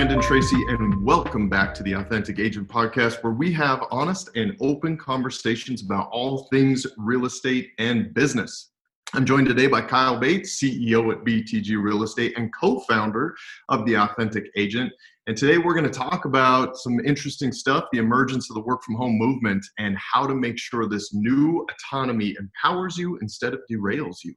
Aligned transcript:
Brandon 0.00 0.22
Tracy, 0.22 0.56
and 0.68 1.04
welcome 1.04 1.50
back 1.50 1.74
to 1.74 1.82
the 1.82 1.92
Authentic 1.92 2.38
Agent 2.38 2.66
Podcast, 2.66 3.22
where 3.22 3.34
we 3.34 3.52
have 3.52 3.84
honest 3.90 4.30
and 4.34 4.56
open 4.58 4.96
conversations 4.96 5.82
about 5.82 6.08
all 6.10 6.48
things 6.50 6.86
real 6.96 7.26
estate 7.26 7.72
and 7.78 8.14
business. 8.14 8.70
I'm 9.12 9.26
joined 9.26 9.48
today 9.48 9.66
by 9.66 9.82
Kyle 9.82 10.18
Bates, 10.18 10.58
CEO 10.58 11.12
at 11.12 11.22
BTG 11.22 11.76
Real 11.78 12.02
Estate 12.02 12.32
and 12.38 12.50
co 12.58 12.80
founder 12.88 13.34
of 13.68 13.84
The 13.84 13.96
Authentic 13.96 14.44
Agent. 14.56 14.90
And 15.26 15.36
today 15.36 15.58
we're 15.58 15.74
going 15.74 15.84
to 15.84 15.90
talk 15.90 16.24
about 16.24 16.78
some 16.78 16.98
interesting 17.00 17.52
stuff 17.52 17.84
the 17.92 17.98
emergence 17.98 18.48
of 18.48 18.54
the 18.54 18.62
work 18.62 18.82
from 18.82 18.94
home 18.94 19.18
movement 19.18 19.62
and 19.78 19.98
how 19.98 20.26
to 20.26 20.34
make 20.34 20.58
sure 20.58 20.88
this 20.88 21.12
new 21.12 21.66
autonomy 21.70 22.34
empowers 22.40 22.96
you 22.96 23.18
instead 23.20 23.52
of 23.52 23.60
derails 23.70 24.24
you. 24.24 24.34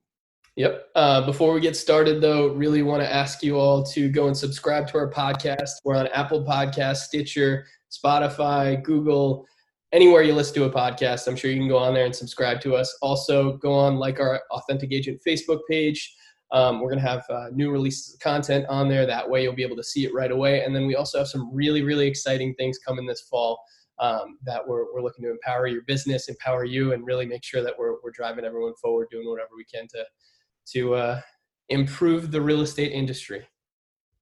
Yep. 0.56 0.90
Uh, 0.94 1.26
before 1.26 1.52
we 1.52 1.60
get 1.60 1.76
started, 1.76 2.22
though, 2.22 2.50
really 2.50 2.84
want 2.84 3.02
to 3.02 3.12
ask 3.12 3.42
you 3.42 3.58
all 3.58 3.82
to 3.86 4.08
go 4.08 4.28
and 4.28 4.38
subscribe 4.38 4.86
to 4.90 5.00
our 5.00 5.10
podcast. 5.10 5.72
We're 5.84 5.96
on 5.96 6.06
Apple 6.08 6.46
Podcast, 6.46 6.98
Stitcher, 6.98 7.66
Spotify, 7.92 8.82
Google, 8.84 9.48
anywhere 9.94 10.22
you 10.22 10.34
listen 10.34 10.54
to 10.56 10.66
a 10.66 10.70
podcast. 10.70 11.28
I'm 11.28 11.36
sure 11.36 11.50
you 11.50 11.58
can 11.58 11.68
go 11.68 11.80
on 11.80 11.96
there 11.96 12.06
and 12.06 12.16
subscribe 12.16 12.62
to 12.62 12.76
us. 12.76 12.96
Also, 13.02 13.58
go 13.58 13.74
on 13.74 13.96
like 13.96 14.20
our 14.20 14.44
Authentic 14.52 14.92
Agent 14.92 15.22
Facebook 15.28 15.62
page. 15.68 16.16
Um, 16.52 16.82
we're 16.82 16.92
going 16.92 17.02
to 17.02 17.10
have 17.10 17.26
uh, 17.32 17.48
new 17.52 17.72
releases 17.72 18.14
of 18.14 18.20
content 18.20 18.68
on 18.70 18.88
there. 18.88 19.08
That 19.08 19.28
way, 19.28 19.42
you'll 19.42 19.56
be 19.56 19.64
able 19.64 19.78
to 19.78 19.84
see 19.84 20.06
it 20.06 20.14
right 20.14 20.32
away. 20.32 20.64
And 20.64 20.76
then 20.76 20.86
we 20.86 20.96
also 20.96 21.18
have 21.18 21.28
some 21.28 21.50
really, 21.52 21.82
really 21.82 22.06
exciting 22.06 22.54
things 22.60 22.78
coming 22.78 23.08
this 23.08 23.22
fall 23.22 23.60
um, 23.98 24.38
that 24.46 24.62
we're, 24.68 24.94
we're 24.94 25.02
looking 25.02 25.24
to 25.26 25.32
empower 25.32 25.66
your 25.66 25.82
business, 25.88 26.30
empower 26.30 26.64
you, 26.64 26.94
and 26.94 27.08
really 27.08 27.26
make 27.26 27.44
sure 27.44 27.64
that 27.64 27.74
we're, 27.80 27.96
we're 28.04 28.12
driving 28.12 28.46
everyone 28.46 28.76
forward, 28.80 29.08
doing 29.10 29.28
whatever 29.28 29.52
we 29.58 29.66
can 29.66 29.88
to 29.88 30.06
to 30.72 30.96
uh, 30.96 31.22
improve 31.70 32.32
the 32.32 32.42
real 32.42 32.62
estate 32.62 32.92
industry. 32.92 33.46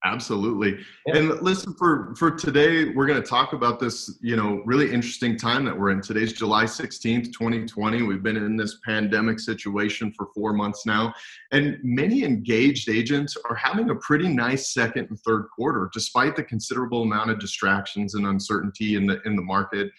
Absolutely. 0.04 0.78
Yeah. 1.06 1.16
And 1.16 1.42
listen 1.42 1.74
for 1.74 2.12
for 2.16 2.32
today 2.32 2.86
we're 2.86 3.06
going 3.06 3.22
to 3.22 3.28
talk 3.28 3.52
about 3.52 3.78
this, 3.78 4.18
you 4.20 4.34
know, 4.34 4.60
really 4.64 4.92
interesting 4.92 5.36
time 5.36 5.64
that 5.64 5.78
we're 5.78 5.90
in. 5.90 6.00
Today's 6.00 6.32
July 6.32 6.64
16th, 6.64 7.26
2020. 7.26 8.02
We've 8.02 8.22
been 8.22 8.36
in 8.36 8.56
this 8.56 8.78
pandemic 8.84 9.38
situation 9.38 10.12
for 10.12 10.26
4 10.34 10.54
months 10.54 10.86
now, 10.86 11.14
and 11.52 11.78
many 11.84 12.24
engaged 12.24 12.88
agents 12.88 13.36
are 13.48 13.54
having 13.54 13.90
a 13.90 13.94
pretty 13.94 14.28
nice 14.28 14.74
second 14.74 15.06
and 15.10 15.20
third 15.20 15.46
quarter 15.54 15.88
despite 15.94 16.34
the 16.34 16.42
considerable 16.42 17.02
amount 17.02 17.30
of 17.30 17.38
distractions 17.38 18.14
and 18.14 18.26
uncertainty 18.26 18.96
in 18.96 19.06
the 19.06 19.20
in 19.24 19.36
the 19.36 19.42
market 19.42 19.92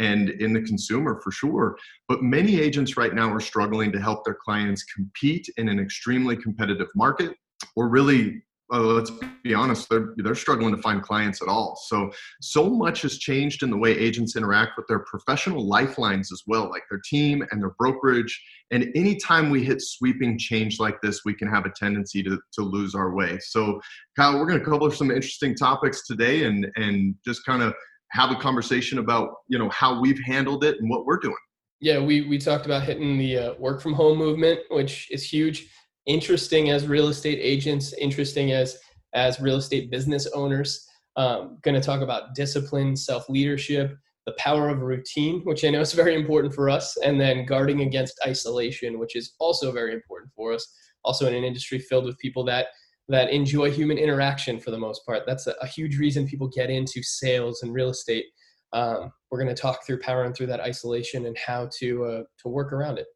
and 0.00 0.30
in 0.30 0.52
the 0.52 0.62
consumer 0.62 1.20
for 1.22 1.30
sure. 1.30 1.76
But 2.08 2.22
many 2.22 2.58
agents 2.58 2.96
right 2.96 3.14
now 3.14 3.32
are 3.32 3.40
struggling 3.40 3.92
to 3.92 4.00
help 4.00 4.24
their 4.24 4.38
clients 4.44 4.82
compete 4.84 5.46
in 5.58 5.68
an 5.68 5.78
extremely 5.78 6.36
competitive 6.36 6.88
market 6.96 7.36
or 7.76 7.88
really 7.88 8.42
uh, 8.72 8.78
let's 8.78 9.10
be 9.42 9.52
honest, 9.52 9.88
they're, 9.88 10.14
they're 10.18 10.34
struggling 10.34 10.74
to 10.74 10.80
find 10.80 11.02
clients 11.02 11.42
at 11.42 11.48
all. 11.48 11.76
So, 11.86 12.12
so 12.40 12.70
much 12.70 13.02
has 13.02 13.18
changed 13.18 13.62
in 13.62 13.70
the 13.70 13.76
way 13.76 13.90
agents 13.90 14.36
interact 14.36 14.76
with 14.76 14.86
their 14.86 15.00
professional 15.00 15.66
lifelines 15.66 16.30
as 16.32 16.42
well, 16.46 16.70
like 16.70 16.84
their 16.88 17.00
team 17.04 17.44
and 17.50 17.60
their 17.60 17.74
brokerage. 17.78 18.40
And 18.70 18.86
anytime 18.94 19.50
we 19.50 19.64
hit 19.64 19.82
sweeping 19.82 20.38
change 20.38 20.78
like 20.78 21.00
this, 21.02 21.22
we 21.24 21.34
can 21.34 21.48
have 21.48 21.66
a 21.66 21.72
tendency 21.76 22.22
to, 22.22 22.38
to 22.52 22.62
lose 22.62 22.94
our 22.94 23.12
way. 23.12 23.38
So, 23.40 23.80
Kyle, 24.16 24.38
we're 24.38 24.46
going 24.46 24.60
to 24.60 24.64
cover 24.64 24.94
some 24.94 25.10
interesting 25.10 25.56
topics 25.56 26.06
today 26.06 26.44
and, 26.44 26.68
and 26.76 27.16
just 27.24 27.44
kind 27.44 27.62
of 27.62 27.74
have 28.10 28.30
a 28.30 28.36
conversation 28.36 28.98
about 28.98 29.30
you 29.48 29.58
know 29.58 29.68
how 29.70 30.00
we've 30.00 30.20
handled 30.24 30.64
it 30.64 30.80
and 30.80 30.90
what 30.90 31.04
we're 31.06 31.18
doing. 31.18 31.36
Yeah 31.80 31.98
we 31.98 32.22
we 32.22 32.38
talked 32.38 32.66
about 32.66 32.82
hitting 32.82 33.18
the 33.18 33.38
uh, 33.38 33.54
work 33.58 33.80
from 33.80 33.94
home 33.94 34.18
movement 34.18 34.60
which 34.70 35.10
is 35.10 35.24
huge. 35.24 35.68
Interesting 36.06 36.70
as 36.70 36.86
real 36.86 37.08
estate 37.08 37.38
agents 37.40 37.92
interesting 37.94 38.52
as 38.52 38.78
as 39.14 39.40
real 39.40 39.56
estate 39.56 39.90
business 39.90 40.26
owners. 40.34 40.86
Um, 41.16 41.58
going 41.62 41.74
to 41.74 41.80
talk 41.80 42.02
about 42.02 42.34
discipline 42.34 42.96
self 42.96 43.28
leadership 43.28 43.96
the 44.26 44.32
power 44.38 44.68
of 44.68 44.80
routine 44.80 45.40
which 45.44 45.64
i 45.64 45.70
know 45.70 45.80
is 45.80 45.92
very 45.92 46.14
important 46.14 46.54
for 46.54 46.68
us 46.68 46.96
and 46.98 47.20
then 47.20 47.46
guarding 47.46 47.80
against 47.80 48.20
isolation 48.26 48.98
which 48.98 49.16
is 49.16 49.34
also 49.38 49.72
very 49.72 49.92
important 49.94 50.30
for 50.34 50.52
us. 50.52 50.66
Also 51.04 51.26
in 51.26 51.34
an 51.34 51.44
industry 51.44 51.78
filled 51.78 52.04
with 52.04 52.18
people 52.18 52.44
that 52.44 52.66
that 53.10 53.30
enjoy 53.30 53.70
human 53.70 53.98
interaction 53.98 54.60
for 54.60 54.70
the 54.70 54.78
most 54.78 55.04
part. 55.04 55.24
That's 55.26 55.46
a, 55.46 55.54
a 55.60 55.66
huge 55.66 55.98
reason 55.98 56.26
people 56.26 56.48
get 56.48 56.70
into 56.70 57.02
sales 57.02 57.62
and 57.62 57.74
real 57.74 57.90
estate. 57.90 58.26
Um, 58.72 59.12
we're 59.30 59.42
going 59.42 59.54
to 59.54 59.60
talk 59.60 59.84
through 59.84 59.98
powering 59.98 60.32
through 60.32 60.46
that 60.46 60.60
isolation 60.60 61.26
and 61.26 61.36
how 61.36 61.68
to 61.80 62.04
uh, 62.04 62.22
to 62.42 62.48
work 62.48 62.72
around 62.72 62.98
it. 62.98 63.06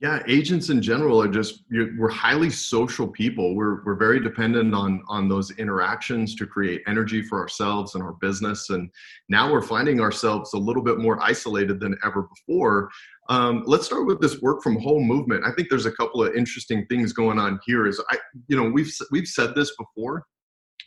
Yeah, 0.00 0.22
agents 0.26 0.70
in 0.70 0.80
general 0.80 1.20
are 1.20 1.28
just 1.28 1.64
we're 1.70 2.08
highly 2.08 2.48
social 2.48 3.06
people. 3.06 3.54
We're 3.54 3.84
we're 3.84 3.96
very 3.96 4.18
dependent 4.18 4.74
on 4.74 5.02
on 5.08 5.28
those 5.28 5.50
interactions 5.58 6.34
to 6.36 6.46
create 6.46 6.80
energy 6.86 7.20
for 7.20 7.38
ourselves 7.38 7.94
and 7.94 8.02
our 8.02 8.14
business. 8.14 8.70
And 8.70 8.90
now 9.28 9.52
we're 9.52 9.60
finding 9.60 10.00
ourselves 10.00 10.54
a 10.54 10.58
little 10.58 10.82
bit 10.82 10.98
more 10.98 11.22
isolated 11.22 11.80
than 11.80 11.98
ever 12.02 12.22
before. 12.22 12.88
Um, 13.28 13.62
let's 13.66 13.84
start 13.84 14.06
with 14.06 14.22
this 14.22 14.40
work 14.40 14.62
from 14.62 14.80
home 14.80 15.04
movement. 15.04 15.44
I 15.44 15.52
think 15.52 15.68
there's 15.68 15.86
a 15.86 15.92
couple 15.92 16.24
of 16.24 16.34
interesting 16.34 16.86
things 16.86 17.12
going 17.12 17.38
on 17.38 17.60
here. 17.66 17.86
Is 17.86 18.02
I, 18.08 18.16
you 18.48 18.56
know, 18.56 18.70
we've 18.70 18.90
we've 19.10 19.28
said 19.28 19.54
this 19.54 19.76
before. 19.76 20.24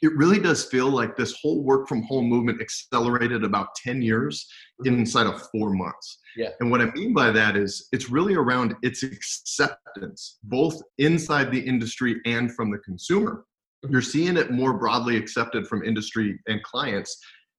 It 0.04 0.16
really 0.16 0.40
does 0.40 0.66
feel 0.66 0.90
like 0.90 1.16
this 1.16 1.36
whole 1.42 1.64
work 1.64 1.88
from 1.88 2.04
home 2.04 2.26
movement 2.26 2.62
accelerated 2.62 3.44
about 3.44 3.74
10 3.84 4.02
years 4.02 4.46
mm-hmm. 4.86 5.00
inside 5.00 5.26
of 5.28 5.42
four 5.50 5.74
months. 5.74 6.20
Yeah. 6.36 6.50
And 6.60 6.70
what 6.70 6.82
I 6.82 6.92
mean 6.92 7.14
by 7.14 7.32
that 7.32 7.56
is 7.56 7.88
it's 7.92 8.10
really 8.10 8.36
around 8.36 8.76
its 8.84 9.02
acceptance, 9.04 10.38
both 10.44 10.80
inside 10.98 11.52
the 11.52 11.60
industry 11.60 12.22
and 12.26 12.54
from 12.54 12.70
the 12.70 12.80
consumer. 12.80 13.46
Mm-hmm. 13.86 13.94
You're 13.94 14.02
seeing 14.02 14.38
it 14.38 14.52
more 14.52 14.78
broadly 14.78 15.18
accepted 15.18 15.68
from 15.68 15.84
industry 15.84 16.40
and 16.48 16.62
clients 16.62 17.18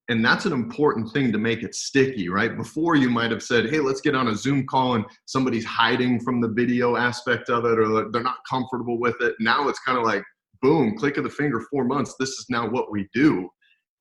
and 0.08 0.24
that's 0.24 0.44
an 0.44 0.52
important 0.52 1.10
thing 1.12 1.32
to 1.32 1.38
make 1.38 1.62
it 1.62 1.74
sticky 1.74 2.28
right 2.28 2.56
before 2.56 2.96
you 2.96 3.08
might 3.08 3.30
have 3.30 3.42
said 3.42 3.70
hey 3.70 3.80
let's 3.80 4.00
get 4.00 4.14
on 4.14 4.28
a 4.28 4.34
zoom 4.34 4.66
call 4.66 4.94
and 4.94 5.04
somebody's 5.26 5.64
hiding 5.64 6.20
from 6.20 6.40
the 6.40 6.48
video 6.48 6.96
aspect 6.96 7.48
of 7.48 7.64
it 7.64 7.78
or 7.78 8.10
they're 8.10 8.22
not 8.22 8.38
comfortable 8.48 8.98
with 8.98 9.16
it 9.20 9.34
now 9.40 9.68
it's 9.68 9.78
kind 9.80 9.98
of 9.98 10.04
like 10.04 10.22
boom 10.62 10.96
click 10.96 11.16
of 11.16 11.24
the 11.24 11.30
finger 11.30 11.60
four 11.70 11.84
months 11.84 12.14
this 12.18 12.30
is 12.30 12.46
now 12.48 12.68
what 12.68 12.90
we 12.90 13.08
do. 13.12 13.48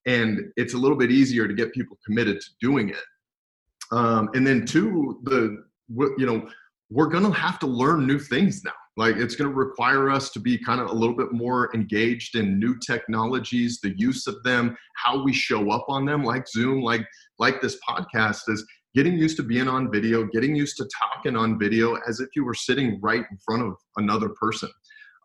And 0.06 0.40
it's 0.58 0.74
a 0.74 0.78
little 0.78 0.98
bit 0.98 1.12
easier 1.12 1.48
to 1.48 1.54
get 1.54 1.74
people 1.74 1.98
committed 2.06 2.40
to 2.42 2.48
doing 2.62 2.90
it. 2.90 3.04
Um, 3.92 4.30
and 4.34 4.46
then 4.46 4.66
two 4.66 5.20
the 5.24 5.64
you 6.18 6.26
know 6.26 6.50
we're 6.90 7.10
to 7.24 7.32
have 7.32 7.60
to 7.60 7.68
learn 7.68 8.06
new 8.06 8.20
things 8.20 8.64
now. 8.64 8.72
Like 8.96 9.16
it's 9.16 9.36
to 9.50 9.56
require 9.56 10.10
us 10.12 10.30
to 10.32 10.40
be 10.40 10.58
kind 10.58 10.80
of 10.80 10.90
a 10.90 10.94
little 10.94 11.16
bit 11.16 11.32
more 11.32 11.74
engaged 11.74 12.36
in 12.36 12.60
new 12.60 12.78
technologies 12.86 13.80
the 13.82 13.98
use 13.98 14.28
of 14.28 14.42
them 14.44 14.78
how 14.98 15.24
we 15.24 15.34
show 15.34 15.72
up 15.72 15.86
on 15.90 16.06
them 16.06 16.24
like 16.24 16.48
zoom 16.48 16.82
like 16.82 17.06
like 17.40 17.60
this 17.60 17.78
podcast 17.88 18.42
is 18.50 18.64
getting 18.94 19.18
used 19.18 19.36
to 19.38 19.44
being 19.44 19.68
on 19.68 19.92
video 19.92 20.26
getting 20.26 20.56
used 20.56 20.78
to 20.78 20.88
talking 21.02 21.36
on 21.36 21.58
video 21.58 21.96
as 22.08 22.20
if 22.20 22.30
you 22.36 22.46
were 22.46 22.54
sitting 22.54 23.00
right 23.02 23.26
in 23.32 23.38
front 23.44 23.64
of 23.64 23.74
another 23.98 24.30
person 24.30 24.70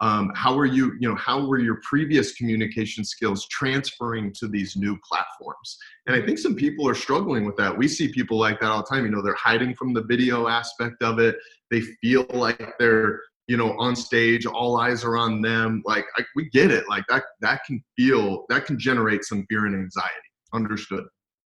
um, 0.00 0.30
how 0.34 0.56
are 0.56 0.66
you 0.66 0.92
you 1.00 1.08
know 1.08 1.16
how 1.16 1.44
were 1.44 1.58
your 1.58 1.80
previous 1.82 2.32
communication 2.34 3.04
skills 3.04 3.46
transferring 3.48 4.32
to 4.38 4.46
these 4.46 4.76
new 4.76 4.96
platforms? 5.06 5.76
And 6.06 6.14
i 6.14 6.24
think 6.24 6.38
some 6.38 6.54
people 6.54 6.88
are 6.88 6.94
struggling 6.94 7.44
with 7.44 7.56
that. 7.56 7.76
We 7.76 7.88
see 7.88 8.08
people 8.08 8.38
like 8.38 8.60
that 8.60 8.70
all 8.70 8.82
the 8.82 8.88
time. 8.88 9.04
You 9.04 9.10
know 9.10 9.22
they're 9.22 9.34
hiding 9.34 9.74
from 9.74 9.92
the 9.92 10.04
video 10.04 10.46
aspect 10.46 11.02
of 11.02 11.18
it. 11.18 11.36
They 11.70 11.80
feel 11.80 12.26
like 12.30 12.74
they're 12.78 13.20
you 13.48 13.56
know 13.56 13.76
on 13.78 13.96
stage 13.96 14.46
all 14.46 14.78
eyes 14.78 15.04
are 15.04 15.16
on 15.16 15.42
them. 15.42 15.82
Like 15.84 16.04
I, 16.16 16.22
we 16.36 16.48
get 16.50 16.70
it. 16.70 16.88
Like 16.88 17.04
that 17.08 17.24
that 17.40 17.64
can 17.64 17.82
feel 17.96 18.44
that 18.50 18.66
can 18.66 18.78
generate 18.78 19.24
some 19.24 19.44
fear 19.48 19.66
and 19.66 19.74
anxiety. 19.74 20.14
Understood. 20.54 21.04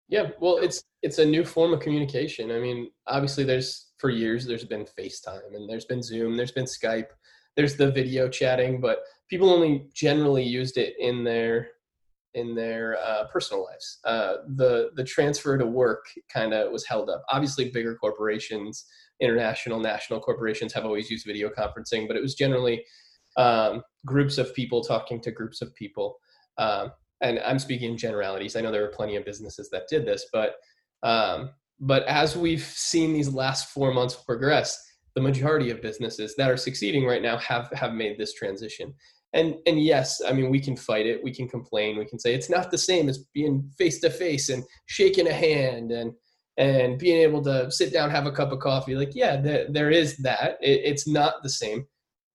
Yeah 0.09 0.31
well 0.41 0.59
it's 0.59 0.85
it's 1.03 1.19
a 1.19 1.25
new 1.25 1.44
form 1.44 1.73
of 1.73 1.81
communication. 1.81 2.53
I 2.53 2.61
mean 2.61 2.91
obviously 3.09 3.43
there's 3.43 3.87
for 3.99 4.09
years 4.11 4.47
there's 4.47 4.65
been 4.65 4.87
facetime 4.99 5.55
and 5.55 5.69
there's 5.69 5.87
been 5.87 6.03
zoom 6.03 6.37
there's 6.37 6.53
been 6.53 6.67
skype 6.67 7.09
there's 7.56 7.76
the 7.76 7.91
video 7.91 8.29
chatting 8.29 8.81
but 8.81 9.00
people 9.29 9.50
only 9.50 9.88
generally 9.94 10.44
used 10.44 10.76
it 10.76 10.94
in 10.99 11.25
their 11.25 11.69
in 12.35 12.55
their 12.55 12.99
uh, 12.99 13.25
personal 13.32 13.64
lives 13.64 13.99
uh, 14.05 14.35
the 14.56 14.91
the 14.97 15.05
transfer 15.05 15.56
to 15.56 15.67
work 15.67 16.06
kind 16.32 16.53
of 16.53 16.70
was 16.70 16.87
held 16.87 17.08
up 17.08 17.23
obviously 17.31 17.70
bigger 17.70 17.94
corporations 17.94 18.87
international 19.20 19.81
national 19.81 20.20
corporations 20.20 20.73
have 20.73 20.85
always 20.85 21.11
used 21.11 21.26
video 21.26 21.49
conferencing, 21.49 22.06
but 22.06 22.17
it 22.17 22.23
was 22.23 22.35
generally 22.35 22.85
um, 23.37 23.82
groups 24.05 24.38
of 24.38 24.55
people 24.55 24.82
talking 24.82 25.20
to 25.20 25.31
groups 25.31 25.62
of 25.62 25.75
people. 25.75 26.17
Um, 26.58 26.93
and 27.23 27.38
I'm 27.41 27.58
speaking 27.58 27.93
in 27.93 27.99
generalities. 27.99 28.56
I 28.56 28.61
know 28.61 28.70
there 28.70 28.85
are 28.85 28.88
plenty 28.88 29.17
of 29.17 29.25
businesses 29.25 29.70
that 29.70 29.88
did 29.88 30.05
this, 30.05 30.26
but 30.32 30.56
um, 31.03 31.50
but 31.79 32.05
as 32.05 32.37
we've 32.37 32.62
seen 32.62 33.12
these 33.12 33.32
last 33.32 33.69
four 33.69 33.93
months 33.93 34.14
progress, 34.14 34.82
the 35.17 35.23
majority 35.23 35.71
of 35.71 35.83
businesses 35.83 36.37
that 36.37 36.51
are 36.51 36.59
succeeding 36.59 37.07
right 37.07 37.23
now 37.23 37.39
have 37.39 37.69
have 37.73 37.95
made 37.95 38.19
this 38.19 38.35
transition. 38.35 38.95
And 39.33 39.57
and 39.67 39.83
yes, 39.83 40.21
I 40.29 40.33
mean 40.33 40.51
we 40.51 40.61
can 40.61 40.77
fight 40.77 41.07
it, 41.07 41.25
we 41.25 41.35
can 41.35 41.49
complain, 41.49 41.99
we 41.99 42.05
can 42.05 42.21
say 42.21 42.35
it's 42.35 42.51
not 42.51 42.71
the 42.71 42.79
same 42.79 43.09
as 43.09 43.25
being 43.35 43.69
face 43.79 43.99
to 44.01 44.11
face 44.11 44.51
and 44.51 44.63
shaking 44.87 45.27
a 45.27 45.33
hand 45.33 45.91
and 45.91 46.13
and 46.59 46.99
being 46.99 47.21
able 47.21 47.43
to 47.45 47.71
sit 47.71 47.93
down, 47.93 48.11
have 48.11 48.27
a 48.27 48.33
cup 48.33 48.53
of 48.53 48.61
coffee. 48.61 48.95
Like, 48.95 49.15
yeah, 49.15 49.39
there, 49.39 49.67
there 49.71 49.91
is 49.91 50.17
that. 50.19 50.57
It, 50.63 50.81
it's 50.85 51.07
not 51.07 51.43
the 51.43 51.51
same, 51.51 51.87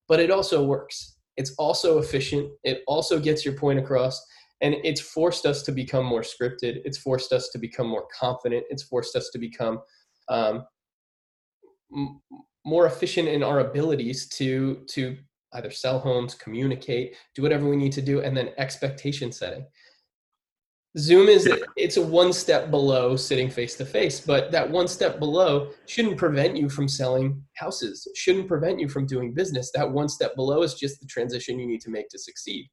but 0.08 0.20
it 0.20 0.30
also 0.30 0.64
works. 0.64 1.18
It's 1.38 1.56
also 1.58 1.98
efficient. 1.98 2.52
It 2.64 2.84
also 2.88 3.20
gets 3.20 3.46
your 3.46 3.56
point 3.56 3.80
across. 3.80 4.22
and 4.62 4.76
it's 4.84 5.02
forced 5.02 5.46
us 5.46 5.64
to 5.64 5.72
become 5.72 6.06
more 6.06 6.22
scripted 6.22 6.74
it's 6.88 7.00
forced 7.00 7.32
us 7.34 7.50
to 7.50 7.58
become 7.58 7.88
more 7.88 8.06
confident 8.24 8.64
it's 8.70 8.84
forced 8.84 9.16
us 9.16 9.30
to 9.34 9.40
become 9.40 9.80
um, 10.30 10.66
more 12.66 12.86
efficient 12.86 13.28
in 13.28 13.44
our 13.44 13.60
abilities 13.60 14.28
to 14.28 14.84
to 14.88 15.18
either 15.54 15.72
sell 15.72 16.00
homes 16.00 16.36
communicate 16.36 17.16
do 17.36 17.42
whatever 17.42 17.68
we 17.68 17.76
need 17.76 17.92
to 17.92 18.02
do 18.02 18.22
and 18.22 18.36
then 18.36 18.52
expectation 18.58 19.32
setting. 19.32 19.66
Zoom 20.98 21.30
is 21.30 21.50
it's 21.78 21.98
a 21.98 22.02
one 22.02 22.34
step 22.34 22.70
below 22.70 23.16
sitting 23.16 23.50
face 23.50 23.76
to 23.76 23.86
face 23.86 24.20
but 24.20 24.52
that 24.52 24.70
one 24.70 24.88
step 24.88 25.20
below 25.20 25.70
shouldn't 25.88 26.18
prevent 26.18 26.58
you 26.58 26.70
from 26.70 26.88
selling 26.88 27.42
houses 27.56 28.08
shouldn't 28.16 28.48
prevent 28.48 28.80
you 28.80 28.90
from 28.90 29.06
doing 29.06 29.34
business. 29.34 29.72
That 29.74 29.90
one 29.90 30.10
step 30.10 30.36
below 30.36 30.64
is 30.64 30.74
just 30.74 31.00
the 31.00 31.08
transition 31.08 31.60
you 31.60 31.68
need 31.68 31.82
to 31.82 31.90
make 31.90 32.10
to 32.10 32.20
succeed 32.20 32.70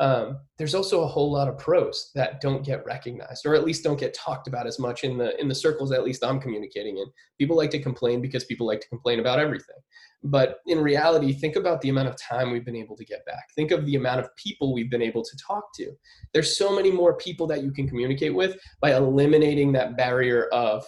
um, 0.00 0.38
there's 0.56 0.74
also 0.74 1.02
a 1.02 1.06
whole 1.06 1.30
lot 1.30 1.46
of 1.46 1.58
pros 1.58 2.10
that 2.14 2.40
don't 2.40 2.64
get 2.64 2.84
recognized 2.86 3.44
or 3.44 3.54
at 3.54 3.64
least 3.64 3.84
don't 3.84 4.00
get 4.00 4.14
talked 4.14 4.48
about 4.48 4.66
as 4.66 4.78
much 4.78 5.04
in 5.04 5.18
the 5.18 5.38
in 5.38 5.46
the 5.46 5.54
circles 5.54 5.92
at 5.92 6.02
least 6.02 6.24
i'm 6.24 6.40
communicating 6.40 6.96
in. 6.96 7.04
People 7.38 7.56
like 7.56 7.70
to 7.70 7.82
complain 7.82 8.22
because 8.22 8.44
people 8.44 8.66
like 8.66 8.80
to 8.80 8.88
complain 8.88 9.20
about 9.20 9.38
everything. 9.38 9.76
But 10.24 10.56
in 10.66 10.80
reality 10.80 11.34
think 11.34 11.56
about 11.56 11.82
the 11.82 11.90
amount 11.90 12.08
of 12.08 12.16
time 12.16 12.50
we've 12.50 12.64
been 12.64 12.76
able 12.76 12.96
to 12.96 13.04
get 13.04 13.26
back. 13.26 13.44
Think 13.54 13.72
of 13.72 13.84
the 13.84 13.96
amount 13.96 14.20
of 14.20 14.34
people 14.36 14.72
we've 14.72 14.90
been 14.90 15.02
able 15.02 15.22
to 15.22 15.36
talk 15.46 15.64
to. 15.74 15.92
There's 16.32 16.56
so 16.56 16.74
many 16.74 16.90
more 16.90 17.18
people 17.18 17.46
that 17.48 17.62
you 17.62 17.70
can 17.70 17.86
communicate 17.86 18.34
with 18.34 18.56
by 18.80 18.96
eliminating 18.96 19.70
that 19.72 19.98
barrier 19.98 20.46
of 20.46 20.82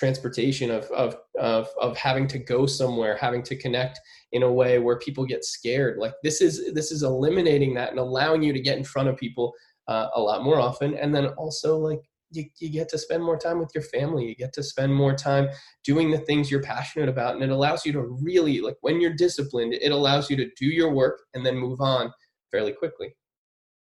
transportation 0.00 0.70
of, 0.70 0.84
of 0.92 1.14
of 1.38 1.68
of 1.78 1.94
having 1.94 2.26
to 2.26 2.38
go 2.38 2.64
somewhere 2.64 3.18
having 3.18 3.42
to 3.42 3.54
connect 3.54 4.00
in 4.32 4.42
a 4.42 4.50
way 4.50 4.78
where 4.78 4.98
people 4.98 5.26
get 5.26 5.44
scared. 5.44 5.98
Like 5.98 6.14
this 6.22 6.40
is 6.40 6.72
this 6.72 6.90
is 6.90 7.02
eliminating 7.02 7.74
that 7.74 7.90
and 7.90 7.98
allowing 7.98 8.42
you 8.42 8.54
to 8.54 8.60
get 8.60 8.78
in 8.78 8.84
front 8.84 9.10
of 9.10 9.18
people 9.18 9.52
uh, 9.88 10.08
a 10.14 10.20
lot 10.20 10.42
more 10.42 10.58
often. 10.58 10.94
And 10.94 11.14
then 11.14 11.26
also 11.42 11.76
like 11.76 12.00
you, 12.30 12.44
you 12.60 12.70
get 12.70 12.88
to 12.90 12.98
spend 12.98 13.22
more 13.22 13.36
time 13.36 13.58
with 13.58 13.72
your 13.74 13.84
family. 13.84 14.26
You 14.26 14.34
get 14.34 14.54
to 14.54 14.62
spend 14.62 14.94
more 14.94 15.14
time 15.14 15.48
doing 15.84 16.10
the 16.10 16.18
things 16.18 16.50
you're 16.50 16.62
passionate 16.62 17.10
about. 17.10 17.34
And 17.34 17.42
it 17.42 17.50
allows 17.50 17.84
you 17.84 17.92
to 17.92 18.18
really 18.22 18.62
like 18.62 18.76
when 18.80 19.02
you're 19.02 19.14
disciplined 19.14 19.74
it 19.74 19.92
allows 19.92 20.30
you 20.30 20.36
to 20.36 20.48
do 20.56 20.66
your 20.66 20.92
work 20.92 21.20
and 21.34 21.44
then 21.44 21.56
move 21.56 21.82
on 21.82 22.10
fairly 22.50 22.72
quickly. 22.72 23.14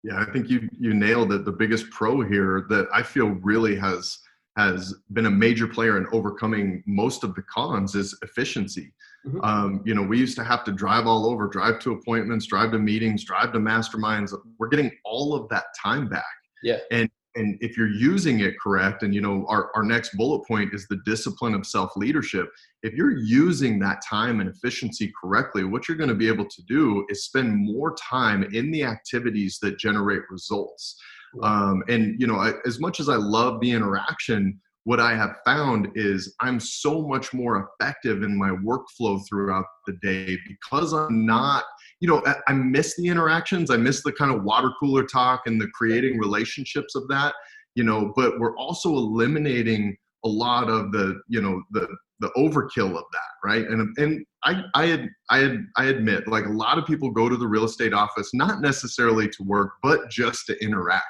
Yeah 0.04 0.20
i 0.20 0.30
think 0.30 0.48
you 0.48 0.68
you 0.78 0.94
nailed 0.94 1.32
it. 1.32 1.44
The 1.44 1.58
biggest 1.62 1.90
pro 1.90 2.20
here 2.20 2.66
that 2.68 2.86
i 2.92 3.02
feel 3.02 3.30
really 3.50 3.74
has 3.74 4.18
has 4.56 4.94
been 5.12 5.26
a 5.26 5.30
major 5.30 5.66
player 5.66 5.98
in 5.98 6.06
overcoming 6.12 6.82
most 6.86 7.24
of 7.24 7.34
the 7.34 7.42
cons 7.42 7.94
is 7.94 8.18
efficiency. 8.22 8.92
Mm-hmm. 9.26 9.40
Um, 9.42 9.82
you 9.84 9.94
know, 9.94 10.02
we 10.02 10.18
used 10.18 10.36
to 10.36 10.44
have 10.44 10.64
to 10.64 10.72
drive 10.72 11.06
all 11.06 11.26
over, 11.26 11.46
drive 11.46 11.78
to 11.80 11.92
appointments, 11.92 12.46
drive 12.46 12.72
to 12.72 12.78
meetings, 12.78 13.24
drive 13.24 13.52
to 13.52 13.58
masterminds. 13.58 14.34
We're 14.58 14.68
getting 14.68 14.90
all 15.04 15.34
of 15.34 15.48
that 15.50 15.66
time 15.80 16.08
back. 16.08 16.24
Yeah. 16.62 16.78
And 16.90 17.10
and 17.36 17.58
if 17.60 17.76
you're 17.76 17.90
using 17.90 18.40
it 18.40 18.54
correct, 18.58 19.02
and 19.02 19.14
you 19.14 19.20
know, 19.20 19.44
our, 19.46 19.70
our 19.74 19.82
next 19.82 20.16
bullet 20.16 20.46
point 20.46 20.72
is 20.72 20.88
the 20.88 21.00
discipline 21.04 21.52
of 21.52 21.66
self-leadership. 21.66 22.48
If 22.82 22.94
you're 22.94 23.18
using 23.18 23.78
that 23.80 24.00
time 24.08 24.40
and 24.40 24.48
efficiency 24.48 25.12
correctly, 25.20 25.64
what 25.64 25.86
you're 25.86 25.98
going 25.98 26.08
to 26.08 26.14
be 26.14 26.28
able 26.28 26.46
to 26.46 26.62
do 26.66 27.04
is 27.10 27.26
spend 27.26 27.54
more 27.54 27.94
time 27.96 28.44
in 28.54 28.70
the 28.70 28.84
activities 28.84 29.58
that 29.60 29.78
generate 29.78 30.22
results. 30.30 30.98
Um, 31.42 31.82
and 31.88 32.20
you 32.20 32.26
know, 32.26 32.36
I, 32.36 32.52
as 32.66 32.80
much 32.80 33.00
as 33.00 33.08
I 33.08 33.16
love 33.16 33.60
the 33.60 33.70
interaction, 33.70 34.60
what 34.84 35.00
I 35.00 35.16
have 35.16 35.36
found 35.44 35.88
is 35.96 36.36
I'm 36.40 36.60
so 36.60 37.02
much 37.02 37.34
more 37.34 37.68
effective 37.80 38.22
in 38.22 38.38
my 38.38 38.50
workflow 38.50 39.20
throughout 39.28 39.64
the 39.84 39.94
day 40.00 40.38
because 40.46 40.92
I'm 40.92 41.26
not, 41.26 41.64
you 41.98 42.08
know, 42.08 42.22
I, 42.24 42.36
I 42.46 42.52
miss 42.52 42.94
the 42.96 43.08
interactions. 43.08 43.68
I 43.68 43.78
miss 43.78 44.04
the 44.04 44.12
kind 44.12 44.32
of 44.32 44.44
water 44.44 44.70
cooler 44.78 45.02
talk 45.02 45.42
and 45.46 45.60
the 45.60 45.66
creating 45.74 46.18
relationships 46.18 46.94
of 46.94 47.08
that, 47.08 47.34
you 47.74 47.82
know, 47.82 48.12
but 48.14 48.38
we're 48.38 48.56
also 48.56 48.90
eliminating 48.90 49.96
a 50.24 50.28
lot 50.28 50.70
of 50.70 50.92
the, 50.92 51.20
you 51.28 51.42
know, 51.42 51.62
the 51.72 51.88
the 52.20 52.30
overkill 52.36 52.96
of 52.96 53.04
that, 53.12 53.32
right? 53.44 53.66
And 53.66 53.96
and 53.98 54.24
I 54.44 54.62
I 54.74 54.86
had, 54.86 55.08
I 55.30 55.38
had, 55.38 55.66
I 55.76 55.84
admit 55.86 56.26
like 56.28 56.46
a 56.46 56.50
lot 56.50 56.78
of 56.78 56.86
people 56.86 57.10
go 57.10 57.28
to 57.28 57.36
the 57.36 57.46
real 57.46 57.64
estate 57.64 57.92
office 57.92 58.32
not 58.32 58.60
necessarily 58.60 59.28
to 59.28 59.42
work, 59.42 59.72
but 59.82 60.08
just 60.10 60.46
to 60.46 60.62
interact. 60.62 61.04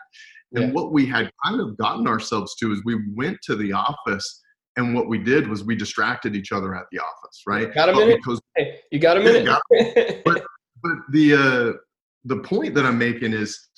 And 0.55 0.69
yeah. 0.69 0.73
what 0.73 0.93
we 0.93 1.07
had 1.07 1.31
kind 1.45 1.61
of 1.61 1.77
gotten 1.77 2.07
ourselves 2.07 2.55
to 2.57 2.73
is 2.73 2.83
we 2.85 2.97
went 3.15 3.39
to 3.43 3.57
the 3.57 3.73
office 3.73 4.43
and 4.77 4.95
what 4.95 5.09
we 5.09 5.19
did 5.19 5.49
was 5.49 5.65
we 5.65 5.75
distracted 5.75 6.37
each 6.37 6.53
other 6.53 6.75
at 6.75 6.85
the 6.93 6.99
office, 6.99 7.43
right? 7.47 7.75
Got 7.75 7.89
a 7.89 7.93
minute? 7.93 8.19
Because, 8.19 8.41
hey, 8.57 8.81
you 8.93 8.99
got 8.99 9.17
a 9.17 9.21
minute? 9.21 9.47
Got 9.47 9.63
but, 10.25 10.45
but 10.83 10.93
the 11.11 11.35
uh, 11.35 11.79
the 12.25 12.37
point 12.43 12.75
that 12.75 12.85
I'm 12.85 12.99
making 12.99 13.33
is 13.33 13.69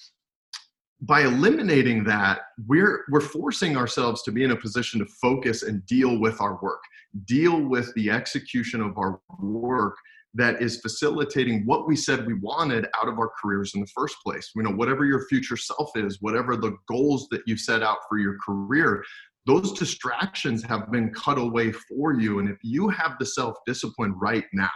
by 1.03 1.23
eliminating 1.23 2.03
that, 2.05 2.41
we're 2.67 3.05
we're 3.11 3.21
forcing 3.21 3.77
ourselves 3.77 4.23
to 4.25 4.33
be 4.33 4.43
in 4.43 4.51
a 4.51 4.57
position 4.57 4.99
to 5.01 5.07
focus 5.07 5.63
and 5.63 5.85
deal 5.87 6.19
with 6.19 6.41
our 6.41 6.59
work, 6.61 6.83
deal 7.25 7.61
with 7.61 7.93
the 7.95 8.11
execution 8.11 8.81
of 8.81 8.99
our 8.99 9.21
work 9.39 9.97
that 10.35 10.61
is 10.61 10.81
facilitating 10.81 11.65
what 11.65 11.87
we 11.87 11.97
said 11.97 12.27
we 12.27 12.35
wanted 12.35 12.87
out 13.01 13.09
of 13.09 13.19
our 13.19 13.31
careers 13.41 13.75
in 13.75 13.81
the 13.81 13.87
first 13.95 14.17
place. 14.25 14.51
You 14.55 14.63
know, 14.63 14.71
whatever 14.71 15.05
your 15.05 15.27
future 15.27 15.57
self 15.57 15.91
is, 15.97 16.19
whatever 16.21 16.57
the 16.57 16.77
goals 16.89 17.29
that 17.31 17.43
you 17.47 17.57
set 17.57 17.83
out 17.83 17.99
for 18.09 18.19
your 18.19 18.37
career, 18.45 19.03
those 19.47 19.73
distractions 19.73 20.63
have 20.65 20.93
been 20.93 21.13
cut 21.15 21.39
away 21.39 21.73
for 21.73 22.13
you. 22.13 22.41
And 22.41 22.49
if 22.49 22.59
you 22.63 22.89
have 22.89 23.17
the 23.19 23.27
self 23.27 23.57
discipline 23.67 24.15
right 24.21 24.45
now 24.53 24.69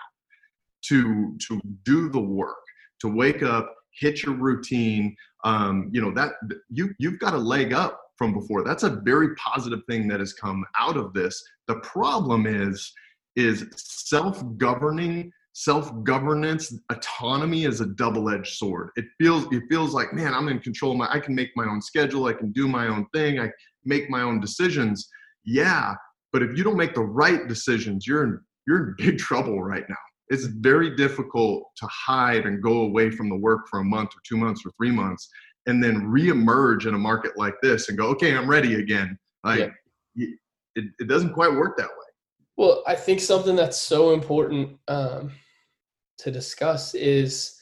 to 0.86 1.36
to 1.48 1.60
do 1.84 2.08
the 2.08 2.20
work, 2.20 2.56
to 3.00 3.08
wake 3.08 3.42
up, 3.42 3.74
hit 3.98 4.22
your 4.22 4.34
routine, 4.34 5.14
um, 5.44 5.90
you 5.92 6.00
know 6.00 6.12
that 6.12 6.32
you 6.68 6.94
you've 6.98 7.18
got 7.18 7.34
a 7.34 7.38
leg 7.38 7.72
up 7.72 8.00
from 8.16 8.32
before. 8.32 8.64
That's 8.64 8.82
a 8.82 9.00
very 9.04 9.34
positive 9.36 9.80
thing 9.88 10.08
that 10.08 10.20
has 10.20 10.32
come 10.32 10.64
out 10.78 10.96
of 10.96 11.12
this. 11.12 11.42
The 11.66 11.76
problem 11.80 12.46
is 12.46 12.92
is 13.36 13.66
self-governing 13.76 15.32
self-governance 15.54 16.74
autonomy 16.90 17.64
is 17.64 17.82
a 17.82 17.86
double-edged 17.86 18.54
sword 18.54 18.88
it 18.96 19.04
feels 19.20 19.46
it 19.52 19.62
feels 19.70 19.92
like 19.92 20.12
man 20.14 20.32
i'm 20.32 20.48
in 20.48 20.58
control 20.58 20.94
my 20.94 21.06
i 21.10 21.20
can 21.20 21.34
make 21.34 21.50
my 21.56 21.64
own 21.64 21.80
schedule 21.80 22.24
i 22.24 22.32
can 22.32 22.50
do 22.52 22.66
my 22.66 22.86
own 22.88 23.06
thing 23.14 23.38
i 23.38 23.50
make 23.84 24.08
my 24.08 24.22
own 24.22 24.40
decisions 24.40 25.08
yeah 25.44 25.94
but 26.32 26.42
if 26.42 26.56
you 26.56 26.64
don't 26.64 26.76
make 26.76 26.94
the 26.94 27.02
right 27.02 27.48
decisions 27.48 28.06
you're 28.06 28.24
in 28.24 28.40
you're 28.66 28.78
in 28.78 28.94
big 28.96 29.18
trouble 29.28 29.62
right 29.62 29.84
now 29.90 29.96
it's 30.32 30.46
very 30.46 30.96
difficult 30.96 31.64
to 31.76 31.86
hide 31.86 32.46
and 32.46 32.62
go 32.62 32.80
away 32.80 33.10
from 33.10 33.28
the 33.28 33.36
work 33.36 33.68
for 33.68 33.80
a 33.80 33.84
month 33.84 34.10
or 34.16 34.20
two 34.26 34.38
months 34.38 34.62
or 34.64 34.72
three 34.78 34.90
months 34.90 35.28
and 35.66 35.84
then 35.84 36.06
reemerge 36.06 36.86
in 36.86 36.94
a 36.94 36.98
market 36.98 37.32
like 37.36 37.54
this 37.62 37.88
and 37.88 37.98
go 37.98 38.06
okay 38.06 38.34
i'm 38.34 38.48
ready 38.48 38.76
again. 38.76 39.16
Like 39.44 39.72
yeah. 40.16 40.26
it, 40.74 40.84
it 40.98 41.06
doesn't 41.06 41.34
quite 41.34 41.52
work 41.52 41.76
that 41.76 41.88
way. 41.88 42.10
Well 42.56 42.82
i 42.86 42.94
think 42.94 43.20
something 43.20 43.54
that's 43.54 43.78
so 43.78 44.14
important 44.14 44.78
um, 44.88 45.32
to 46.18 46.30
discuss 46.30 46.94
is 46.94 47.58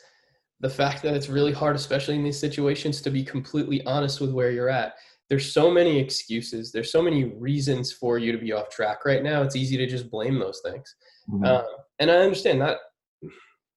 the 0.61 0.71
fact 0.71 1.03
that 1.03 1.15
it's 1.15 1.29
really 1.29 1.53
hard 1.53 1.75
especially 1.75 2.15
in 2.15 2.23
these 2.23 2.39
situations 2.39 3.01
to 3.03 3.11
be 3.11 3.25
completely 3.25 3.85
honest 3.85 4.21
with 4.21 4.31
where 4.31 4.53
you're 4.53 4.69
at. 4.71 4.95
There's 5.29 5.53
so 5.53 5.71
many 5.71 5.97
excuses. 5.99 6.73
There's 6.73 6.91
so 6.91 7.03
many 7.03 7.25
reasons 7.25 7.93
for 7.93 8.19
you 8.19 8.33
to 8.33 8.39
be 8.39 8.53
off 8.53 8.69
track 8.69 9.05
right 9.05 9.23
now. 9.23 9.43
It's 9.43 9.55
easy 9.55 9.77
to 9.77 9.87
just 9.87 10.11
blame 10.11 10.41
those 10.41 10.61
things. 10.65 10.97
Mm-hmm. 11.31 11.45
um, 11.45 11.67
and 12.01 12.11
i 12.11 12.17
understand 12.17 12.61
that 12.61 12.79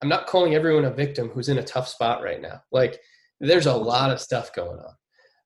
i'm 0.03 0.09
not 0.09 0.27
calling 0.27 0.53
everyone 0.53 0.83
a 0.83 0.91
victim 0.91 1.29
who's 1.29 1.47
in 1.47 1.59
a 1.59 1.63
tough 1.63 1.87
spot 1.87 2.21
right 2.21 2.41
now. 2.41 2.61
Like 2.73 2.99
there's 3.39 3.67
a 3.67 3.73
lot 3.73 4.11
of 4.11 4.19
stuff 4.19 4.53
going 4.53 4.79
on. 4.79 4.93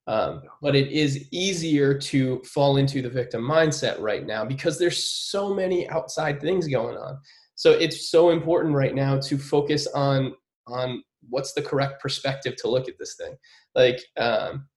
Um, 0.07 0.41
but 0.62 0.75
it 0.75 0.91
is 0.91 1.27
easier 1.31 1.98
to 2.00 2.41
fall 2.43 2.77
into 2.77 3.01
the 3.01 3.10
victim 3.10 3.41
mindset 3.41 4.00
right 4.00 4.25
now 4.25 4.46
because 4.46 4.79
there's 4.79 5.03
so 5.03 5.53
many 5.53 5.88
outside 5.89 6.41
things 6.41 6.67
going 6.67 6.98
on. 6.98 7.19
So 7.55 7.72
it's 7.72 8.10
so 8.10 8.31
important 8.31 8.74
right 8.74 8.96
now 8.96 9.19
to 9.19 9.38
focus 9.38 9.86
on 9.93 10.34
on 10.67 11.03
what's 11.29 11.53
the 11.53 11.62
correct 11.62 12.01
perspective 12.01 12.55
to 12.57 12.69
look 12.69 12.88
at 12.88 12.98
this 12.98 13.15
thing. 13.15 13.36
Like 13.75 14.00
um, 14.17 14.67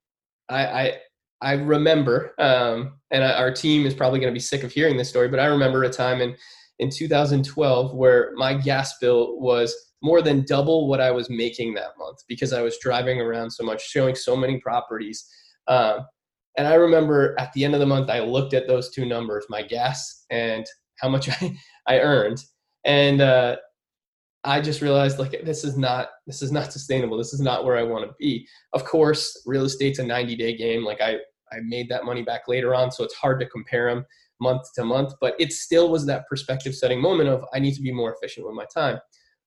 I, 0.50 0.66
I 0.66 0.98
I 1.42 1.52
remember, 1.52 2.34
um, 2.38 2.98
and 3.10 3.24
our 3.24 3.50
team 3.50 3.86
is 3.86 3.94
probably 3.94 4.20
going 4.20 4.32
to 4.32 4.36
be 4.36 4.40
sick 4.40 4.62
of 4.62 4.72
hearing 4.72 4.98
this 4.98 5.08
story, 5.08 5.28
but 5.28 5.40
I 5.40 5.46
remember 5.46 5.84
a 5.84 5.90
time 5.90 6.20
in 6.20 6.36
in 6.80 6.90
2012 6.90 7.94
where 7.94 8.32
my 8.36 8.54
gas 8.54 8.94
bill 8.98 9.38
was 9.38 9.74
more 10.02 10.22
than 10.22 10.44
double 10.46 10.88
what 10.88 11.00
I 11.00 11.10
was 11.10 11.28
making 11.28 11.74
that 11.74 11.90
month 11.98 12.18
because 12.26 12.54
I 12.54 12.62
was 12.62 12.78
driving 12.78 13.20
around 13.20 13.50
so 13.50 13.64
much, 13.64 13.86
showing 13.86 14.14
so 14.14 14.34
many 14.34 14.58
properties. 14.60 15.28
Um, 15.68 16.06
and 16.56 16.66
I 16.66 16.74
remember 16.74 17.36
at 17.38 17.52
the 17.52 17.64
end 17.64 17.74
of 17.74 17.80
the 17.80 17.86
month, 17.86 18.08
I 18.08 18.20
looked 18.20 18.54
at 18.54 18.66
those 18.66 18.90
two 18.90 19.04
numbers, 19.04 19.44
my 19.50 19.62
gas 19.62 20.24
and 20.30 20.64
how 20.96 21.10
much 21.10 21.28
I, 21.42 21.54
I 21.86 22.00
earned. 22.00 22.42
And 22.86 23.20
uh, 23.20 23.56
I 24.44 24.62
just 24.62 24.80
realized 24.80 25.18
like 25.18 25.44
this 25.44 25.64
is 25.64 25.76
not 25.76 26.08
this 26.26 26.40
is 26.40 26.50
not 26.50 26.72
sustainable. 26.72 27.18
This 27.18 27.34
is 27.34 27.42
not 27.42 27.66
where 27.66 27.76
I 27.76 27.82
want 27.82 28.08
to 28.08 28.14
be. 28.18 28.48
Of 28.72 28.86
course, 28.86 29.42
real 29.44 29.64
estate's 29.64 29.98
a 29.98 30.04
90 30.04 30.34
day 30.36 30.56
game. 30.56 30.82
Like 30.82 31.02
I 31.02 31.16
I 31.52 31.58
made 31.62 31.90
that 31.90 32.06
money 32.06 32.22
back 32.22 32.48
later 32.48 32.74
on, 32.74 32.90
so 32.90 33.04
it's 33.04 33.14
hard 33.14 33.38
to 33.40 33.46
compare 33.46 33.94
them 33.94 34.06
month 34.40 34.62
to 34.74 34.84
month. 34.84 35.14
But 35.20 35.34
it 35.38 35.52
still 35.52 35.90
was 35.90 36.06
that 36.06 36.26
perspective 36.28 36.74
setting 36.74 37.00
moment 37.00 37.28
of 37.28 37.44
I 37.54 37.58
need 37.58 37.74
to 37.74 37.82
be 37.82 37.92
more 37.92 38.14
efficient 38.14 38.46
with 38.46 38.54
my 38.54 38.66
time. 38.72 38.98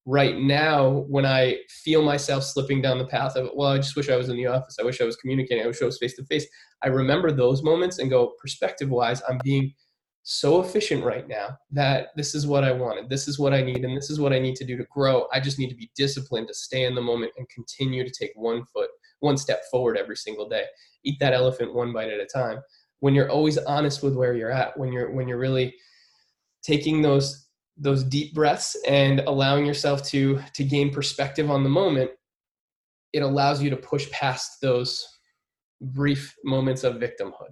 right 0.05 0.37
now 0.37 1.05
when 1.07 1.25
i 1.25 1.55
feel 1.83 2.01
myself 2.03 2.43
slipping 2.43 2.81
down 2.81 2.97
the 2.97 3.07
path 3.07 3.37
of 3.37 3.49
well 3.55 3.69
i 3.69 3.77
just 3.77 3.95
wish 3.95 4.09
i 4.09 4.17
was 4.17 4.27
in 4.29 4.35
the 4.35 4.45
office. 4.45 4.77
I 4.79 4.83
wish 4.83 4.99
i 4.99 5.05
was 5.05 5.15
communicating. 5.15 5.63
I 5.63 5.67
wish 5.67 5.81
i 5.81 5.85
was 5.85 5.97
face 5.97 6.15
to 6.17 6.25
face 6.25 6.45
i 6.83 6.87
remember 6.87 7.31
those 7.31 7.63
moments 7.63 7.99
and 7.99 8.09
go 8.09 8.33
perspective 8.41 8.89
wise 8.89 9.21
i'm 9.29 9.39
being 9.43 9.73
so 10.23 10.61
efficient 10.61 11.03
right 11.03 11.27
now 11.27 11.57
that 11.71 12.07
this 12.15 12.33
is 12.33 12.47
what 12.47 12.63
i 12.63 12.71
wanted. 12.71 13.09
This 13.09 13.27
is 13.27 13.39
what 13.39 13.53
i 13.53 13.61
need 13.61 13.83
and 13.85 13.95
this 13.95 14.09
is 14.09 14.19
what 14.19 14.33
i 14.33 14.39
need 14.39 14.55
to 14.57 14.65
do 14.65 14.75
to 14.77 14.85
grow. 14.91 15.27
I 15.33 15.39
just 15.39 15.59
need 15.59 15.69
to 15.69 15.75
be 15.75 15.91
disciplined 15.95 16.47
to 16.49 16.53
stay 16.53 16.83
in 16.85 16.95
the 16.95 17.01
moment 17.01 17.33
and 17.37 17.47
continue 17.49 18.03
to 18.03 18.11
take 18.19 18.31
one 18.35 18.65
foot 18.73 18.89
one 19.19 19.37
step 19.37 19.61
forward 19.71 19.97
every 19.97 20.17
single 20.17 20.49
day. 20.49 20.65
Eat 21.05 21.17
that 21.21 21.33
elephant 21.33 21.73
one 21.73 21.93
bite 21.93 22.11
at 22.11 22.19
a 22.19 22.25
time 22.25 22.59
when 23.03 23.13
you're 23.13 23.29
always 23.29 23.57
honest 23.57 24.01
with 24.01 24.15
where 24.15 24.33
you're 24.33 24.49
at 24.49 24.79
when 24.79 24.93
you're 24.93 25.11
when 25.11 25.27
you're 25.27 25.37
really 25.37 25.75
taking 26.63 27.01
those 27.01 27.49
those 27.75 28.01
deep 28.01 28.33
breaths 28.33 28.77
and 28.87 29.19
allowing 29.27 29.65
yourself 29.65 30.01
to 30.05 30.39
to 30.55 30.63
gain 30.63 30.89
perspective 30.89 31.51
on 31.51 31.63
the 31.63 31.69
moment 31.69 32.09
it 33.11 33.21
allows 33.21 33.61
you 33.61 33.69
to 33.69 33.75
push 33.75 34.09
past 34.11 34.61
those 34.61 35.05
brief 35.81 36.33
moments 36.45 36.85
of 36.85 36.95
victimhood. 36.95 37.51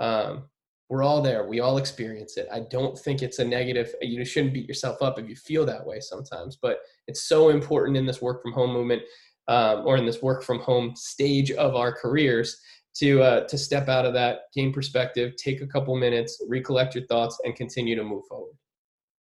Um, 0.00 0.48
we're 0.88 1.04
all 1.04 1.22
there. 1.22 1.46
We 1.46 1.60
all 1.60 1.78
experience 1.78 2.36
it. 2.36 2.48
I 2.52 2.62
don't 2.68 2.98
think 2.98 3.22
it's 3.22 3.38
a 3.38 3.44
negative. 3.44 3.94
You 4.02 4.24
shouldn't 4.24 4.52
beat 4.52 4.66
yourself 4.66 5.00
up 5.02 5.20
if 5.20 5.28
you 5.28 5.36
feel 5.36 5.64
that 5.66 5.86
way 5.86 6.00
sometimes 6.00 6.58
but 6.60 6.78
it's 7.06 7.28
so 7.28 7.50
important 7.50 7.96
in 7.96 8.06
this 8.06 8.20
work 8.20 8.42
from 8.42 8.52
home 8.52 8.72
movement 8.72 9.02
um, 9.46 9.86
or 9.86 9.96
in 9.96 10.04
this 10.04 10.20
work 10.20 10.42
from 10.42 10.58
home 10.58 10.94
stage 10.96 11.52
of 11.52 11.76
our 11.76 11.92
careers 11.92 12.60
to 12.96 13.22
uh, 13.22 13.46
to 13.46 13.56
step 13.56 13.88
out 13.88 14.04
of 14.04 14.12
that 14.12 14.40
gain 14.54 14.72
perspective 14.72 15.32
take 15.36 15.60
a 15.60 15.66
couple 15.66 15.96
minutes 15.96 16.42
recollect 16.48 16.94
your 16.94 17.06
thoughts 17.06 17.38
and 17.44 17.54
continue 17.56 17.94
to 17.94 18.04
move 18.04 18.24
forward 18.28 18.54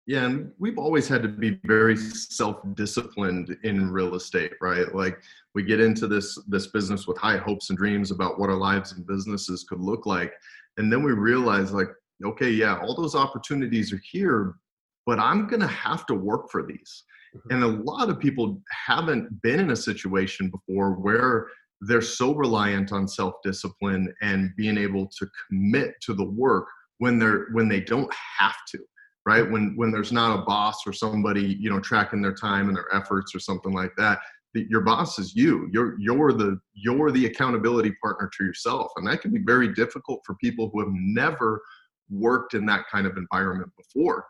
yeah, 0.09 0.25
and 0.25 0.51
we've 0.57 0.79
always 0.79 1.07
had 1.07 1.21
to 1.21 1.27
be 1.29 1.59
very 1.65 1.95
self-disciplined 1.95 3.55
in 3.61 3.91
real 3.91 4.15
estate, 4.15 4.53
right? 4.59 4.91
Like 4.95 5.21
we 5.53 5.61
get 5.61 5.79
into 5.79 6.07
this 6.07 6.35
this 6.47 6.65
business 6.65 7.05
with 7.05 7.19
high 7.19 7.37
hopes 7.37 7.69
and 7.69 7.77
dreams 7.77 8.09
about 8.09 8.39
what 8.39 8.49
our 8.49 8.57
lives 8.57 8.91
and 8.91 9.05
businesses 9.05 9.67
could 9.69 9.79
look 9.79 10.07
like, 10.07 10.33
and 10.77 10.91
then 10.91 11.03
we 11.03 11.11
realize 11.11 11.71
like, 11.73 11.89
okay, 12.25 12.49
yeah, 12.49 12.79
all 12.79 12.95
those 12.95 13.13
opportunities 13.13 13.93
are 13.93 14.01
here, 14.03 14.55
but 15.05 15.19
I'm 15.19 15.45
going 15.45 15.61
to 15.61 15.67
have 15.67 16.07
to 16.07 16.15
work 16.15 16.49
for 16.49 16.65
these. 16.65 17.03
Mm-hmm. 17.35 17.53
And 17.53 17.63
a 17.63 17.83
lot 17.83 18.09
of 18.09 18.19
people 18.19 18.63
haven't 18.87 19.43
been 19.43 19.59
in 19.59 19.69
a 19.69 19.75
situation 19.75 20.49
before 20.49 20.93
where 20.93 21.49
they're 21.81 22.01
so 22.01 22.33
reliant 22.33 22.91
on 22.91 23.07
self-discipline 23.07 24.13
and 24.21 24.51
being 24.57 24.77
able 24.77 25.07
to 25.07 25.27
commit 25.47 25.93
to 26.01 26.13
the 26.13 26.23
work 26.23 26.67
when 26.97 27.17
they're 27.17 27.47
when 27.53 27.67
they 27.67 27.79
don't 27.79 28.13
have 28.39 28.57
to 28.71 28.79
right? 29.25 29.51
When 29.51 29.73
when 29.75 29.91
there's 29.91 30.13
not 30.13 30.39
a 30.39 30.43
boss 30.43 30.87
or 30.87 30.93
somebody 30.93 31.57
you 31.59 31.69
know 31.69 31.79
tracking 31.79 32.21
their 32.21 32.33
time 32.33 32.67
and 32.67 32.75
their 32.75 32.87
efforts 32.93 33.35
or 33.35 33.39
something 33.39 33.73
like 33.73 33.91
that 33.97 34.19
your 34.53 34.81
boss 34.81 35.19
is 35.19 35.35
you. 35.35 35.69
You're 35.71 35.99
you're 35.99 36.33
the 36.33 36.59
you're 36.73 37.11
the 37.11 37.27
accountability 37.27 37.93
partner 38.01 38.29
to 38.37 38.43
yourself. 38.43 38.91
And 38.95 39.07
that 39.07 39.21
can 39.21 39.31
be 39.31 39.41
very 39.45 39.73
difficult 39.73 40.21
for 40.25 40.35
people 40.35 40.69
who 40.71 40.79
have 40.79 40.91
never 40.91 41.61
worked 42.09 42.55
in 42.55 42.65
that 42.65 42.85
kind 42.91 43.05
of 43.05 43.17
environment 43.17 43.71
before. 43.77 44.25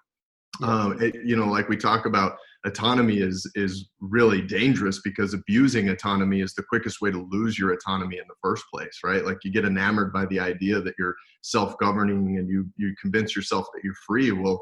Um, 0.64 1.02
it, 1.02 1.16
you 1.24 1.36
know 1.36 1.48
like 1.48 1.70
we 1.70 1.78
talk 1.78 2.06
about 2.06 2.38
autonomy 2.66 3.20
is 3.20 3.50
is 3.56 3.90
really 4.02 4.42
dangerous 4.42 5.02
because 5.02 5.34
abusing 5.34 5.90
autonomy 5.90 6.42
is 6.42 6.54
the 6.54 6.64
quickest 6.64 7.00
way 7.02 7.10
to 7.10 7.28
lose 7.32 7.58
your 7.58 7.72
autonomy 7.72 8.18
in 8.18 8.26
the 8.28 8.36
first 8.42 8.66
place 8.74 9.00
right? 9.04 9.26
Like 9.26 9.38
you 9.44 9.52
get 9.52 9.66
enamored 9.66 10.12
by 10.12 10.26
the 10.26 10.40
idea 10.40 10.82
that 10.82 10.96
you're 11.00 11.16
self-governing 11.42 12.38
and 12.38 12.50
you 12.50 12.68
you 12.78 12.94
convince 13.02 13.36
yourself 13.36 13.68
that 13.74 13.84
you're 13.84 13.94
free. 14.06 14.32
Well 14.32 14.62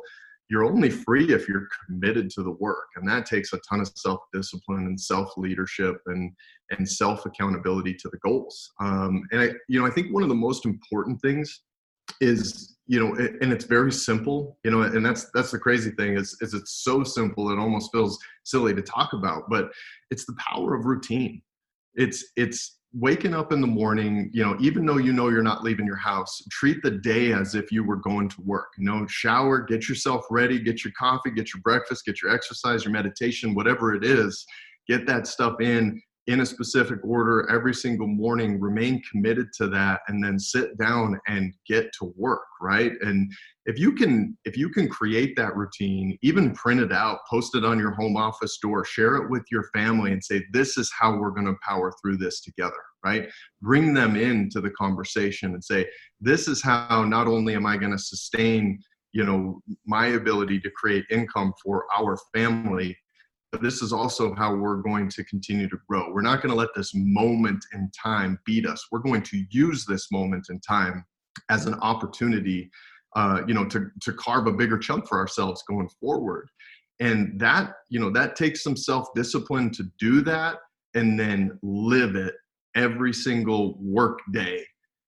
you're 0.49 0.63
only 0.63 0.89
free 0.89 1.33
if 1.33 1.49
you're 1.49 1.67
committed 1.85 2.29
to 2.29 2.41
the 2.41 2.51
work 2.51 2.87
and 2.95 3.07
that 3.09 3.25
takes 3.25 3.51
a 3.51 3.59
ton 3.67 3.81
of 3.81 3.91
self-discipline 3.95 4.85
and 4.85 4.99
self-leadership 4.99 5.97
and 6.05 6.31
and 6.71 6.87
self-accountability 6.87 7.95
to 7.95 8.09
the 8.09 8.17
goals. 8.19 8.71
Um, 8.79 9.23
and 9.31 9.41
i 9.41 9.49
you 9.67 9.79
know 9.79 9.87
i 9.87 9.89
think 9.89 10.13
one 10.13 10.23
of 10.23 10.29
the 10.29 10.35
most 10.35 10.65
important 10.65 11.19
things 11.21 11.63
is 12.21 12.76
you 12.87 12.99
know 12.99 13.15
and 13.41 13.51
it's 13.51 13.65
very 13.65 13.91
simple 13.91 14.57
you 14.63 14.71
know 14.71 14.81
and 14.81 15.05
that's 15.05 15.29
that's 15.33 15.51
the 15.51 15.59
crazy 15.59 15.91
thing 15.91 16.15
is 16.15 16.37
is 16.41 16.53
it's 16.53 16.83
so 16.83 17.03
simple 17.03 17.51
it 17.51 17.59
almost 17.59 17.91
feels 17.91 18.17
silly 18.43 18.73
to 18.73 18.81
talk 18.81 19.13
about 19.13 19.43
but 19.49 19.69
it's 20.09 20.25
the 20.25 20.35
power 20.37 20.73
of 20.73 20.85
routine 20.85 21.41
it's 21.95 22.31
it's 22.35 22.77
waking 22.93 23.33
up 23.33 23.51
in 23.51 23.61
the 23.61 23.67
morning, 23.67 24.29
you 24.33 24.43
know, 24.43 24.57
even 24.59 24.85
though 24.85 24.97
you 24.97 25.13
know 25.13 25.29
you're 25.29 25.43
not 25.43 25.63
leaving 25.63 25.85
your 25.85 25.97
house, 25.97 26.41
treat 26.49 26.81
the 26.81 26.91
day 26.91 27.33
as 27.33 27.53
if 27.53 27.71
you 27.71 27.83
were 27.83 27.97
going 27.97 28.29
to 28.29 28.41
work. 28.41 28.69
You 28.77 28.85
know, 28.85 29.05
shower, 29.07 29.61
get 29.61 29.87
yourself 29.89 30.25
ready, 30.29 30.59
get 30.59 30.83
your 30.83 30.93
coffee, 30.97 31.31
get 31.31 31.53
your 31.53 31.61
breakfast, 31.61 32.05
get 32.05 32.21
your 32.21 32.33
exercise, 32.33 32.83
your 32.83 32.93
meditation, 32.93 33.53
whatever 33.53 33.93
it 33.93 34.03
is, 34.03 34.45
get 34.87 35.05
that 35.07 35.27
stuff 35.27 35.59
in 35.61 36.01
in 36.27 36.41
a 36.41 36.45
specific 36.45 36.99
order 37.03 37.49
every 37.49 37.73
single 37.73 38.07
morning 38.07 38.59
remain 38.59 39.01
committed 39.09 39.47
to 39.53 39.67
that 39.69 40.01
and 40.07 40.23
then 40.23 40.37
sit 40.37 40.77
down 40.77 41.17
and 41.27 41.53
get 41.67 41.89
to 41.93 42.13
work 42.17 42.43
right? 42.61 42.93
And 43.01 43.31
if 43.65 43.79
you 43.79 43.93
can 43.93 44.37
if 44.45 44.57
you 44.57 44.69
can 44.69 44.87
create 44.87 45.35
that 45.37 45.55
routine 45.55 46.17
even 46.21 46.53
print 46.53 46.81
it 46.81 46.91
out 46.91 47.19
post 47.29 47.55
it 47.55 47.65
on 47.65 47.79
your 47.79 47.91
home 47.91 48.17
office 48.17 48.57
door 48.61 48.83
share 48.83 49.15
it 49.15 49.29
with 49.29 49.43
your 49.51 49.63
family 49.73 50.11
and 50.11 50.23
say 50.23 50.43
this 50.51 50.77
is 50.77 50.91
how 50.97 51.17
we're 51.17 51.31
going 51.31 51.47
to 51.47 51.55
power 51.65 51.93
through 52.01 52.17
this 52.17 52.41
together 52.41 52.73
right? 53.05 53.29
Bring 53.61 53.93
them 53.93 54.15
into 54.15 54.59
the 54.59 54.71
conversation 54.71 55.53
and 55.53 55.63
say 55.63 55.85
this 56.19 56.47
is 56.47 56.61
how 56.61 57.03
not 57.03 57.27
only 57.27 57.55
am 57.55 57.65
i 57.65 57.77
going 57.77 57.91
to 57.91 57.97
sustain 57.97 58.79
you 59.13 59.23
know 59.23 59.61
my 59.85 60.07
ability 60.07 60.59
to 60.59 60.69
create 60.71 61.05
income 61.09 61.53
for 61.63 61.85
our 61.97 62.17
family 62.33 62.97
but 63.51 63.61
this 63.61 63.81
is 63.81 63.93
also 63.93 64.33
how 64.35 64.55
we're 64.55 64.81
going 64.81 65.09
to 65.09 65.23
continue 65.23 65.69
to 65.69 65.77
grow. 65.87 66.11
We're 66.11 66.21
not 66.21 66.41
going 66.41 66.49
to 66.49 66.55
let 66.55 66.69
this 66.75 66.91
moment 66.93 67.63
in 67.73 67.89
time 67.91 68.39
beat 68.45 68.65
us. 68.65 68.85
We're 68.91 68.99
going 68.99 69.23
to 69.23 69.43
use 69.49 69.85
this 69.85 70.11
moment 70.11 70.47
in 70.49 70.59
time 70.59 71.05
as 71.49 71.65
an 71.65 71.75
opportunity, 71.75 72.69
uh, 73.15 73.41
you 73.47 73.53
know, 73.53 73.65
to 73.65 73.89
to 74.01 74.13
carve 74.13 74.47
a 74.47 74.51
bigger 74.51 74.77
chunk 74.77 75.07
for 75.07 75.17
ourselves 75.17 75.63
going 75.67 75.89
forward. 76.01 76.49
And 76.99 77.39
that, 77.39 77.73
you 77.89 77.99
know, 77.99 78.09
that 78.11 78.35
takes 78.35 78.63
some 78.63 78.75
self 78.75 79.07
discipline 79.15 79.71
to 79.71 79.83
do 79.99 80.21
that, 80.21 80.57
and 80.93 81.19
then 81.19 81.57
live 81.61 82.15
it 82.15 82.33
every 82.75 83.13
single 83.13 83.77
work 83.79 84.19
day 84.31 84.63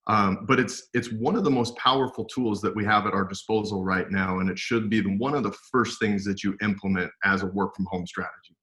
um, 0.09 0.45
but 0.47 0.59
it's 0.59 0.89
it's 0.95 1.11
one 1.11 1.35
of 1.35 1.43
the 1.43 1.51
most 1.51 1.75
powerful 1.77 2.25
tools 2.25 2.61
that 2.61 2.75
we 2.75 2.83
have 2.83 3.05
at 3.05 3.13
our 3.13 3.23
disposal 3.23 3.83
right 3.83 4.09
now, 4.09 4.39
and 4.39 4.49
it 4.49 4.57
should 4.57 4.89
be 4.89 5.01
one 5.01 5.35
of 5.35 5.43
the 5.43 5.51
first 5.71 5.99
things 5.99 6.25
that 6.25 6.43
you 6.43 6.57
implement 6.63 7.11
as 7.23 7.43
a 7.43 7.45
work 7.45 7.75
from 7.75 7.85
home 7.85 8.07
strategy. 8.07 8.57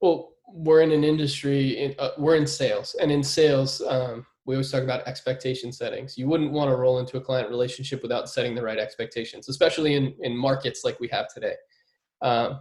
Well, 0.00 0.32
we're 0.48 0.80
in 0.80 0.90
an 0.90 1.04
industry, 1.04 1.78
in, 1.78 1.94
uh, 2.00 2.10
we're 2.18 2.34
in 2.34 2.46
sales, 2.46 2.96
and 3.00 3.12
in 3.12 3.22
sales, 3.22 3.80
um, 3.82 4.26
we 4.46 4.56
always 4.56 4.72
talk 4.72 4.82
about 4.82 5.06
expectation 5.06 5.70
settings. 5.70 6.18
You 6.18 6.26
wouldn't 6.26 6.50
want 6.50 6.70
to 6.70 6.76
roll 6.76 6.98
into 6.98 7.18
a 7.18 7.20
client 7.20 7.50
relationship 7.50 8.02
without 8.02 8.28
setting 8.28 8.56
the 8.56 8.62
right 8.62 8.78
expectations, 8.78 9.48
especially 9.48 9.94
in 9.94 10.12
in 10.22 10.36
markets 10.36 10.80
like 10.82 10.98
we 10.98 11.06
have 11.08 11.32
today. 11.32 11.54
Uh, 12.20 12.54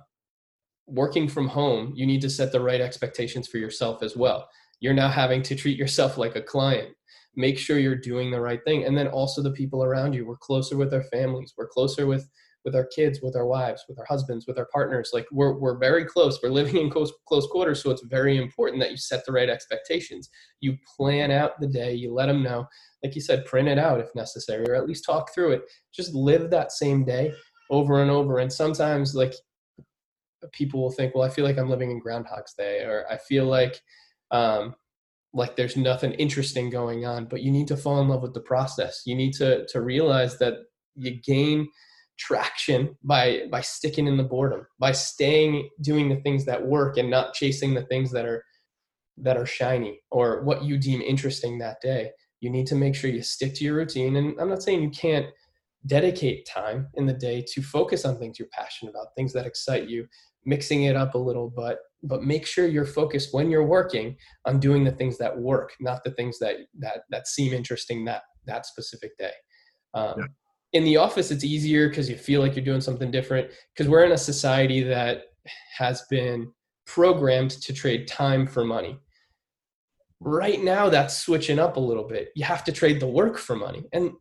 working 0.85 1.27
from 1.27 1.47
home, 1.47 1.93
you 1.95 2.05
need 2.05 2.21
to 2.21 2.29
set 2.29 2.51
the 2.51 2.61
right 2.61 2.79
expectations 2.79 3.47
for 3.47 3.57
yourself 3.57 4.03
as 4.03 4.15
well. 4.15 4.47
You're 4.81 4.93
now 4.93 5.09
having 5.09 5.41
to 5.43 5.55
treat 5.55 5.79
yourself 5.79 6.15
like 6.17 6.35
a 6.35 6.41
client 6.41 6.95
make 7.39 7.57
sure 7.57 7.79
you're 7.79 7.95
doing 7.95 8.29
the 8.29 8.41
right 8.41 8.59
thing. 8.65 8.83
And 8.83 8.97
then 8.97 9.07
also 9.07 9.41
the 9.41 9.51
people 9.51 9.81
around 9.81 10.13
you. 10.13 10.25
We're 10.25 10.35
closer 10.35 10.75
with 10.75 10.93
our 10.93 11.03
families. 11.03 11.53
We're 11.57 11.69
closer 11.69 12.05
with 12.05 12.29
with 12.65 12.75
our 12.75 12.87
kids 12.87 13.21
with 13.23 13.37
our 13.37 13.47
wives 13.47 13.85
with 13.87 13.97
our 13.97 14.05
husbands 14.09 14.45
with 14.45 14.57
our 14.57 14.67
partners. 14.73 15.11
Like 15.13 15.25
we're, 15.31 15.57
we're 15.57 15.77
very 15.77 16.03
close. 16.03 16.37
We're 16.43 16.49
living 16.49 16.75
in 16.75 16.89
close 16.89 17.13
close 17.25 17.47
quarters. 17.47 17.81
So 17.81 17.89
it's 17.89 18.03
very 18.03 18.37
important 18.37 18.81
that 18.81 18.91
you 18.91 18.97
set 18.97 19.25
the 19.25 19.31
right 19.31 19.49
expectations. 19.49 20.29
You 20.59 20.75
plan 20.97 21.31
out 21.31 21.59
the 21.61 21.67
day. 21.67 21.93
You 21.93 22.13
let 22.13 22.25
them 22.25 22.43
know. 22.43 22.67
Like 23.01 23.15
you 23.15 23.21
said 23.21 23.45
print 23.45 23.69
it 23.69 23.79
out 23.79 24.01
if 24.01 24.13
necessary 24.13 24.65
or 24.67 24.75
at 24.75 24.85
least 24.85 25.05
talk 25.05 25.33
through 25.33 25.53
it. 25.53 25.61
Just 25.93 26.13
live 26.13 26.49
that 26.49 26.73
same 26.73 27.05
day 27.05 27.31
over 27.69 28.01
and 28.01 28.11
over. 28.11 28.39
And 28.39 28.51
sometimes 28.51 29.15
like 29.15 29.33
people 30.51 30.81
will 30.81 30.91
think 30.91 31.13
well 31.13 31.25
i 31.25 31.29
feel 31.29 31.43
like 31.43 31.57
i'm 31.57 31.69
living 31.69 31.91
in 31.91 31.99
groundhog's 31.99 32.53
day 32.53 32.79
or 32.83 33.05
i 33.11 33.17
feel 33.17 33.45
like 33.45 33.81
um, 34.31 34.73
like 35.33 35.55
there's 35.55 35.77
nothing 35.77 36.13
interesting 36.13 36.69
going 36.69 37.05
on 37.05 37.25
but 37.25 37.41
you 37.41 37.51
need 37.51 37.67
to 37.67 37.77
fall 37.77 38.01
in 38.01 38.07
love 38.07 38.21
with 38.21 38.33
the 38.33 38.41
process. 38.41 39.03
You 39.05 39.15
need 39.15 39.33
to 39.33 39.65
to 39.67 39.81
realize 39.81 40.37
that 40.39 40.55
you 40.95 41.19
gain 41.21 41.69
traction 42.17 42.97
by 43.03 43.43
by 43.51 43.61
sticking 43.61 44.07
in 44.07 44.17
the 44.17 44.23
boredom 44.23 44.65
by 44.79 44.91
staying 44.91 45.69
doing 45.81 46.09
the 46.09 46.17
things 46.17 46.45
that 46.45 46.65
work 46.65 46.97
and 46.97 47.09
not 47.09 47.33
chasing 47.33 47.73
the 47.73 47.85
things 47.85 48.11
that 48.11 48.25
are 48.25 48.43
that 49.17 49.37
are 49.37 49.45
shiny 49.45 49.99
or 50.11 50.43
what 50.43 50.63
you 50.63 50.77
deem 50.77 51.01
interesting 51.01 51.57
that 51.57 51.81
day. 51.81 52.11
You 52.41 52.49
need 52.49 52.67
to 52.67 52.75
make 52.75 52.95
sure 52.95 53.09
you 53.09 53.21
stick 53.21 53.53
to 53.55 53.63
your 53.63 53.75
routine 53.75 54.15
and 54.15 54.39
i'm 54.39 54.49
not 54.49 54.63
saying 54.63 54.81
you 54.81 54.89
can't 54.89 55.27
dedicate 55.85 56.45
time 56.45 56.87
in 56.95 57.05
the 57.05 57.13
day 57.13 57.43
to 57.53 57.61
focus 57.61 58.03
on 58.03 58.17
things 58.17 58.37
you're 58.37 58.47
passionate 58.51 58.91
about 58.91 59.15
things 59.15 59.31
that 59.33 59.45
excite 59.45 59.87
you 59.87 60.05
mixing 60.45 60.83
it 60.83 60.95
up 60.95 61.15
a 61.15 61.17
little 61.17 61.49
but 61.55 61.79
but 62.03 62.23
make 62.23 62.45
sure 62.45 62.65
you're 62.65 62.85
focused 62.85 63.33
when 63.33 63.49
you're 63.49 63.65
working 63.65 64.15
on 64.45 64.59
doing 64.59 64.83
the 64.83 64.91
things 64.91 65.17
that 65.17 65.37
work 65.37 65.73
not 65.79 66.03
the 66.03 66.11
things 66.11 66.39
that 66.39 66.55
that 66.77 67.01
that 67.09 67.27
seem 67.27 67.53
interesting 67.53 68.05
that 68.05 68.23
that 68.45 68.65
specific 68.65 69.17
day 69.17 69.31
um, 69.93 70.13
yeah. 70.17 70.25
in 70.73 70.83
the 70.83 70.97
office 70.97 71.31
it's 71.31 71.43
easier 71.43 71.89
because 71.89 72.09
you 72.09 72.15
feel 72.15 72.41
like 72.41 72.55
you're 72.55 72.65
doing 72.65 72.81
something 72.81 73.11
different 73.11 73.49
because 73.73 73.89
we're 73.89 74.05
in 74.05 74.13
a 74.13 74.17
society 74.17 74.81
that 74.81 75.23
has 75.77 76.03
been 76.09 76.51
programmed 76.89 77.51
to 77.51 77.71
trade 77.71 78.07
time 78.07 78.47
for 78.47 78.65
money. 78.65 78.99
Right 80.19 80.61
now, 80.61 80.89
that's 80.89 81.17
switching 81.17 81.59
up 81.59 81.77
a 81.77 81.79
little 81.79 82.03
bit. 82.03 82.29
You 82.35 82.43
have 82.45 82.63
to 82.65 82.71
trade 82.71 82.99
the 82.99 83.07
work 83.07 83.37
for 83.37 83.55
money. 83.55 83.85
And 83.93 84.11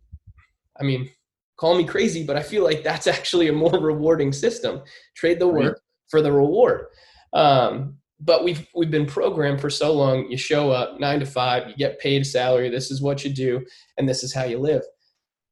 I 0.78 0.84
mean, 0.84 1.08
call 1.56 1.76
me 1.76 1.84
crazy, 1.84 2.24
but 2.24 2.36
I 2.36 2.42
feel 2.42 2.62
like 2.62 2.84
that's 2.84 3.06
actually 3.16 3.48
a 3.48 3.52
more 3.52 3.78
rewarding 3.80 4.32
system. 4.32 4.82
Trade 5.16 5.40
the 5.40 5.48
work. 5.48 5.80
For 6.08 6.22
the 6.22 6.32
reward. 6.32 6.86
Um, 7.32 7.98
but 8.20 8.42
we've 8.42 8.66
we've 8.74 8.90
been 8.90 9.06
programmed 9.06 9.60
for 9.60 9.70
so 9.70 9.92
long. 9.92 10.30
You 10.30 10.36
show 10.36 10.70
up 10.70 10.98
nine 10.98 11.20
to 11.20 11.26
five, 11.26 11.68
you 11.68 11.76
get 11.76 12.00
paid 12.00 12.26
salary. 12.26 12.68
This 12.68 12.90
is 12.90 13.00
what 13.00 13.24
you 13.24 13.32
do, 13.32 13.64
and 13.96 14.08
this 14.08 14.24
is 14.24 14.34
how 14.34 14.44
you 14.44 14.58
live. 14.58 14.82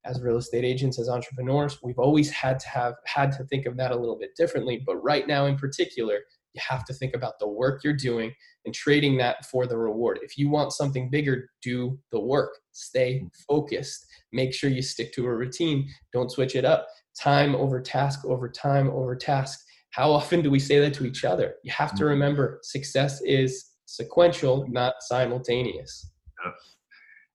As 0.05 0.21
real 0.21 0.37
estate 0.37 0.65
agents, 0.65 0.99
as 0.99 1.09
entrepreneurs, 1.09 1.79
we've 1.83 1.99
always 1.99 2.31
had 2.31 2.59
to 2.61 2.69
have 2.69 2.95
had 3.07 3.33
to 3.33 3.45
think 3.45 3.67
of 3.67 3.77
that 3.77 3.93
a 3.93 3.97
little 3.97 4.19
bit 4.19 4.37
differently. 4.37 4.83
But 4.85 4.97
right 4.97 5.27
now, 5.27 5.47
in 5.47 5.57
particular, 5.57 6.21
you 6.55 6.63
have 6.67 6.85
to 6.87 6.95
think 6.95 7.15
about 7.15 7.39
the 7.39 7.49
work 7.49 7.85
you're 7.85 7.93
doing 7.93 8.33
and 8.65 8.75
trading 8.75 9.17
that 9.19 9.45
for 9.47 9.67
the 9.67 9.77
reward. 9.77 10.19
If 10.23 10.39
you 10.39 10.49
want 10.49 10.73
something 10.73 11.11
bigger, 11.11 11.49
do 11.63 11.99
the 12.11 12.21
work. 12.21 12.51
Stay 12.73 13.29
focused. 13.49 14.07
Make 14.33 14.55
sure 14.55 14.71
you 14.71 14.83
stick 14.83 15.13
to 15.15 15.27
a 15.27 15.35
routine. 15.35 15.89
Don't 16.13 16.31
switch 16.31 16.57
it 16.57 16.65
up. 16.65 16.89
Time 17.21 17.55
over 17.55 17.81
task 17.81 18.25
over 18.25 18.49
time 18.49 18.89
over 18.91 19.15
task. 19.15 19.61
How 19.97 20.13
often 20.13 20.43
do 20.43 20.51
we 20.51 20.59
say 20.59 20.79
that 20.81 20.93
to 20.95 21.07
each 21.07 21.25
other? 21.25 21.55
You 21.65 21.73
have 21.73 21.91
to 21.93 21.97
mm-hmm. 21.97 22.05
remember 22.05 22.61
success 22.63 23.23
is 23.23 23.73
sequential, 23.87 24.67
not 24.69 24.97
simultaneous. 25.01 26.11
Yeah 26.45 26.53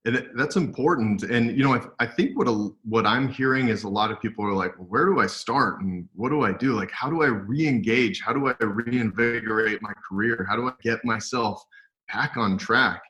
and 0.06 0.30
that's 0.36 0.56
important 0.56 1.24
and 1.24 1.56
you 1.56 1.64
know 1.64 1.76
I, 1.76 1.82
I 2.00 2.08
think 2.08 2.38
what 2.38 2.48
a, 2.48 2.70
what 2.84 3.06
i'm 3.06 3.30
hearing 3.30 3.68
is 3.68 3.84
a 3.84 3.90
lot 3.90 4.12
of 4.12 4.20
people 4.20 4.46
are 4.46 4.54
like 4.54 4.76
well, 4.78 4.88
where 4.88 5.06
do 5.06 5.20
i 5.20 5.28
start 5.28 5.82
and 5.82 6.08
what 6.16 6.30
do 6.30 6.42
i 6.42 6.52
do 6.52 6.74
like 6.74 6.92
how 6.92 7.10
do 7.10 7.22
i 7.22 7.28
re-engage 7.28 8.22
how 8.22 8.34
do 8.34 8.48
i 8.48 8.56
reinvigorate 8.60 9.82
my 9.82 9.94
career 10.08 10.46
how 10.50 10.56
do 10.56 10.68
i 10.68 10.72
get 10.82 11.04
myself 11.06 11.64
back 12.12 12.36
on 12.36 12.58
track 12.58 13.02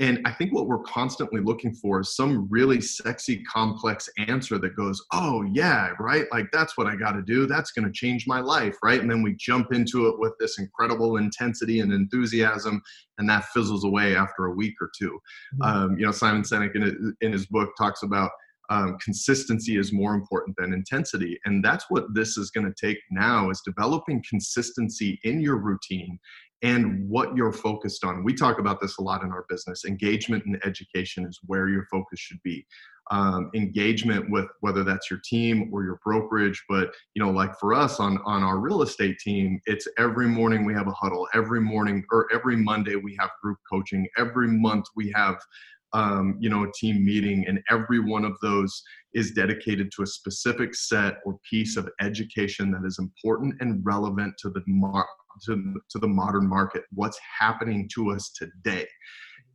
and 0.00 0.20
I 0.24 0.32
think 0.32 0.52
what 0.52 0.66
we're 0.66 0.82
constantly 0.82 1.40
looking 1.40 1.72
for 1.72 2.00
is 2.00 2.16
some 2.16 2.48
really 2.50 2.80
sexy, 2.80 3.44
complex 3.44 4.08
answer 4.18 4.58
that 4.58 4.74
goes, 4.74 5.00
oh, 5.12 5.44
yeah, 5.52 5.90
right? 6.00 6.24
Like, 6.32 6.46
that's 6.52 6.76
what 6.76 6.88
I 6.88 6.96
got 6.96 7.12
to 7.12 7.22
do. 7.22 7.46
That's 7.46 7.70
going 7.70 7.84
to 7.84 7.92
change 7.92 8.26
my 8.26 8.40
life, 8.40 8.76
right? 8.82 9.00
And 9.00 9.08
then 9.08 9.22
we 9.22 9.36
jump 9.38 9.72
into 9.72 10.08
it 10.08 10.18
with 10.18 10.32
this 10.40 10.58
incredible 10.58 11.18
intensity 11.18 11.78
and 11.78 11.92
enthusiasm, 11.92 12.82
and 13.18 13.28
that 13.28 13.44
fizzles 13.54 13.84
away 13.84 14.16
after 14.16 14.46
a 14.46 14.52
week 14.52 14.74
or 14.80 14.90
2 14.98 15.06
mm-hmm. 15.06 15.62
um, 15.62 15.96
you 15.96 16.04
know, 16.04 16.12
Simon 16.12 16.42
Sinek 16.42 16.74
in 16.74 16.82
his, 16.82 16.94
in 17.20 17.32
his 17.32 17.46
book 17.46 17.70
talks 17.78 18.02
about 18.02 18.32
um, 18.70 18.96
consistency 18.98 19.76
is 19.76 19.92
more 19.92 20.14
important 20.14 20.56
than 20.56 20.72
intensity 20.72 21.38
and 21.44 21.62
that's 21.62 21.84
what 21.90 22.14
this 22.14 22.38
is 22.38 22.50
going 22.50 22.64
to 22.66 22.72
take 22.86 22.96
now 23.10 23.50
is 23.50 23.60
developing 23.60 24.24
consistency 24.26 25.20
in 25.22 25.38
your 25.38 25.58
routine 25.58 26.18
and 26.64 27.06
what 27.10 27.36
you're 27.36 27.52
focused 27.52 28.04
on. 28.04 28.24
We 28.24 28.32
talk 28.34 28.58
about 28.58 28.80
this 28.80 28.96
a 28.96 29.02
lot 29.02 29.22
in 29.22 29.30
our 29.30 29.44
business. 29.50 29.84
Engagement 29.84 30.46
and 30.46 30.58
education 30.64 31.26
is 31.26 31.38
where 31.44 31.68
your 31.68 31.86
focus 31.90 32.18
should 32.18 32.42
be. 32.42 32.66
Um, 33.10 33.50
engagement 33.54 34.30
with 34.30 34.46
whether 34.60 34.82
that's 34.82 35.10
your 35.10 35.20
team 35.28 35.68
or 35.74 35.84
your 35.84 36.00
brokerage, 36.02 36.64
but 36.66 36.90
you 37.12 37.22
know, 37.22 37.30
like 37.30 37.54
for 37.60 37.74
us 37.74 38.00
on 38.00 38.18
on 38.24 38.42
our 38.42 38.58
real 38.58 38.80
estate 38.80 39.18
team, 39.18 39.60
it's 39.66 39.86
every 39.98 40.26
morning 40.26 40.64
we 40.64 40.72
have 40.72 40.88
a 40.88 40.92
huddle. 40.92 41.28
Every 41.34 41.60
morning 41.60 42.02
or 42.10 42.28
every 42.32 42.56
Monday 42.56 42.96
we 42.96 43.14
have 43.20 43.28
group 43.42 43.58
coaching. 43.70 44.08
Every 44.16 44.48
month 44.48 44.86
we 44.96 45.12
have 45.14 45.36
um, 45.92 46.36
you 46.40 46.50
know, 46.50 46.64
a 46.64 46.72
team 46.74 47.04
meeting, 47.04 47.46
and 47.46 47.60
every 47.70 48.00
one 48.00 48.24
of 48.24 48.36
those 48.42 48.82
is 49.12 49.30
dedicated 49.30 49.92
to 49.92 50.02
a 50.02 50.06
specific 50.06 50.74
set 50.74 51.18
or 51.24 51.38
piece 51.48 51.76
of 51.76 51.88
education 52.00 52.72
that 52.72 52.84
is 52.84 52.98
important 52.98 53.54
and 53.60 53.80
relevant 53.84 54.34
to 54.38 54.50
the 54.50 54.62
mar- 54.66 55.06
to, 55.44 55.74
to 55.90 55.98
the 55.98 56.08
modern 56.08 56.48
market 56.48 56.84
what's 56.92 57.18
happening 57.38 57.88
to 57.94 58.10
us 58.10 58.30
today. 58.30 58.86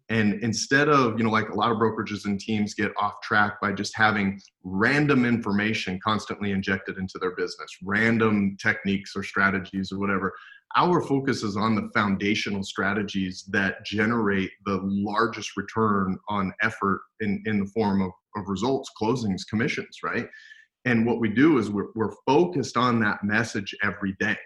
And 0.09 0.43
instead 0.43 0.89
of 0.89 1.17
you 1.17 1.23
know 1.23 1.29
like 1.29 1.49
a 1.49 1.55
lot 1.55 1.71
of 1.71 1.77
brokerages 1.77 2.25
and 2.25 2.39
teams 2.39 2.73
get 2.73 2.91
off 2.97 3.21
track 3.21 3.61
by 3.61 3.71
just 3.71 3.95
having 3.95 4.39
random 4.63 5.23
information 5.23 5.99
constantly 6.03 6.51
injected 6.51 6.97
into 6.97 7.19
their 7.19 7.35
business 7.35 7.69
random 7.83 8.57
techniques 8.61 9.15
or 9.15 9.23
strategies 9.23 9.91
or 9.91 9.99
whatever 9.99 10.33
our 10.75 11.01
focus 11.01 11.41
is 11.41 11.57
on 11.57 11.75
the 11.75 11.89
foundational 11.95 12.63
strategies 12.63 13.43
that 13.49 13.83
generate 13.85 14.51
the 14.65 14.79
largest 14.83 15.57
return 15.57 16.17
on 16.27 16.53
effort 16.61 17.01
in, 17.21 17.41
in 17.45 17.59
the 17.59 17.65
form 17.67 18.01
of, 18.01 18.11
of 18.35 18.47
results 18.47 18.89
closings 18.99 19.41
commissions 19.49 19.99
right? 20.03 20.27
And 20.85 21.05
what 21.05 21.19
we 21.19 21.29
do 21.29 21.57
is 21.57 21.69
we're, 21.69 21.89
we're 21.95 22.13
focused 22.25 22.77
on 22.77 22.99
that 23.01 23.23
message 23.23 23.75
every 23.83 24.15
day 24.19 24.37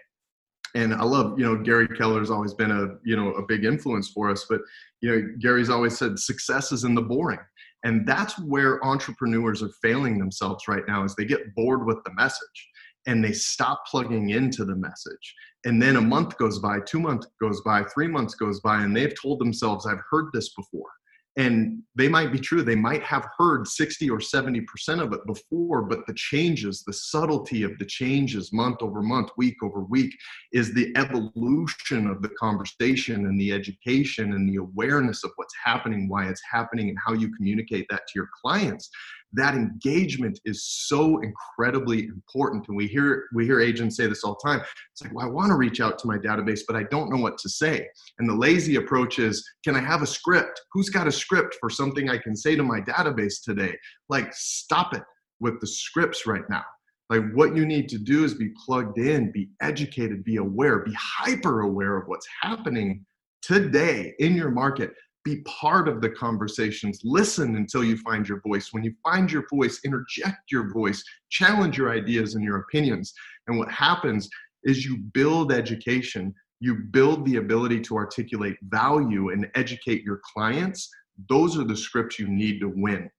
and 0.74 0.92
I 0.92 1.04
love, 1.04 1.38
you 1.38 1.44
know, 1.44 1.56
Gary 1.56 1.86
Keller's 1.86 2.30
always 2.30 2.52
been 2.52 2.72
a, 2.72 2.96
you 3.04 3.16
know, 3.16 3.32
a 3.34 3.46
big 3.46 3.64
influence 3.64 4.08
for 4.08 4.30
us. 4.30 4.46
But, 4.48 4.60
you 5.00 5.10
know, 5.10 5.28
Gary's 5.40 5.70
always 5.70 5.96
said 5.96 6.18
success 6.18 6.72
is 6.72 6.84
in 6.84 6.94
the 6.94 7.02
boring. 7.02 7.38
And 7.84 8.06
that's 8.06 8.38
where 8.40 8.84
entrepreneurs 8.84 9.62
are 9.62 9.70
failing 9.82 10.18
themselves 10.18 10.66
right 10.66 10.82
now 10.88 11.04
is 11.04 11.14
they 11.14 11.26
get 11.26 11.54
bored 11.54 11.86
with 11.86 11.98
the 12.04 12.14
message 12.14 12.68
and 13.06 13.22
they 13.22 13.32
stop 13.32 13.82
plugging 13.86 14.30
into 14.30 14.64
the 14.64 14.74
message. 14.74 15.34
And 15.64 15.80
then 15.80 15.96
a 15.96 16.00
month 16.00 16.36
goes 16.38 16.58
by, 16.58 16.80
two 16.80 16.98
months 16.98 17.26
goes 17.40 17.60
by, 17.60 17.84
three 17.84 18.08
months 18.08 18.34
goes 18.34 18.60
by, 18.60 18.82
and 18.82 18.96
they've 18.96 19.14
told 19.20 19.38
themselves, 19.38 19.86
I've 19.86 20.02
heard 20.10 20.26
this 20.32 20.54
before 20.54 20.90
and 21.36 21.82
they 21.96 22.08
might 22.08 22.32
be 22.32 22.38
true 22.38 22.62
they 22.62 22.76
might 22.76 23.02
have 23.02 23.26
heard 23.36 23.66
60 23.66 24.08
or 24.08 24.18
70% 24.18 24.64
of 25.02 25.12
it 25.12 25.20
before 25.26 25.82
but 25.82 26.06
the 26.06 26.14
changes 26.14 26.82
the 26.86 26.92
subtlety 26.92 27.62
of 27.62 27.76
the 27.78 27.84
changes 27.84 28.52
month 28.52 28.78
over 28.80 29.02
month 29.02 29.30
week 29.36 29.56
over 29.62 29.80
week 29.80 30.14
is 30.52 30.72
the 30.72 30.92
evolution 30.96 32.06
of 32.06 32.22
the 32.22 32.28
conversation 32.40 33.26
and 33.26 33.40
the 33.40 33.52
education 33.52 34.34
and 34.34 34.48
the 34.48 34.56
awareness 34.56 35.24
of 35.24 35.32
what's 35.36 35.54
happening 35.64 36.08
why 36.08 36.28
it's 36.28 36.42
happening 36.50 36.88
and 36.88 36.98
how 37.04 37.12
you 37.12 37.34
communicate 37.34 37.86
that 37.90 38.06
to 38.06 38.12
your 38.14 38.28
clients 38.40 38.90
that 39.34 39.54
engagement 39.54 40.40
is 40.44 40.64
so 40.64 41.20
incredibly 41.20 42.04
important. 42.06 42.66
And 42.68 42.76
we 42.76 42.86
hear 42.86 43.24
we 43.34 43.44
hear 43.44 43.60
agents 43.60 43.96
say 43.96 44.06
this 44.06 44.24
all 44.24 44.36
the 44.42 44.48
time. 44.48 44.62
It's 44.92 45.02
like 45.02 45.14
well 45.14 45.26
i 45.26 45.28
want 45.28 45.50
to 45.50 45.56
reach 45.56 45.80
out 45.80 45.98
to 46.00 46.06
my 46.06 46.18
database 46.18 46.60
but 46.66 46.76
i 46.76 46.84
don't 46.84 47.10
know 47.10 47.20
what 47.20 47.38
to 47.38 47.48
say. 47.48 47.86
And 48.18 48.28
the 48.28 48.34
lazy 48.34 48.76
approach 48.76 49.18
is 49.18 49.44
can 49.64 49.76
i 49.76 49.80
have 49.80 50.02
a 50.02 50.06
script? 50.06 50.60
Who's 50.72 50.88
got 50.88 51.06
a 51.06 51.12
script 51.12 51.56
for 51.60 51.70
something 51.70 52.08
i 52.08 52.18
can 52.18 52.36
say 52.36 52.56
to 52.56 52.62
my 52.62 52.80
database 52.80 53.42
today? 53.42 53.76
Like 54.08 54.32
stop 54.32 54.94
it 54.94 55.02
with 55.40 55.60
the 55.60 55.66
scripts 55.66 56.26
right 56.26 56.48
now. 56.48 56.64
Like 57.10 57.22
what 57.34 57.54
you 57.54 57.66
need 57.66 57.88
to 57.90 57.98
do 57.98 58.24
is 58.24 58.34
be 58.34 58.50
plugged 58.64 58.98
in 58.98 59.30
be 59.32 59.50
educated 59.60 60.24
be 60.24 60.36
aware 60.36 60.80
be 60.80 60.94
hyper 60.98 61.62
aware 61.62 61.96
of 61.96 62.06
what's 62.06 62.26
happening 62.40 63.04
today 63.42 64.14
in 64.20 64.34
your 64.34 64.50
market 64.50 64.92
be 65.24 65.42
part 65.42 65.88
of 65.88 66.00
the 66.00 66.10
conversations. 66.10 67.00
Listen 67.02 67.56
until 67.56 67.82
you 67.82 67.96
find 67.98 68.28
your 68.28 68.40
voice. 68.40 68.68
When 68.72 68.84
you 68.84 68.92
find 69.02 69.30
your 69.30 69.46
voice 69.52 69.80
interject 69.84 70.50
your 70.50 70.72
voice 70.72 71.02
challenge 71.30 71.78
your 71.78 71.90
ideas 71.90 72.34
and 72.34 72.44
your 72.44 72.58
opinions. 72.58 73.12
And 73.48 73.58
what 73.58 73.70
happens 73.70 74.28
is 74.64 74.84
you 74.84 74.98
build 75.12 75.52
education. 75.52 76.34
You 76.60 76.76
build 76.76 77.26
the 77.26 77.36
ability 77.36 77.80
to 77.82 77.96
articulate 77.96 78.56
value 78.62 79.30
and 79.30 79.48
educate 79.54 80.02
your 80.02 80.20
clients. 80.32 80.88
Those 81.28 81.58
are 81.58 81.64
the 81.64 81.76
scripts 81.76 82.18
you 82.18 82.28
need 82.28 82.60
to 82.60 82.72
win 82.74 83.10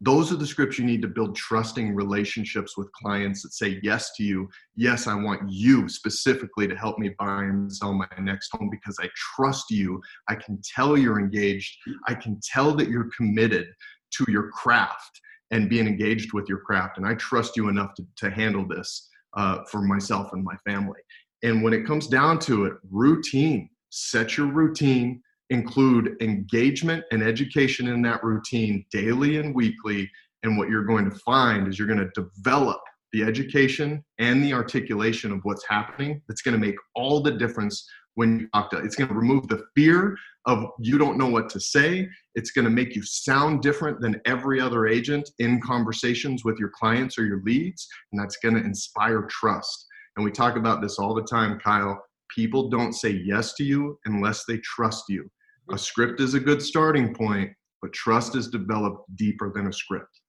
those 0.00 0.32
are 0.32 0.36
the 0.36 0.46
scripts 0.46 0.78
you 0.78 0.84
need 0.84 1.02
to 1.02 1.08
build 1.08 1.36
trusting 1.36 1.94
relationships 1.94 2.76
with 2.76 2.92
clients 2.92 3.42
that 3.42 3.52
say 3.52 3.80
yes 3.82 4.12
to 4.16 4.24
you. 4.24 4.48
Yes, 4.74 5.06
I 5.06 5.14
want 5.14 5.50
you 5.50 5.88
specifically 5.88 6.68
to 6.68 6.76
help 6.76 6.98
me 6.98 7.14
buy 7.18 7.44
and 7.44 7.72
sell 7.72 7.94
my 7.94 8.08
next 8.20 8.50
home 8.52 8.68
because 8.70 8.96
I 9.00 9.08
trust 9.34 9.70
you. 9.70 10.00
I 10.28 10.34
can 10.34 10.60
tell 10.74 10.96
you're 10.96 11.20
engaged. 11.20 11.76
I 12.06 12.14
can 12.14 12.40
tell 12.42 12.74
that 12.74 12.88
you're 12.88 13.10
committed 13.16 13.66
to 14.12 14.26
your 14.28 14.50
craft 14.50 15.20
and 15.50 15.68
being 15.68 15.86
engaged 15.86 16.32
with 16.32 16.48
your 16.48 16.58
craft. 16.58 16.98
And 16.98 17.06
I 17.06 17.14
trust 17.14 17.56
you 17.56 17.68
enough 17.68 17.94
to, 17.94 18.06
to 18.16 18.30
handle 18.30 18.66
this 18.66 19.08
uh, 19.36 19.64
for 19.70 19.80
myself 19.80 20.32
and 20.32 20.44
my 20.44 20.56
family. 20.66 21.00
And 21.42 21.62
when 21.62 21.72
it 21.72 21.86
comes 21.86 22.06
down 22.06 22.38
to 22.40 22.64
it, 22.64 22.74
routine, 22.90 23.70
set 23.90 24.36
your 24.36 24.46
routine, 24.46 25.22
include 25.50 26.16
engagement 26.20 27.04
and 27.10 27.22
education 27.22 27.88
in 27.88 28.02
that 28.02 28.22
routine 28.22 28.84
daily 28.90 29.38
and 29.38 29.54
weekly. 29.54 30.10
And 30.42 30.58
what 30.58 30.68
you're 30.68 30.84
going 30.84 31.08
to 31.08 31.16
find 31.18 31.68
is 31.68 31.78
you're 31.78 31.88
going 31.88 31.98
to 31.98 32.10
develop 32.20 32.80
the 33.12 33.22
education 33.22 34.04
and 34.18 34.42
the 34.42 34.52
articulation 34.52 35.32
of 35.32 35.40
what's 35.44 35.66
happening 35.68 36.20
that's 36.28 36.42
going 36.42 36.58
to 36.58 36.66
make 36.66 36.76
all 36.94 37.22
the 37.22 37.32
difference 37.32 37.88
when 38.14 38.40
you 38.40 38.48
talk 38.54 38.70
to 38.70 38.78
it's 38.78 38.96
going 38.96 39.08
to 39.08 39.14
remove 39.14 39.46
the 39.48 39.62
fear 39.74 40.16
of 40.46 40.66
you 40.80 40.96
don't 40.96 41.18
know 41.18 41.28
what 41.28 41.48
to 41.50 41.60
say. 41.60 42.08
It's 42.34 42.50
going 42.50 42.64
to 42.64 42.70
make 42.70 42.96
you 42.96 43.02
sound 43.02 43.62
different 43.62 44.00
than 44.00 44.20
every 44.24 44.60
other 44.60 44.86
agent 44.86 45.28
in 45.38 45.60
conversations 45.60 46.44
with 46.44 46.58
your 46.58 46.70
clients 46.70 47.18
or 47.18 47.26
your 47.26 47.42
leads 47.42 47.86
and 48.12 48.20
that's 48.20 48.36
going 48.36 48.54
to 48.54 48.62
inspire 48.62 49.22
trust. 49.22 49.86
And 50.16 50.24
we 50.24 50.30
talk 50.30 50.56
about 50.56 50.82
this 50.82 50.98
all 50.98 51.14
the 51.14 51.24
time 51.24 51.58
kyle. 51.58 52.02
People 52.34 52.68
don't 52.68 52.92
say 52.92 53.10
yes 53.24 53.54
to 53.54 53.64
you 53.64 53.98
unless 54.06 54.44
they 54.46 54.58
trust 54.58 55.04
you 55.08 55.30
a 55.70 55.78
script 55.78 56.20
is 56.20 56.34
a 56.34 56.40
good 56.40 56.62
starting 56.62 57.14
point, 57.14 57.50
but 57.82 57.92
trust 57.92 58.36
is 58.36 58.48
developed 58.48 59.14
deeper 59.16 59.52
than 59.54 59.66
a 59.66 59.72
script. 59.72 60.20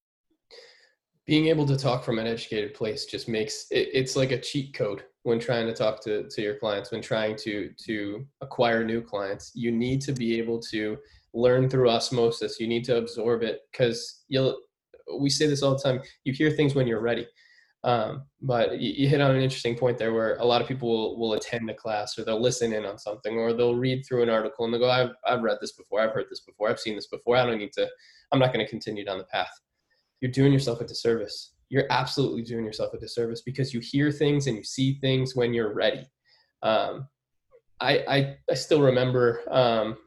being 1.25 1.47
able 1.47 1.65
to 1.65 1.75
talk 1.75 2.03
from 2.05 2.19
an 2.19 2.27
educated 2.27 2.73
place 2.73 3.05
just 3.05 3.27
makes 3.27 3.65
it, 3.69 3.89
it's 3.93 4.15
like 4.15 4.31
a 4.31 4.39
cheat 4.39 4.73
code 4.73 5.03
when 5.23 5.39
trying 5.39 5.67
to 5.67 5.73
talk 5.73 6.01
to, 6.01 6.25
to 6.29 6.41
your 6.41 6.55
clients 6.55 6.91
when 6.91 7.01
trying 7.01 7.35
to 7.35 7.69
to 7.77 8.25
acquire 8.41 8.83
new 8.83 9.01
clients. 9.01 9.51
You 9.53 9.71
need 9.71 9.99
to 10.01 10.13
be 10.13 10.37
able 10.39 10.59
to 10.71 10.97
learn 11.33 11.69
through 11.69 11.89
osmosis. 11.89 12.59
You 12.61 12.67
need 12.67 12.85
to 12.85 12.97
absorb 12.97 13.43
it 13.43 13.59
because 13.71 14.23
you'll 14.29 14.57
we 15.19 15.29
say 15.29 15.47
this 15.47 15.63
all 15.63 15.75
the 15.75 15.83
time 15.83 16.01
you 16.23 16.33
hear 16.33 16.51
things 16.51 16.75
when 16.75 16.87
you're 16.87 17.01
ready 17.01 17.27
um, 17.87 18.23
but 18.41 18.79
you, 18.79 18.93
you, 18.95 19.07
hit 19.07 19.21
on 19.21 19.31
an 19.31 19.41
interesting 19.41 19.75
point 19.75 19.97
there 19.97 20.13
where 20.13 20.35
a 20.37 20.45
lot 20.45 20.61
of 20.61 20.67
people 20.67 20.89
will, 20.89 21.17
will 21.17 21.33
attend 21.33 21.69
a 21.69 21.73
class 21.73 22.17
or 22.17 22.23
they'll 22.23 22.41
listen 22.41 22.73
in 22.73 22.85
on 22.85 22.99
something 22.99 23.37
or 23.37 23.53
they'll 23.53 23.75
read 23.75 24.03
through 24.05 24.21
an 24.21 24.29
article 24.29 24.65
and 24.65 24.73
they'll 24.73 24.81
go 24.81 24.89
I've, 24.89 25.11
I've 25.25 25.41
read 25.41 25.57
this 25.61 25.71
before 25.71 26.01
i've 26.01 26.11
heard 26.11 26.25
this 26.29 26.41
before 26.41 26.69
i've 26.69 26.79
seen 26.79 26.95
this 26.95 27.07
before 27.07 27.37
i 27.37 27.45
don't 27.45 27.57
need 27.57 27.73
to 27.73 27.87
i'm 28.31 28.39
not 28.39 28.53
going 28.53 28.63
to 28.65 28.69
continue 28.69 29.05
down 29.05 29.17
the 29.17 29.23
path 29.23 29.51
you're 30.21 30.31
doing 30.31 30.53
yourself 30.53 30.81
a 30.81 30.85
disservice. 30.85 31.53
You're 31.69 31.85
absolutely 31.89 32.43
doing 32.43 32.65
yourself 32.65 32.93
a 32.93 32.99
disservice 32.99 33.41
because 33.41 33.73
you 33.73 33.79
hear 33.79 34.11
things 34.11 34.47
and 34.47 34.57
you 34.57 34.63
see 34.63 34.99
things 34.99 35.35
when 35.35 35.53
you're 35.53 35.73
ready. 35.73 36.05
Um, 36.63 37.07
I, 37.79 37.99
I, 38.07 38.37
I 38.49 38.53
still 38.55 38.81
remember 38.81 39.41
um, 39.51 39.97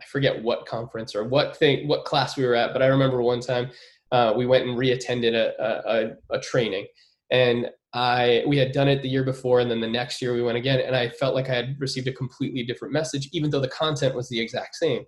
I 0.00 0.04
forget 0.06 0.42
what 0.42 0.66
conference 0.66 1.14
or 1.14 1.24
what 1.24 1.56
thing 1.56 1.86
what 1.86 2.04
class 2.04 2.36
we 2.36 2.44
were 2.44 2.54
at, 2.54 2.72
but 2.72 2.82
I 2.82 2.86
remember 2.86 3.22
one 3.22 3.40
time 3.40 3.70
uh, 4.12 4.32
we 4.36 4.46
went 4.46 4.66
and 4.66 4.78
reattended 4.78 5.34
a, 5.34 6.16
a, 6.30 6.36
a 6.36 6.40
training, 6.40 6.86
and 7.30 7.70
I 7.92 8.44
we 8.46 8.58
had 8.58 8.72
done 8.72 8.88
it 8.88 9.02
the 9.02 9.08
year 9.08 9.24
before, 9.24 9.60
and 9.60 9.70
then 9.70 9.80
the 9.80 9.88
next 9.88 10.20
year 10.20 10.34
we 10.34 10.42
went 10.42 10.58
again, 10.58 10.80
and 10.80 10.94
I 10.94 11.08
felt 11.08 11.34
like 11.34 11.48
I 11.48 11.54
had 11.54 11.76
received 11.78 12.08
a 12.08 12.12
completely 12.12 12.64
different 12.64 12.92
message, 12.92 13.28
even 13.32 13.50
though 13.50 13.60
the 13.60 13.68
content 13.68 14.14
was 14.14 14.28
the 14.28 14.40
exact 14.40 14.76
same. 14.76 15.04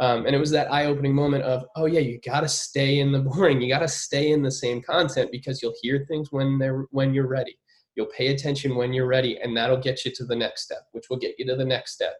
Um, 0.00 0.24
and 0.24 0.34
it 0.34 0.38
was 0.38 0.50
that 0.52 0.72
eye-opening 0.72 1.14
moment 1.14 1.44
of, 1.44 1.66
oh 1.76 1.84
yeah, 1.84 2.00
you 2.00 2.18
got 2.24 2.40
to 2.40 2.48
stay 2.48 3.00
in 3.00 3.12
the 3.12 3.18
boring. 3.30 3.60
You 3.60 3.68
got 3.68 3.80
to 3.80 3.88
stay 3.88 4.32
in 4.32 4.42
the 4.42 4.50
same 4.50 4.80
content 4.80 5.30
because 5.30 5.62
you'll 5.62 5.74
hear 5.82 6.06
things 6.08 6.32
when 6.32 6.58
they're 6.58 6.86
when 6.90 7.12
you're 7.12 7.28
ready. 7.28 7.58
You'll 7.94 8.06
pay 8.06 8.28
attention 8.28 8.76
when 8.76 8.94
you're 8.94 9.06
ready, 9.06 9.38
and 9.38 9.54
that'll 9.54 9.76
get 9.76 10.04
you 10.04 10.10
to 10.12 10.24
the 10.24 10.36
next 10.36 10.62
step, 10.62 10.86
which 10.92 11.10
will 11.10 11.18
get 11.18 11.34
you 11.38 11.44
to 11.46 11.56
the 11.56 11.64
next 11.64 11.92
step. 11.92 12.14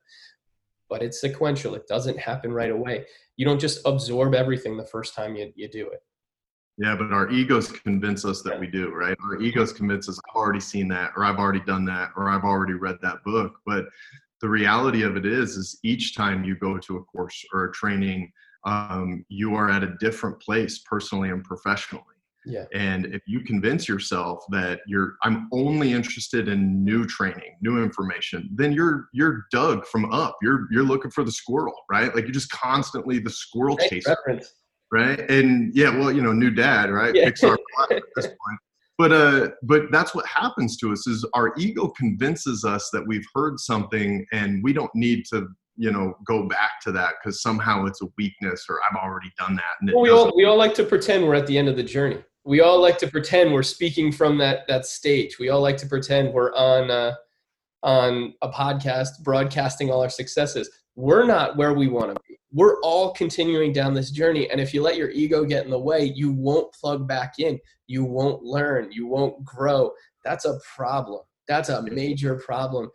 But 0.91 1.03
it's 1.03 1.21
sequential. 1.21 1.75
It 1.75 1.87
doesn't 1.89 2.19
happen 2.19 2.53
right 2.53 2.71
away. 2.71 3.07
You 3.37 3.47
don't 3.47 3.61
just 3.61 3.81
absorb 3.87 4.35
everything 4.35 4.77
the 4.77 4.85
first 4.85 5.15
time 5.15 5.35
you, 5.35 5.51
you 5.55 5.69
do 5.69 5.89
it. 5.89 6.01
Yeah, 6.81 6.97
but 6.97 7.13
our 7.13 7.31
egos 7.31 7.71
convince 7.71 8.25
us 8.25 8.41
that 8.43 8.59
we 8.59 8.67
do, 8.67 8.91
right? 8.91 9.15
Our 9.23 9.41
egos 9.43 9.71
convince 9.71 10.09
us, 10.09 10.19
I've 10.19 10.35
already 10.35 10.61
seen 10.61 10.89
that, 10.89 11.13
or 11.15 11.25
I've 11.25 11.37
already 11.37 11.61
done 11.61 11.85
that, 11.85 12.11
or 12.17 12.31
I've 12.31 12.45
already 12.45 12.73
read 12.73 12.97
that 13.03 13.23
book. 13.23 13.53
But 13.67 13.85
the 14.41 14.49
reality 14.49 15.03
of 15.03 15.17
it 15.17 15.27
is 15.27 15.57
is 15.57 15.79
each 15.83 16.15
time 16.17 16.43
you 16.43 16.57
go 16.57 16.79
to 16.79 16.97
a 16.97 17.05
course 17.05 17.45
or 17.53 17.67
a 17.67 17.73
training 17.73 18.33
um, 18.65 19.25
you 19.29 19.55
are 19.55 19.71
at 19.71 19.83
a 19.83 19.95
different 20.01 20.41
place 20.41 20.79
personally 20.79 21.31
and 21.31 21.45
professionally 21.45 22.03
yeah. 22.47 22.65
and 22.73 23.07
if 23.07 23.23
you 23.27 23.41
convince 23.41 23.89
yourself 23.89 24.45
that 24.51 24.81
you're 24.87 25.17
i'm 25.23 25.49
only 25.53 25.93
interested 25.93 26.49
in 26.49 26.83
new 26.85 27.07
training 27.07 27.57
new 27.61 27.83
information 27.83 28.49
then 28.55 28.73
you're 28.73 29.09
you're 29.13 29.47
dug 29.53 29.87
from 29.87 30.11
up 30.13 30.37
you're 30.43 30.67
you're 30.71 30.85
looking 30.85 31.11
for 31.11 31.25
the 31.25 31.33
squirrel 31.33 31.75
right 31.91 32.15
like 32.15 32.25
you're 32.25 32.33
just 32.33 32.51
constantly 32.51 33.19
the 33.19 33.31
squirrel 33.31 33.77
chaser 33.77 34.17
right? 34.93 35.19
And 35.31 35.75
yeah 35.75 35.97
well 35.97 36.13
you 36.13 36.23
know 36.23 36.33
new 36.33 36.51
dad 36.51 36.91
right? 36.91 37.15
Yeah. 37.15 37.31
pixar 37.31 37.57
at 37.91 38.03
this 38.17 38.27
point. 38.27 38.61
But 38.99 39.13
uh 39.13 39.49
but 39.63 39.91
that's 39.91 40.15
what 40.15 40.27
happens 40.27 40.77
to 40.79 40.93
us 40.93 41.07
is 41.07 41.25
our 41.35 41.55
ego 41.57 41.89
convinces 41.89 42.65
us 42.65 42.91
that 42.93 43.07
we've 43.07 43.27
heard 43.35 43.59
something 43.59 44.27
and 44.33 44.63
we 44.63 44.73
don't 44.73 44.95
need 44.95 45.25
to 45.33 45.49
you 45.77 45.91
know 45.91 46.15
go 46.27 46.47
back 46.47 46.73
to 46.83 46.93
that 46.93 47.15
because 47.23 47.41
somehow 47.41 47.87
it's 47.87 48.03
a 48.03 48.07
weakness 48.19 48.67
or 48.69 48.81
i've 48.83 49.03
already 49.03 49.33
done 49.39 49.55
that 49.55 49.77
and 49.81 49.91
well, 49.93 50.03
we 50.03 50.11
all 50.11 50.33
we 50.37 50.45
all 50.45 50.59
like 50.59 50.75
to 50.75 50.85
pretend 50.85 51.25
we're 51.25 51.35
at 51.35 51.47
the 51.47 51.57
end 51.57 51.69
of 51.69 51.77
the 51.77 51.83
journey. 51.83 52.19
We 52.45 52.61
all 52.61 52.81
like 52.81 52.99
to 52.99 53.07
pretend 53.09 53.53
we're 53.53 53.63
speaking 53.63 54.13
from 54.13 54.39
that 54.39 54.67
that 54.67 54.87
stage. 54.87 55.39
We 55.39 55.51
all 55.51 55.61
like 55.61 55.77
to 55.79 55.87
pretend 55.87 56.33
we're 56.33 56.55
on 56.55 56.91
uh 56.91 57.15
on 57.83 58.35
a 58.43 58.49
podcast 58.49 59.23
broadcasting 59.23 59.91
all 59.91 60.03
our 60.03 60.11
successes 60.11 60.71
we're 60.97 61.27
not 61.27 61.57
where 61.57 61.73
we 61.73 61.89
want 61.89 62.15
to 62.15 62.21
be. 62.29 62.37
We're 62.53 62.81
all 62.81 63.13
continuing 63.13 63.73
down 63.73 63.95
this 63.95 64.11
journey 64.11 64.51
and 64.51 64.61
if 64.61 64.75
you 64.75 64.83
let 64.83 64.97
your 64.97 65.11
ego 65.11 65.45
get 65.45 65.65
in 65.65 65.71
the 65.71 65.79
way 65.79 66.05
you 66.05 66.33
won't 66.33 66.73
plug 66.73 67.07
back 67.07 67.35
in. 67.39 67.59
You 67.87 68.05
won't 68.05 68.43
learn. 68.43 68.91
You 68.91 69.07
won't 69.07 69.45
grow. 69.45 69.93
That's 70.25 70.45
a 70.45 70.59
problem. 70.77 71.23
That's 71.49 71.69
a 71.69 71.83
major 71.83 72.37
problem. 72.37 72.91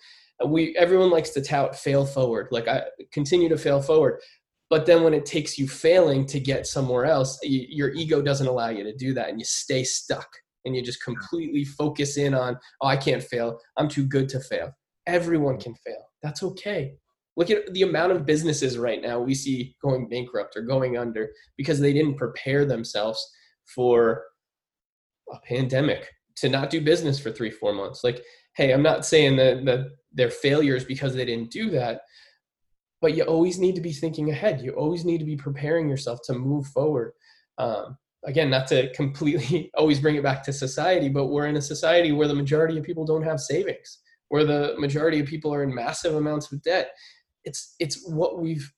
We 0.46 0.76
everyone 0.78 1.10
likes 1.10 1.30
to 1.32 1.42
tout 1.42 1.78
fail 1.78 2.06
forward 2.06 2.50
like 2.52 2.68
i 2.68 2.84
continue 3.14 3.50
to 3.50 3.58
fail 3.58 3.82
forward. 3.82 4.20
But 4.70 4.86
then 4.86 5.04
when 5.04 5.14
it 5.14 5.26
takes 5.26 5.58
you 5.58 5.68
failing 5.68 6.26
to 6.28 6.40
get 6.40 6.68
somewhere 6.68 7.06
else 7.06 7.40
your 7.44 7.92
ego 7.92 8.22
doesn't 8.22 8.48
allow 8.48 8.70
you 8.70 8.84
to 8.84 8.96
do 8.96 9.14
that 9.14 9.30
and 9.30 9.40
you 9.40 9.46
stay 9.46 9.84
stuck 9.84 10.28
and 10.66 10.76
you 10.76 10.82
just 10.82 11.04
completely 11.04 11.64
focus 11.64 12.18
in 12.18 12.34
on 12.34 12.58
oh 12.82 12.88
i 12.88 12.98
can't 12.98 13.24
fail. 13.24 13.60
I'm 13.78 13.88
too 13.88 14.06
good 14.06 14.28
to 14.30 14.42
fail. 14.42 14.74
Everyone 15.08 15.58
can 15.60 15.76
fail. 15.76 16.04
That's 16.22 16.44
okay 16.44 16.98
Look 17.38 17.50
at 17.50 17.74
the 17.74 17.82
amount 17.82 18.14
of 18.14 18.26
businesses 18.26 18.78
right 18.78 19.02
now 19.02 19.20
we 19.20 19.36
see 19.36 19.76
going 19.82 20.08
bankrupt 20.08 20.56
or 20.56 20.62
going 20.62 20.98
under 20.98 21.30
because 21.58 21.80
they 21.80 21.94
didn't 21.94 22.16
prepare 22.16 22.66
themselves 22.66 23.26
for 23.66 24.24
a 25.32 25.40
pandemic 25.48 26.10
to 26.38 26.50
not 26.50 26.70
do 26.70 26.82
business 26.82 27.20
for 27.20 27.32
three, 27.32 27.52
four 27.52 27.74
months. 27.74 28.04
Like, 28.04 28.24
hey, 28.56 28.72
I'm 28.72 28.84
not 28.84 29.06
saying 29.06 29.36
that, 29.38 29.66
that 29.66 29.88
they're 30.14 30.30
failures 30.30 30.86
because 30.86 31.14
they 31.14 31.26
didn't 31.26 31.52
do 31.52 31.70
that, 31.72 32.02
but 33.02 33.16
you 33.16 33.24
always 33.24 33.60
need 33.60 33.76
to 33.76 33.82
be 33.82 33.94
thinking 33.94 34.30
ahead. 34.30 34.62
You 34.62 34.72
always 34.72 35.06
need 35.06 35.20
to 35.20 35.26
be 35.26 35.36
preparing 35.36 35.90
yourself 35.90 36.20
to 36.26 36.34
move 36.34 36.68
forward. 36.68 37.14
Um, 37.58 37.98
again, 38.26 38.50
not 38.50 38.68
to 38.68 38.92
completely 38.94 39.72
always 39.78 40.00
bring 40.00 40.16
it 40.16 40.24
back 40.24 40.44
to 40.44 40.54
society, 40.54 41.10
but 41.10 41.28
we're 41.28 41.48
in 41.48 41.58
a 41.58 41.62
society 41.62 42.12
where 42.12 42.28
the 42.28 42.36
majority 42.36 42.78
of 42.78 42.84
people 42.84 43.06
don't 43.06 43.24
have 43.24 43.40
savings, 43.40 44.00
where 44.30 44.46
the 44.46 44.76
majority 44.78 45.20
of 45.20 45.28
people 45.28 45.54
are 45.54 45.64
in 45.64 45.74
massive 45.74 46.16
amounts 46.16 46.52
of 46.52 46.62
debt 46.64 46.92
it's 47.46 47.76
it's 47.80 48.08
what 48.08 48.40
we've 48.40 48.72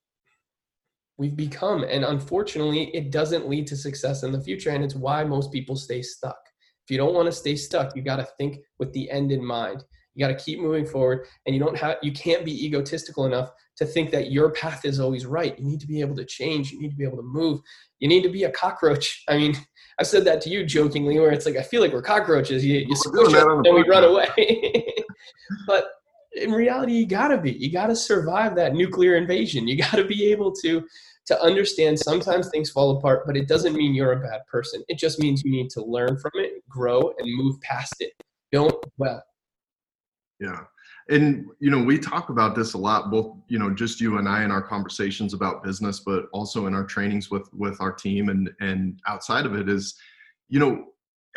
we've 1.18 1.36
become. 1.36 1.84
And 1.84 2.06
unfortunately 2.06 2.96
it 2.96 3.12
doesn't 3.12 3.50
lead 3.50 3.66
to 3.68 3.76
success 3.76 4.24
in 4.24 4.32
the 4.32 4.42
future 4.42 4.70
and 4.70 4.84
it's 4.84 4.96
why 4.96 5.24
most 5.24 5.52
people 5.52 5.76
stay 5.76 6.02
stuck. 6.02 6.38
If 6.86 6.92
you 6.92 6.98
don't 6.98 7.16
want 7.16 7.26
to 7.26 7.32
stay 7.32 7.56
stuck 7.56 7.96
you 7.96 8.02
got 8.04 8.18
to 8.18 8.28
think 8.38 8.58
with 8.78 8.94
the 8.94 9.10
end 9.10 9.32
in 9.32 9.44
mind. 9.44 9.84
You 10.14 10.26
got 10.26 10.38
to 10.38 10.44
keep 10.44 10.60
moving 10.60 10.86
forward 10.86 11.26
and 11.46 11.56
you 11.56 11.64
don't 11.64 11.78
have 11.78 11.98
you 12.02 12.12
can't 12.12 12.46
be 12.46 12.66
egotistical 12.66 13.26
enough 13.26 13.52
to 13.78 13.86
think 13.86 14.12
that 14.12 14.32
your 14.32 14.52
path 14.52 14.84
is 14.86 15.00
always 15.00 15.26
right. 15.26 15.58
You 15.58 15.66
need 15.66 15.80
to 15.80 15.88
be 15.88 16.02
able 16.02 16.16
to 16.16 16.26
change. 16.26 16.72
You 16.72 16.82
need 16.82 16.90
to 16.90 16.96
be 16.96 17.04
able 17.04 17.18
to 17.18 17.24
move. 17.24 17.60
You 18.00 18.08
need 18.08 18.24
to 18.24 18.30
be 18.30 18.44
a 18.44 18.52
cockroach. 18.52 19.24
I 19.30 19.38
mean 19.38 19.56
i've 20.00 20.06
said 20.06 20.24
that 20.26 20.42
to 20.42 20.50
you 20.52 20.64
jokingly 20.64 21.20
where 21.20 21.32
it's 21.32 21.48
like 21.48 21.56
i 21.56 21.64
feel 21.64 21.82
like 21.82 21.92
we're 21.92 22.04
cockroaches. 22.04 22.64
You, 22.64 22.86
you 22.88 22.96
squish 22.96 23.34
us 23.34 23.44
and 23.44 23.76
we 23.76 23.84
run 23.88 24.04
away. 24.04 24.94
But 25.66 25.86
in 26.38 26.52
reality 26.52 26.94
you 26.94 27.06
gotta 27.06 27.38
be. 27.38 27.52
You 27.52 27.72
gotta 27.72 27.96
survive 27.96 28.56
that 28.56 28.74
nuclear 28.74 29.16
invasion. 29.16 29.68
You 29.68 29.78
gotta 29.78 30.06
be 30.06 30.32
able 30.32 30.52
to 30.64 30.84
to 31.28 31.42
understand 31.42 32.00
sometimes 32.00 32.50
things 32.50 32.70
fall 32.70 32.98
apart 32.98 33.24
but 33.28 33.36
it 33.36 33.50
doesn't 33.50 33.76
mean 33.76 33.94
you're 33.94 34.14
a 34.14 34.20
bad 34.20 34.42
person. 34.50 34.84
It 34.88 34.98
just 34.98 35.20
means 35.20 35.44
you 35.44 35.52
need 35.52 35.70
to 35.72 35.84
learn 35.84 36.18
from 36.18 36.32
it 36.36 36.68
grow 36.70 37.14
and 37.18 37.36
move 37.36 37.60
past 37.62 37.96
it. 38.00 38.14
Don't 38.52 38.76
well. 38.98 39.24
Yeah. 40.40 40.62
And 41.10 41.46
you 41.60 41.70
know 41.70 41.82
we 41.82 41.98
talk 41.98 42.30
about 42.30 42.56
this 42.56 42.74
a 42.74 42.78
lot 42.78 43.12
both 43.12 43.38
you 43.48 43.60
know 43.60 43.74
just 43.74 44.02
you 44.02 44.18
and 44.18 44.28
i 44.28 44.44
in 44.44 44.52
our 44.52 44.62
conversations 44.62 45.34
about 45.34 45.64
business 45.64 46.02
but 46.02 46.26
also 46.34 46.68
in 46.68 46.74
our 46.74 46.84
trainings 46.84 47.32
with 47.32 47.50
with 47.54 47.80
our 47.80 47.94
team 47.94 48.28
and 48.28 48.50
and 48.60 49.00
outside 49.08 49.46
of 49.46 49.56
it 49.56 49.70
is 49.70 49.96
you 50.50 50.60
know 50.60 50.88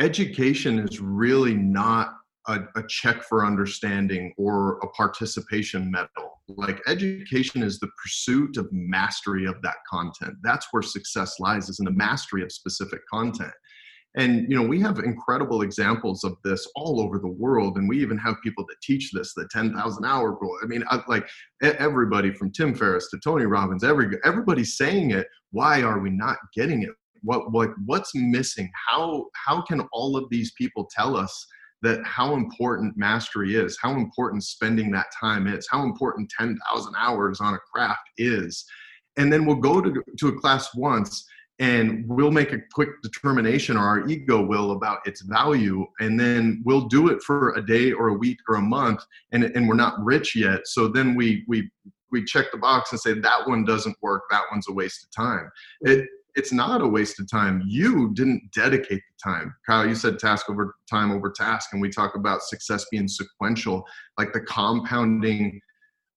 education 0.00 0.80
is 0.80 1.00
really 1.00 1.54
not 1.54 2.19
a, 2.50 2.80
a, 2.80 2.82
check 2.88 3.22
for 3.22 3.44
understanding 3.44 4.32
or 4.36 4.78
a 4.78 4.88
participation 4.88 5.90
medal. 5.90 6.40
Like 6.48 6.80
education 6.86 7.62
is 7.62 7.78
the 7.78 7.88
pursuit 8.02 8.56
of 8.56 8.68
mastery 8.72 9.46
of 9.46 9.60
that 9.62 9.76
content. 9.88 10.34
That's 10.42 10.66
where 10.70 10.82
success 10.82 11.38
lies, 11.38 11.68
is 11.68 11.78
in 11.78 11.84
the 11.84 11.92
mastery 11.92 12.42
of 12.42 12.52
specific 12.52 13.00
content. 13.12 13.52
And 14.16 14.50
you 14.50 14.56
know, 14.56 14.66
we 14.66 14.80
have 14.80 14.98
incredible 14.98 15.62
examples 15.62 16.24
of 16.24 16.36
this 16.42 16.66
all 16.74 17.00
over 17.00 17.18
the 17.18 17.28
world, 17.28 17.76
and 17.76 17.88
we 17.88 18.00
even 18.00 18.18
have 18.18 18.42
people 18.42 18.64
that 18.68 18.80
teach 18.82 19.12
this, 19.12 19.34
the 19.34 19.46
10,000 19.52 20.04
hour 20.04 20.36
rule. 20.40 20.58
I 20.62 20.66
mean, 20.66 20.82
I, 20.90 21.00
like 21.06 21.28
everybody 21.62 22.32
from 22.32 22.50
Tim 22.50 22.74
Ferriss 22.74 23.08
to 23.10 23.20
Tony 23.22 23.46
Robbins, 23.46 23.84
every 23.84 24.18
everybody's 24.24 24.76
saying 24.76 25.12
it. 25.12 25.28
Why 25.52 25.82
are 25.82 26.00
we 26.00 26.10
not 26.10 26.38
getting 26.56 26.82
it? 26.82 26.90
What 27.22 27.52
what 27.52 27.70
what's 27.86 28.12
missing? 28.14 28.68
How 28.88 29.26
how 29.34 29.62
can 29.62 29.82
all 29.92 30.16
of 30.16 30.28
these 30.28 30.52
people 30.52 30.88
tell 30.90 31.16
us? 31.16 31.46
That 31.82 32.04
how 32.04 32.34
important 32.34 32.96
mastery 32.96 33.54
is, 33.54 33.78
how 33.80 33.92
important 33.92 34.44
spending 34.44 34.90
that 34.92 35.06
time 35.18 35.46
is, 35.46 35.66
how 35.70 35.82
important 35.82 36.30
10,000 36.36 36.94
hours 36.96 37.40
on 37.40 37.54
a 37.54 37.58
craft 37.72 38.08
is. 38.18 38.64
And 39.16 39.32
then 39.32 39.44
we'll 39.46 39.56
go 39.56 39.80
to, 39.80 40.02
to 40.18 40.28
a 40.28 40.40
class 40.40 40.74
once 40.74 41.26
and 41.58 42.04
we'll 42.08 42.30
make 42.30 42.52
a 42.52 42.58
quick 42.72 42.88
determination 43.02 43.76
or 43.76 43.86
our 43.86 44.08
ego 44.08 44.44
will 44.44 44.72
about 44.72 45.00
its 45.04 45.20
value. 45.20 45.86
And 46.00 46.18
then 46.18 46.62
we'll 46.64 46.88
do 46.88 47.08
it 47.08 47.22
for 47.22 47.54
a 47.54 47.64
day 47.64 47.92
or 47.92 48.08
a 48.08 48.14
week 48.14 48.38
or 48.48 48.56
a 48.56 48.62
month 48.62 49.04
and, 49.32 49.44
and 49.44 49.68
we're 49.68 49.74
not 49.74 50.02
rich 50.02 50.34
yet. 50.34 50.66
So 50.66 50.88
then 50.88 51.14
we 51.14 51.44
we 51.48 51.70
we 52.10 52.24
check 52.24 52.50
the 52.50 52.58
box 52.58 52.92
and 52.92 53.00
say 53.00 53.14
that 53.14 53.46
one 53.46 53.64
doesn't 53.64 53.96
work. 54.02 54.22
That 54.30 54.42
one's 54.50 54.68
a 54.68 54.72
waste 54.72 55.04
of 55.04 55.10
time. 55.10 55.50
It 55.82 56.08
it's 56.34 56.52
not 56.52 56.82
a 56.82 56.86
waste 56.86 57.20
of 57.20 57.30
time. 57.30 57.62
You 57.66 58.12
didn't 58.14 58.50
dedicate 58.54 59.00
the 59.00 59.30
time. 59.30 59.54
Kyle, 59.66 59.86
you 59.86 59.94
said 59.94 60.18
task 60.18 60.48
over 60.48 60.74
time 60.88 61.10
over 61.10 61.30
task, 61.30 61.70
and 61.72 61.80
we 61.80 61.90
talk 61.90 62.14
about 62.14 62.42
success 62.42 62.86
being 62.90 63.08
sequential, 63.08 63.84
like 64.18 64.32
the 64.32 64.40
compounding, 64.40 65.60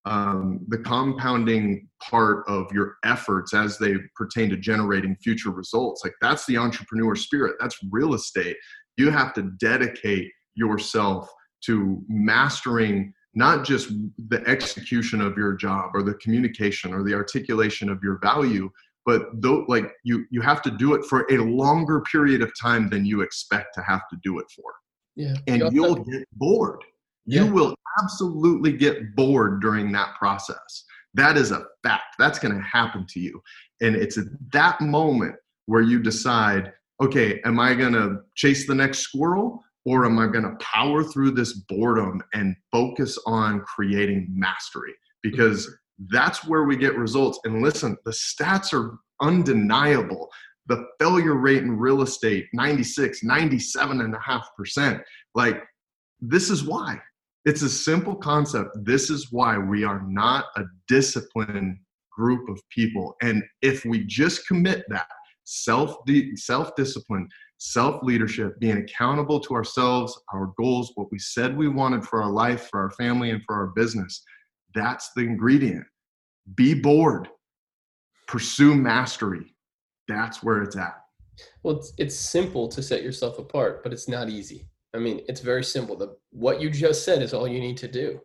um, 0.05 0.59
the 0.67 0.77
compounding 0.77 1.87
part 2.01 2.43
of 2.47 2.71
your 2.71 2.95
efforts 3.03 3.53
as 3.53 3.77
they 3.77 3.95
pertain 4.15 4.49
to 4.49 4.57
generating 4.57 5.15
future 5.17 5.51
results. 5.51 6.03
Like 6.03 6.15
that's 6.21 6.45
the 6.45 6.57
entrepreneur 6.57 7.15
spirit. 7.15 7.55
That's 7.59 7.77
real 7.91 8.13
estate. 8.13 8.57
You 8.97 9.09
have 9.09 9.33
to 9.33 9.51
dedicate 9.59 10.31
yourself 10.55 11.29
to 11.65 12.03
mastering 12.07 13.13
not 13.35 13.65
just 13.65 13.91
the 14.29 14.47
execution 14.47 15.21
of 15.21 15.35
your 15.37 15.53
job 15.53 15.91
or 15.93 16.03
the 16.03 16.13
communication 16.15 16.93
or 16.93 17.03
the 17.03 17.13
articulation 17.13 17.89
of 17.89 17.99
your 18.03 18.19
value 18.21 18.69
but 19.05 19.23
though 19.41 19.65
like 19.67 19.91
you 20.03 20.25
you 20.31 20.41
have 20.41 20.61
to 20.63 20.71
do 20.71 20.93
it 20.93 21.05
for 21.05 21.25
a 21.29 21.37
longer 21.37 22.01
period 22.11 22.41
of 22.41 22.51
time 22.61 22.89
than 22.89 23.05
you 23.05 23.21
expect 23.21 23.73
to 23.75 23.81
have 23.81 24.01
to 24.09 24.17
do 24.23 24.39
it 24.39 24.45
for. 24.55 24.71
Yeah. 25.15 25.35
And 25.47 25.71
you'll 25.71 25.95
get 25.95 26.23
bored. 26.33 26.83
You 27.25 27.47
will 27.47 27.75
absolutely 28.01 28.73
get 28.73 29.15
bored 29.15 29.61
during 29.61 29.91
that 29.93 30.15
process. 30.17 30.83
That 31.13 31.37
is 31.37 31.51
a 31.51 31.65
fact. 31.83 32.15
That's 32.19 32.39
going 32.39 32.53
to 32.53 32.61
happen 32.61 33.05
to 33.09 33.19
you. 33.19 33.41
And 33.81 33.95
it's 33.95 34.17
at 34.17 34.25
that 34.51 34.81
moment 34.81 35.35
where 35.67 35.81
you 35.81 36.01
decide 36.01 36.73
okay 37.01 37.41
am 37.45 37.59
i 37.59 37.73
going 37.73 37.93
to 37.93 38.17
chase 38.35 38.67
the 38.67 38.75
next 38.75 38.99
squirrel 38.99 39.63
or 39.85 40.05
am 40.05 40.17
I 40.19 40.27
going 40.27 40.45
to 40.45 40.55
power 40.63 41.03
through 41.03 41.31
this 41.31 41.53
boredom 41.53 42.21
and 42.33 42.55
focus 42.71 43.17
on 43.25 43.61
creating 43.61 44.27
mastery? 44.29 44.93
Because 45.21 45.65
mm-hmm. 45.65 45.73
That's 46.09 46.45
where 46.45 46.63
we 46.63 46.75
get 46.75 46.97
results. 46.97 47.39
And 47.43 47.61
listen, 47.61 47.97
the 48.05 48.11
stats 48.11 48.73
are 48.73 48.97
undeniable. 49.21 50.29
The 50.67 50.85
failure 50.99 51.35
rate 51.35 51.63
in 51.63 51.77
real 51.77 52.01
estate, 52.01 52.45
96, 52.53 53.23
97 53.23 54.01
and 54.01 54.15
a 54.15 54.19
half 54.19 54.47
percent. 54.57 55.01
Like, 55.35 55.61
this 56.21 56.49
is 56.49 56.63
why. 56.63 57.01
It's 57.45 57.61
a 57.61 57.69
simple 57.69 58.15
concept. 58.15 58.69
This 58.85 59.09
is 59.09 59.31
why 59.31 59.57
we 59.57 59.83
are 59.83 60.01
not 60.07 60.45
a 60.55 60.63
disciplined 60.87 61.77
group 62.11 62.47
of 62.47 62.61
people. 62.69 63.15
And 63.21 63.43
if 63.61 63.83
we 63.83 64.05
just 64.05 64.47
commit 64.47 64.85
that 64.89 65.07
self 65.43 65.97
self 66.35 66.75
discipline, 66.75 67.27
self 67.57 68.01
leadership, 68.03 68.59
being 68.59 68.77
accountable 68.77 69.39
to 69.41 69.53
ourselves, 69.53 70.17
our 70.33 70.53
goals, 70.57 70.91
what 70.95 71.11
we 71.11 71.19
said 71.19 71.57
we 71.57 71.67
wanted 71.67 72.05
for 72.05 72.21
our 72.21 72.31
life, 72.31 72.69
for 72.69 72.79
our 72.79 72.91
family, 72.91 73.31
and 73.31 73.41
for 73.45 73.55
our 73.55 73.67
business. 73.67 74.23
That's 74.73 75.11
the 75.15 75.23
ingredient. 75.23 75.85
Be 76.55 76.73
bored, 76.73 77.29
pursue 78.27 78.75
mastery. 78.75 79.55
That's 80.07 80.43
where 80.43 80.61
it's 80.61 80.75
at. 80.75 80.95
Well, 81.63 81.77
it's, 81.77 81.93
it's 81.97 82.15
simple 82.15 82.67
to 82.67 82.83
set 82.83 83.03
yourself 83.03 83.39
apart, 83.39 83.83
but 83.83 83.93
it's 83.93 84.07
not 84.07 84.29
easy. 84.29 84.67
I 84.93 84.99
mean, 84.99 85.21
it's 85.27 85.41
very 85.41 85.63
simple. 85.63 85.95
The, 85.95 86.15
what 86.31 86.61
you 86.61 86.69
just 86.69 87.05
said 87.05 87.21
is 87.21 87.33
all 87.33 87.47
you 87.47 87.59
need 87.59 87.77
to 87.77 87.87
do. 87.87 88.19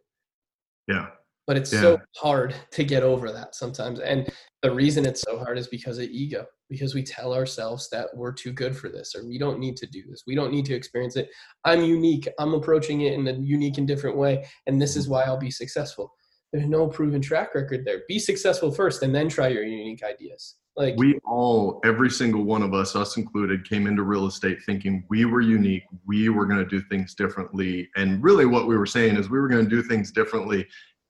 Yeah. 0.87 1.07
But 1.47 1.57
it's 1.57 1.73
yeah. 1.73 1.81
so 1.81 1.99
hard 2.17 2.55
to 2.73 2.85
get 2.85 3.03
over 3.03 3.33
that 3.33 3.55
sometimes. 3.55 4.01
And 4.01 4.29
the 4.63 4.71
reason 4.71 5.07
it's 5.07 5.23
so 5.23 5.39
hard 5.39 5.59
is 5.59 5.69
because 5.69 5.99
of 5.99 6.05
ego 6.05 6.45
because 6.69 6.95
we 6.95 7.03
tell 7.03 7.33
ourselves 7.33 7.89
that 7.91 8.09
we're 8.15 8.33
too 8.33 8.53
good 8.53 8.77
for 8.77 8.89
this 8.89 9.15
or 9.15 9.27
we 9.27 9.39
don't 9.39 9.59
need 9.59 9.77
to 9.77 9.87
do 9.87 10.03
this 10.09 10.25
we 10.27 10.35
don't 10.35 10.53
need 10.53 10.65
to 10.65 10.75
experience 10.75 11.17
it 11.17 11.31
i'm 11.65 11.83
unique 11.83 12.29
i'm 12.39 12.55
approaching 12.55 13.03
it 13.03 13.15
in 13.15 13.27
a 13.29 13.33
unique 13.33 13.79
and 13.79 13.87
different 13.87 14.17
way 14.17 14.45
and 14.67 14.81
this 14.81 14.97
is 14.97 15.05
mm-hmm. 15.05 15.15
why 15.15 15.23
i'll 15.25 15.39
be 15.39 15.51
successful 15.51 16.13
there's 16.53 16.69
no 16.69 16.87
proven 16.87 17.21
track 17.21 17.55
record 17.55 17.85
there. 17.85 18.03
Be 18.09 18.19
successful 18.19 18.71
first 18.71 19.03
and 19.03 19.15
then 19.15 19.29
try 19.29 19.49
your 19.49 19.65
unique 19.65 20.03
ideas. 20.03 20.57
Like 20.77 20.95
we 20.97 21.19
all 21.27 21.81
every 21.85 22.09
single 22.09 22.45
one 22.45 22.63
of 22.63 22.73
us 22.73 22.95
us 22.95 23.17
included 23.17 23.69
came 23.69 23.89
into 23.89 24.05
real 24.05 24.27
estate 24.27 24.59
thinking 24.65 25.05
we 25.11 25.25
were 25.25 25.41
unique 25.41 25.83
we 26.07 26.29
were 26.29 26.47
going 26.47 26.61
to 26.61 26.65
do 26.65 26.81
things 26.89 27.17
differently 27.17 27.89
and 27.97 28.23
really 28.23 28.47
what 28.47 28.69
we 28.69 28.77
were 28.79 28.87
saying 28.87 29.17
is 29.17 29.29
we 29.29 29.41
were 29.41 29.49
going 29.49 29.65
to 29.65 29.69
do 29.69 29.83
things 29.83 30.13
differently 30.13 30.65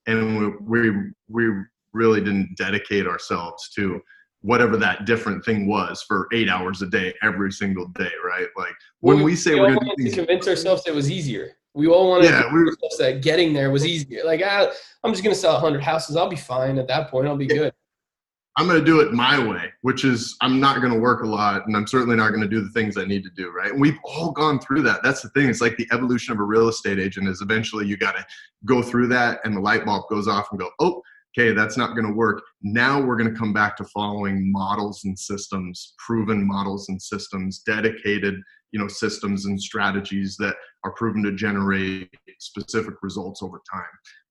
and 0.06 0.38
we 0.38 0.88
we, 0.88 1.12
we 1.28 1.64
really 1.92 2.20
didn't 2.20 2.56
dedicate 2.56 3.06
ourselves 3.06 3.68
to 3.74 4.00
whatever 4.40 4.78
that 4.78 5.04
different 5.04 5.44
thing 5.44 5.68
was 5.68 6.02
for 6.02 6.28
eight 6.32 6.48
hours 6.48 6.80
a 6.80 6.86
day 6.86 7.12
every 7.22 7.52
single 7.52 7.88
day 7.88 8.12
right? 8.24 8.48
Like 8.56 8.74
when 9.00 9.18
we, 9.18 9.24
we 9.24 9.36
say 9.36 9.52
we 9.52 9.60
are 9.60 9.74
going 9.74 9.96
to 9.98 10.10
convince 10.12 10.48
ourselves 10.48 10.84
it 10.86 10.94
was 10.94 11.10
easier 11.10 11.57
we 11.74 11.86
all 11.86 12.10
wanted 12.10 12.24
yeah, 12.24 12.42
to 12.42 12.76
that. 12.98 13.20
Getting 13.22 13.52
there 13.52 13.70
was 13.70 13.86
easier. 13.86 14.24
Like 14.24 14.42
ah, 14.44 14.70
i'm 15.04 15.12
just 15.12 15.22
going 15.22 15.34
to 15.34 15.40
sell 15.40 15.54
100 15.54 15.82
houses. 15.82 16.16
I'll 16.16 16.28
be 16.28 16.36
fine 16.36 16.78
at 16.78 16.88
that 16.88 17.10
point. 17.10 17.28
I'll 17.28 17.36
be 17.36 17.46
yeah. 17.46 17.54
good. 17.54 17.72
I'm 18.56 18.66
going 18.66 18.80
to 18.80 18.84
do 18.84 19.00
it 19.00 19.12
my 19.12 19.38
way 19.38 19.72
which 19.82 20.04
is 20.04 20.36
i'm 20.40 20.58
not 20.58 20.80
going 20.80 20.92
to 20.92 20.98
work 20.98 21.22
a 21.22 21.26
lot 21.26 21.64
and 21.68 21.76
i'm 21.76 21.86
certainly 21.86 22.16
not 22.16 22.30
going 22.30 22.40
to 22.40 22.48
do 22.48 22.60
the 22.60 22.70
things 22.70 22.96
i 22.96 23.04
need 23.04 23.22
to 23.22 23.30
do 23.36 23.52
right? 23.52 23.70
And 23.70 23.80
we've 23.80 23.98
all 24.02 24.32
gone 24.32 24.58
through 24.58 24.82
that. 24.82 25.00
That's 25.04 25.22
the 25.22 25.28
thing. 25.28 25.48
It's 25.48 25.60
like 25.60 25.76
the 25.76 25.86
evolution 25.92 26.32
of 26.32 26.40
a 26.40 26.42
real 26.42 26.68
estate 26.68 26.98
agent 26.98 27.28
is 27.28 27.40
eventually 27.40 27.86
you 27.86 27.96
got 27.96 28.16
to 28.16 28.26
go 28.64 28.82
through 28.82 29.06
that 29.08 29.38
and 29.44 29.56
the 29.56 29.60
light 29.60 29.84
bulb 29.84 30.08
goes 30.10 30.26
off 30.26 30.48
and 30.50 30.58
go 30.58 30.70
oh 30.80 31.02
okay, 31.38 31.52
that's 31.52 31.76
not 31.76 31.94
going 31.94 32.06
to 32.06 32.12
work. 32.12 32.42
Now 32.62 33.00
we're 33.00 33.16
going 33.16 33.32
to 33.32 33.38
come 33.38 33.52
back 33.52 33.76
to 33.76 33.84
following 33.84 34.50
models 34.50 35.04
and 35.04 35.18
systems, 35.18 35.94
proven 35.98 36.44
models 36.44 36.88
and 36.88 37.00
systems, 37.00 37.60
dedicated, 37.60 38.40
you 38.72 38.80
know, 38.80 38.88
systems 38.88 39.46
and 39.46 39.60
strategies 39.60 40.36
that 40.38 40.54
are 40.84 40.92
proven 40.92 41.22
to 41.24 41.32
generate 41.32 42.10
specific 42.38 42.94
results 43.02 43.42
over 43.42 43.60
time. 43.70 43.82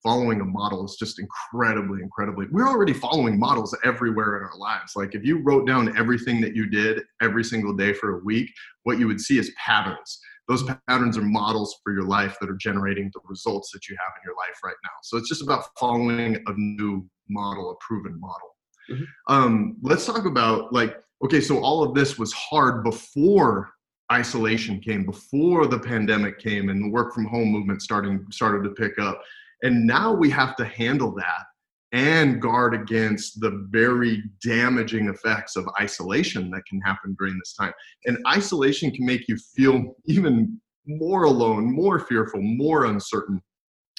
Following 0.04 0.41
a 0.41 0.45
model 0.45 0.86
is 0.86 0.95
just 0.97 1.19
incredibly, 1.19 2.02
incredibly. 2.02 2.45
We're 2.52 2.67
already 2.67 2.93
following 2.93 3.39
models 3.39 3.76
everywhere 3.84 4.38
in 4.38 4.43
our 4.43 4.58
lives. 4.58 4.93
Like 4.95 5.15
if 5.15 5.26
you 5.26 5.41
wrote 5.43 5.67
down 5.67 5.97
everything 5.97 6.39
that 6.41 6.56
you 6.56 6.69
did 6.69 7.02
every 7.21 7.43
single 7.43 7.73
day 7.73 7.93
for 7.93 8.19
a 8.19 8.23
week, 8.23 8.50
what 8.84 9.00
you 9.00 9.08
would 9.08 9.19
see 9.19 9.38
is 9.38 9.52
patterns 9.58 10.19
those 10.47 10.63
patterns 10.88 11.17
are 11.17 11.23
models 11.23 11.80
for 11.84 11.91
your 11.91 12.04
life 12.04 12.38
that 12.39 12.50
are 12.50 12.56
generating 12.56 13.12
the 13.13 13.19
results 13.26 13.71
that 13.71 13.88
you 13.89 13.95
have 14.00 14.13
in 14.17 14.26
your 14.26 14.36
life 14.36 14.58
right 14.63 14.76
now. 14.84 14.91
So 15.04 15.17
it's 15.17 15.28
just 15.28 15.41
about 15.41 15.65
following 15.78 16.38
a 16.47 16.54
new 16.56 17.08
model, 17.30 17.71
a 17.71 17.76
proven 17.86 18.19
model. 18.19 18.56
Mm-hmm. 18.89 19.04
Um, 19.34 19.78
let's 19.82 20.06
talk 20.06 20.26
about 20.26 20.71
like, 20.71 20.95
okay, 21.23 21.41
so 21.41 21.60
all 21.60 21.84
of 21.84 21.93
this 21.93 22.17
was 22.17 22.32
hard 22.32 22.84
before 22.84 23.71
isolation 24.12 24.80
came, 24.80 25.06
before 25.06 25.67
the 25.67 25.80
pandemic 25.80 26.39
came 26.39 26.70
and 26.70 26.84
the 26.84 26.89
work 26.89 27.13
from 27.13 27.26
home 27.26 27.50
movement 27.50 27.82
starting 27.82 28.26
started 28.32 28.63
to 28.63 28.72
pick 28.72 29.00
up. 29.00 29.22
And 29.63 29.86
now 29.86 30.13
we 30.13 30.30
have 30.30 30.56
to 30.58 30.65
handle 30.65 31.13
that 31.15 31.46
and 31.93 32.41
guard 32.41 32.74
against 32.74 33.39
the 33.39 33.65
very 33.70 34.24
damaging 34.43 35.08
effects 35.08 35.56
of 35.56 35.67
isolation 35.80 36.52
that 36.52 36.65
can 36.65 36.82
happen 36.82 37.15
during 37.17 37.38
this 37.39 37.54
time. 37.54 37.74
And 38.06 38.17
isolation 38.28 38.91
can 38.91 39.06
make 39.06 39.28
you 39.28 39.38
feel 39.56 39.96
even 40.06 40.60
more 40.86 41.24
alone, 41.24 41.72
more 41.74 42.00
fearful, 42.00 42.41
more 42.41 42.86
uncertain. 42.86 43.41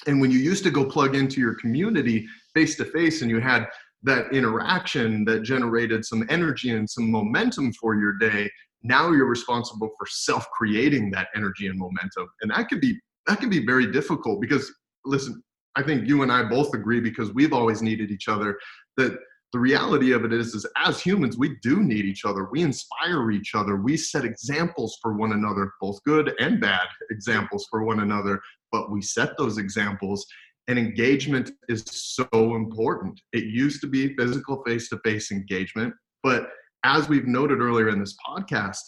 And 0.07 0.21
when 0.21 0.31
you 0.31 0.39
used 0.39 0.63
to 0.63 0.71
go 0.71 0.85
plug 0.85 1.15
into 1.15 1.41
your 1.41 1.55
community 1.55 2.25
face 2.53 2.75
to 2.77 2.85
face 2.85 3.21
and 3.21 3.29
you 3.29 3.39
had 3.39 3.67
that 4.03 4.31
interaction 4.31 5.25
that 5.25 5.43
generated 5.43 6.05
some 6.05 6.25
energy 6.29 6.71
and 6.71 6.89
some 6.89 7.11
momentum 7.11 7.73
for 7.73 7.95
your 7.95 8.13
day, 8.13 8.49
now 8.83 9.11
you're 9.11 9.25
responsible 9.25 9.89
for 9.97 10.07
self 10.07 10.49
creating 10.51 11.11
that 11.11 11.27
energy 11.35 11.67
and 11.67 11.77
momentum. 11.77 12.29
And 12.41 12.51
that 12.51 12.69
could 12.69 12.81
be 12.81 12.99
that 13.27 13.39
can 13.39 13.49
be 13.49 13.65
very 13.65 13.91
difficult 13.91 14.41
because 14.41 14.71
listen, 15.05 15.43
I 15.75 15.83
think 15.83 16.07
you 16.07 16.23
and 16.23 16.31
I 16.31 16.43
both 16.43 16.73
agree 16.73 16.99
because 16.99 17.33
we've 17.33 17.53
always 17.53 17.81
needed 17.81 18.11
each 18.11 18.27
other 18.27 18.57
that 18.97 19.17
the 19.51 19.59
reality 19.59 20.11
of 20.11 20.25
it 20.25 20.31
is 20.31 20.53
is 20.53 20.65
as 20.77 21.01
humans 21.01 21.37
we 21.37 21.57
do 21.61 21.81
need 21.81 22.05
each 22.05 22.23
other. 22.25 22.47
We 22.51 22.61
inspire 22.61 23.31
each 23.31 23.55
other. 23.55 23.77
We 23.77 23.97
set 23.97 24.23
examples 24.23 24.97
for 25.01 25.13
one 25.13 25.33
another 25.33 25.71
both 25.81 26.01
good 26.03 26.33
and 26.39 26.61
bad 26.61 26.87
examples 27.11 27.67
for 27.69 27.83
one 27.83 27.99
another 27.99 28.41
but 28.71 28.91
we 28.91 29.01
set 29.01 29.37
those 29.37 29.57
examples 29.57 30.25
and 30.67 30.77
engagement 30.77 31.49
is 31.67 31.83
so 31.87 32.27
important. 32.31 33.19
It 33.33 33.45
used 33.45 33.81
to 33.81 33.87
be 33.87 34.15
physical 34.15 34.63
face-to-face 34.63 35.31
engagement 35.31 35.93
but 36.23 36.49
as 36.83 37.09
we've 37.09 37.27
noted 37.27 37.59
earlier 37.59 37.89
in 37.89 37.99
this 37.99 38.15
podcast 38.25 38.79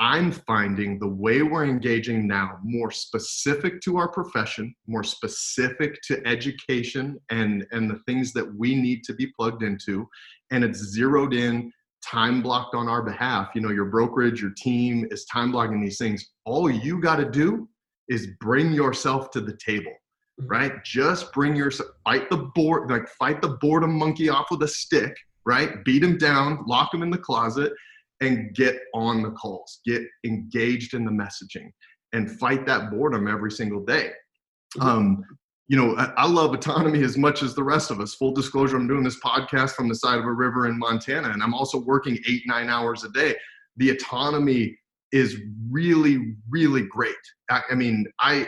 I'm 0.00 0.30
finding 0.30 1.00
the 1.00 1.08
way 1.08 1.42
we're 1.42 1.64
engaging 1.64 2.28
now 2.28 2.58
more 2.62 2.92
specific 2.92 3.80
to 3.80 3.96
our 3.96 4.08
profession, 4.08 4.72
more 4.86 5.02
specific 5.02 6.00
to 6.02 6.24
education 6.24 7.18
and, 7.30 7.66
and 7.72 7.90
the 7.90 7.98
things 8.06 8.32
that 8.34 8.48
we 8.54 8.76
need 8.76 9.02
to 9.04 9.12
be 9.12 9.32
plugged 9.36 9.64
into. 9.64 10.08
And 10.52 10.62
it's 10.62 10.78
zeroed 10.78 11.34
in, 11.34 11.72
time 12.04 12.42
blocked 12.42 12.76
on 12.76 12.88
our 12.88 13.02
behalf. 13.02 13.48
You 13.56 13.60
know, 13.60 13.70
your 13.70 13.86
brokerage, 13.86 14.40
your 14.40 14.52
team 14.56 15.08
is 15.10 15.24
time 15.24 15.50
blocking 15.50 15.82
these 15.82 15.98
things. 15.98 16.24
All 16.44 16.70
you 16.70 17.00
got 17.00 17.16
to 17.16 17.28
do 17.28 17.68
is 18.08 18.28
bring 18.40 18.72
yourself 18.72 19.32
to 19.32 19.40
the 19.40 19.56
table, 19.56 19.92
mm-hmm. 20.40 20.46
right? 20.46 20.84
Just 20.84 21.32
bring 21.32 21.56
yourself, 21.56 21.90
fight 22.04 22.30
the 22.30 22.48
board, 22.54 22.88
like 22.88 23.08
fight 23.18 23.42
the 23.42 23.58
boredom 23.60 23.98
monkey 23.98 24.28
off 24.28 24.46
with 24.52 24.62
a 24.62 24.68
stick, 24.68 25.16
right? 25.48 25.82
Beat 25.84 26.02
them 26.02 26.18
down, 26.18 26.62
lock 26.66 26.92
them 26.92 27.02
in 27.02 27.10
the 27.10 27.16
closet 27.18 27.72
and 28.20 28.54
get 28.54 28.78
on 28.94 29.22
the 29.22 29.30
calls, 29.30 29.80
get 29.86 30.02
engaged 30.24 30.92
in 30.92 31.06
the 31.06 31.10
messaging, 31.10 31.70
and 32.12 32.38
fight 32.38 32.66
that 32.66 32.90
boredom 32.90 33.26
every 33.26 33.50
single 33.50 33.82
day. 33.82 34.10
Um, 34.80 35.24
you 35.66 35.76
know, 35.76 35.96
I, 35.96 36.12
I, 36.18 36.26
love 36.26 36.52
autonomy 36.52 37.02
as 37.02 37.16
much 37.16 37.42
as 37.42 37.54
the 37.54 37.64
rest 37.64 37.90
of 37.90 38.00
us. 38.00 38.14
Full 38.14 38.32
disclosure, 38.32 38.76
I'm 38.76 38.86
doing 38.86 39.04
this 39.04 39.20
podcast 39.20 39.70
from 39.70 39.88
the 39.88 39.94
side 39.94 40.18
of 40.18 40.26
a 40.26 40.32
river 40.32 40.66
in 40.66 40.78
Montana, 40.78 41.30
and 41.30 41.42
I'm 41.42 41.54
also 41.54 41.78
working 41.78 42.18
eight, 42.28 42.42
nine 42.46 42.68
hours 42.68 43.04
a 43.04 43.08
day. 43.10 43.34
The 43.78 43.90
autonomy 43.90 44.76
is 45.12 45.40
really, 45.70 46.34
really 46.50 46.82
great. 46.82 47.14
I, 47.50 47.62
I 47.70 47.74
mean, 47.74 48.04
I 48.20 48.46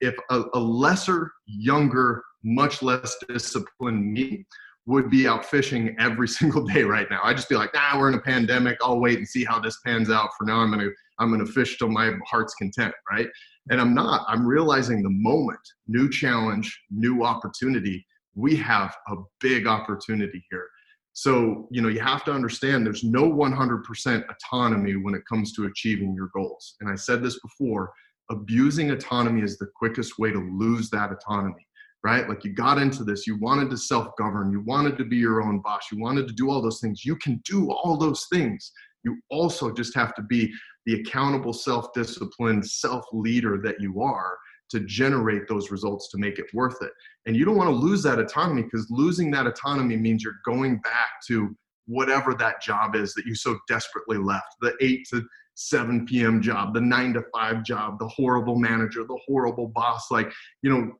if 0.00 0.16
a, 0.30 0.42
a 0.54 0.58
lesser, 0.58 1.30
younger, 1.46 2.24
much 2.42 2.82
less 2.82 3.16
disciplined 3.28 4.12
me 4.12 4.44
would 4.86 5.10
be 5.10 5.26
out 5.26 5.44
fishing 5.44 5.96
every 5.98 6.28
single 6.38 6.64
day 6.64 6.82
right 6.82 7.08
now. 7.10 7.20
I'd 7.24 7.36
just 7.36 7.48
be 7.48 7.56
like, 7.56 7.70
ah, 7.74 7.96
we're 7.98 8.08
in 8.08 8.14
a 8.14 8.20
pandemic. 8.20 8.78
I'll 8.82 9.00
wait 9.00 9.18
and 9.18 9.28
see 9.28 9.44
how 9.44 9.58
this 9.58 9.78
pans 9.84 10.10
out. 10.10 10.30
For 10.38 10.44
now, 10.44 10.58
I'm 10.58 10.70
gonna 10.70 10.90
I'm 11.18 11.30
gonna 11.30 11.46
fish 11.46 11.78
till 11.78 11.88
my 11.88 12.12
heart's 12.26 12.54
content, 12.54 12.94
right? 13.10 13.28
And 13.70 13.80
I'm 13.80 13.94
not. 13.94 14.24
I'm 14.28 14.46
realizing 14.46 15.02
the 15.02 15.10
moment, 15.10 15.60
new 15.86 16.10
challenge, 16.10 16.78
new 16.90 17.24
opportunity. 17.24 18.06
We 18.34 18.56
have 18.56 18.94
a 19.08 19.14
big 19.40 19.66
opportunity 19.66 20.44
here. 20.50 20.68
So, 21.16 21.68
you 21.70 21.80
know, 21.80 21.88
you 21.88 22.00
have 22.00 22.24
to 22.24 22.32
understand 22.32 22.84
there's 22.84 23.04
no 23.04 23.30
100% 23.30 24.24
autonomy 24.28 24.96
when 24.96 25.14
it 25.14 25.22
comes 25.28 25.52
to 25.52 25.66
achieving 25.66 26.12
your 26.12 26.28
goals. 26.34 26.74
And 26.80 26.90
I 26.90 26.96
said 26.96 27.22
this 27.22 27.38
before 27.38 27.92
abusing 28.30 28.90
autonomy 28.90 29.42
is 29.42 29.56
the 29.56 29.68
quickest 29.76 30.18
way 30.18 30.32
to 30.32 30.40
lose 30.58 30.90
that 30.90 31.12
autonomy 31.12 31.64
right? 32.04 32.28
Like 32.28 32.44
you 32.44 32.52
got 32.52 32.78
into 32.78 33.02
this, 33.02 33.26
you 33.26 33.38
wanted 33.38 33.70
to 33.70 33.78
self 33.78 34.14
govern, 34.16 34.52
you 34.52 34.60
wanted 34.60 34.98
to 34.98 35.04
be 35.04 35.16
your 35.16 35.42
own 35.42 35.60
boss, 35.60 35.86
you 35.90 35.98
wanted 35.98 36.28
to 36.28 36.34
do 36.34 36.50
all 36.50 36.62
those 36.62 36.80
things. 36.80 37.04
You 37.04 37.16
can 37.16 37.40
do 37.44 37.72
all 37.72 37.96
those 37.96 38.26
things. 38.30 38.70
You 39.02 39.18
also 39.30 39.72
just 39.72 39.94
have 39.94 40.14
to 40.14 40.22
be 40.22 40.52
the 40.86 41.00
accountable, 41.00 41.52
self 41.52 41.92
disciplined, 41.94 42.66
self 42.66 43.04
leader 43.12 43.60
that 43.64 43.80
you 43.80 44.02
are 44.02 44.36
to 44.70 44.80
generate 44.80 45.46
those 45.48 45.70
results 45.70 46.10
to 46.10 46.18
make 46.18 46.38
it 46.38 46.46
worth 46.54 46.82
it. 46.82 46.90
And 47.26 47.36
you 47.36 47.44
don't 47.44 47.56
want 47.56 47.68
to 47.70 47.74
lose 47.74 48.02
that 48.02 48.18
autonomy 48.18 48.62
because 48.62 48.86
losing 48.90 49.30
that 49.30 49.46
autonomy 49.46 49.96
means 49.96 50.22
you're 50.22 50.40
going 50.44 50.78
back 50.78 51.08
to 51.28 51.54
whatever 51.86 52.34
that 52.34 52.62
job 52.62 52.96
is 52.96 53.12
that 53.14 53.26
you 53.26 53.34
so 53.34 53.58
desperately 53.68 54.16
left 54.16 54.56
the 54.60 54.74
8 54.80 55.06
to 55.10 55.22
7 55.54 56.06
p.m. 56.06 56.42
job, 56.42 56.74
the 56.74 56.80
9 56.80 57.14
to 57.14 57.22
5 57.32 57.62
job, 57.62 57.98
the 57.98 58.08
horrible 58.08 58.56
manager, 58.56 59.04
the 59.04 59.20
horrible 59.26 59.68
boss. 59.68 60.10
Like, 60.10 60.32
you 60.62 60.70
know, 60.70 60.92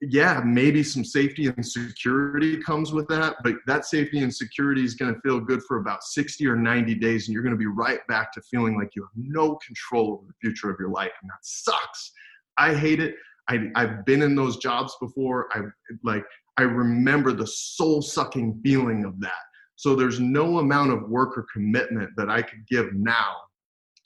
yeah, 0.00 0.40
maybe 0.44 0.82
some 0.82 1.04
safety 1.04 1.46
and 1.46 1.66
security 1.66 2.58
comes 2.58 2.92
with 2.92 3.08
that, 3.08 3.36
but 3.42 3.56
that 3.66 3.84
safety 3.84 4.20
and 4.20 4.32
security 4.32 4.84
is 4.84 4.94
going 4.94 5.12
to 5.12 5.20
feel 5.20 5.40
good 5.40 5.60
for 5.64 5.78
about 5.78 6.04
60 6.04 6.46
or 6.46 6.54
90 6.54 6.94
days, 6.96 7.26
and 7.26 7.34
you're 7.34 7.42
going 7.42 7.54
to 7.54 7.58
be 7.58 7.66
right 7.66 8.06
back 8.06 8.32
to 8.32 8.42
feeling 8.42 8.78
like 8.78 8.90
you 8.94 9.02
have 9.02 9.10
no 9.16 9.56
control 9.56 10.12
over 10.12 10.22
the 10.26 10.34
future 10.40 10.70
of 10.70 10.76
your 10.78 10.90
life, 10.90 11.10
and 11.20 11.30
that 11.30 11.38
sucks. 11.42 12.12
I 12.58 12.74
hate 12.74 13.00
it. 13.00 13.16
I, 13.48 13.70
I've 13.74 14.04
been 14.04 14.22
in 14.22 14.36
those 14.36 14.58
jobs 14.58 14.94
before. 15.00 15.48
I 15.52 15.62
like 16.04 16.24
I 16.58 16.62
remember 16.62 17.32
the 17.32 17.46
soul 17.46 18.02
sucking 18.02 18.60
feeling 18.64 19.04
of 19.04 19.20
that. 19.20 19.32
So 19.76 19.94
there's 19.94 20.20
no 20.20 20.58
amount 20.58 20.90
of 20.90 21.08
work 21.08 21.38
or 21.38 21.46
commitment 21.52 22.10
that 22.16 22.28
I 22.28 22.42
could 22.42 22.66
give 22.68 22.92
now 22.94 23.36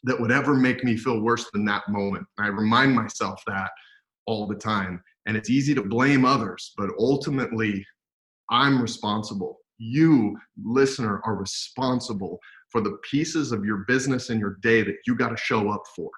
that 0.04 0.20
would 0.20 0.30
ever 0.30 0.54
make 0.54 0.84
me 0.84 0.96
feel 0.96 1.20
worse 1.20 1.50
than 1.52 1.64
that 1.64 1.88
moment. 1.88 2.26
I 2.38 2.48
remind 2.48 2.94
myself 2.94 3.42
that 3.46 3.70
all 4.26 4.46
the 4.46 4.54
time 4.54 5.02
and 5.26 5.36
it's 5.36 5.50
easy 5.50 5.74
to 5.74 5.82
blame 5.82 6.24
others, 6.24 6.72
but 6.76 6.90
ultimately, 6.98 7.84
I'm 8.50 8.80
responsible. 8.80 9.58
You, 9.78 10.36
listener, 10.62 11.20
are 11.24 11.36
responsible 11.36 12.38
for 12.70 12.80
the 12.80 12.98
pieces 13.10 13.52
of 13.52 13.64
your 13.64 13.84
business 13.88 14.30
and 14.30 14.40
your 14.40 14.58
day 14.62 14.82
that 14.82 14.96
you 15.06 15.14
got 15.14 15.30
to 15.30 15.36
show 15.36 15.70
up 15.70 15.82
for. 15.94 16.10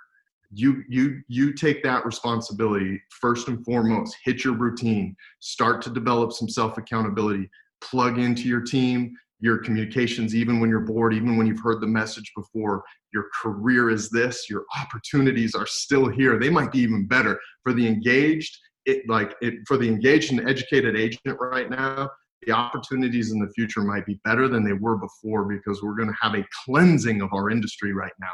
You, 0.53 0.83
you, 0.89 1.21
you 1.29 1.53
take 1.53 1.83
that 1.83 2.07
responsibility 2.07 3.01
first 3.21 3.49
and 3.49 3.65
foremost. 3.65 4.17
Hit 4.25 4.45
your 4.45 4.55
routine. 4.55 5.17
Start 5.41 5.83
to 5.83 5.91
develop 5.91 6.33
some 6.33 6.49
self 6.49 6.79
accountability. 6.79 7.51
Plug 7.81 8.19
into 8.19 8.43
your 8.43 8.61
team, 8.61 9.17
your 9.41 9.59
communications, 9.59 10.35
even 10.35 10.61
when 10.61 10.71
you're 10.71 10.81
bored, 10.81 11.13
even 11.13 11.37
when 11.37 11.47
you've 11.47 11.61
heard 11.61 11.81
the 11.81 11.87
message 11.87 12.31
before. 12.37 12.85
Your 13.13 13.27
career 13.43 13.91
is 13.91 14.11
this. 14.11 14.49
Your 14.49 14.65
opportunities 14.81 15.55
are 15.55 15.67
still 15.67 16.09
here. 16.09 16.39
They 16.39 16.51
might 16.51 16.73
be 16.73 16.81
even 16.81 17.07
better 17.07 17.39
for 17.63 17.73
the 17.73 17.87
engaged 17.87 18.57
it 18.87 19.09
like 19.09 19.35
it 19.41 19.55
for 19.67 19.77
the 19.77 19.89
engaged 19.89 20.33
and 20.33 20.49
educated 20.49 20.97
agent 20.97 21.39
right 21.41 21.71
now 21.71 22.09
the 22.47 22.53
opportunities 22.53 23.33
in 23.33 23.41
the 23.41 23.51
future 23.51 23.83
might 23.83 24.07
be 24.07 24.21
better 24.25 24.49
than 24.49 24.65
they 24.65 24.73
were 24.73 24.97
before 24.97 25.45
because 25.45 25.83
we're 25.83 25.97
going 25.97 26.09
to 26.09 26.17
have 26.21 26.35
a 26.35 26.47
cleansing 26.65 27.23
of 27.23 27.33
our 27.33 27.51
industry 27.51 27.93
right 27.93 28.13
now. 28.21 28.33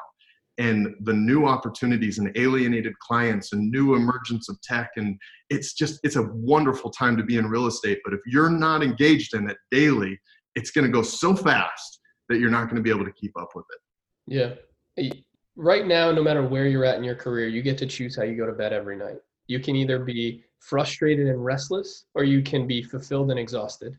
And 0.59 0.95
the 1.03 1.13
new 1.13 1.47
opportunities 1.47 2.19
and 2.19 2.37
alienated 2.37 2.93
clients 2.99 3.53
and 3.53 3.71
new 3.71 3.95
emergence 3.95 4.49
of 4.49 4.61
tech 4.63 4.91
and 4.97 5.19
it's 5.49 5.73
just 5.73 6.01
it's 6.03 6.17
a 6.17 6.29
wonderful 6.35 6.91
time 6.91 7.17
to 7.17 7.23
be 7.23 7.39
in 7.39 7.47
real 7.47 7.67
estate 7.67 7.99
but 8.05 8.13
if 8.13 8.21
you're 8.27 8.51
not 8.51 8.83
engaged 8.83 9.35
in 9.35 9.49
it 9.49 9.57
daily 9.71 10.19
it's 10.57 10.71
going 10.71 10.85
to 10.85 10.93
go 10.93 11.03
so 11.03 11.35
fast 11.35 12.01
that 12.29 12.41
you're 12.41 12.51
not 12.51 12.65
going 12.65 12.77
to 12.77 12.83
be 12.83 12.91
able 12.91 13.07
to 13.07 13.13
keep 13.13 13.33
up 13.41 13.49
with 13.55 13.65
it. 13.71 14.59
Yeah. 14.99 15.13
Right 15.57 15.87
now 15.87 16.13
no 16.13 16.23
matter 16.23 16.47
where 16.47 16.67
you're 16.67 16.85
at 16.85 16.99
in 16.99 17.05
your 17.05 17.15
career 17.15 17.49
you 17.49 17.63
get 17.63 17.79
to 17.79 17.87
choose 17.87 18.15
how 18.15 18.25
you 18.25 18.37
go 18.37 18.45
to 18.45 18.53
bed 18.53 18.75
every 18.75 18.97
night 18.97 19.17
you 19.51 19.59
can 19.59 19.75
either 19.75 19.99
be 19.99 20.45
frustrated 20.61 21.27
and 21.27 21.45
restless, 21.45 22.07
or 22.15 22.23
you 22.23 22.41
can 22.41 22.69
be 22.69 22.83
fulfilled 22.83 23.31
and 23.33 23.41
exhausted. 23.41 23.97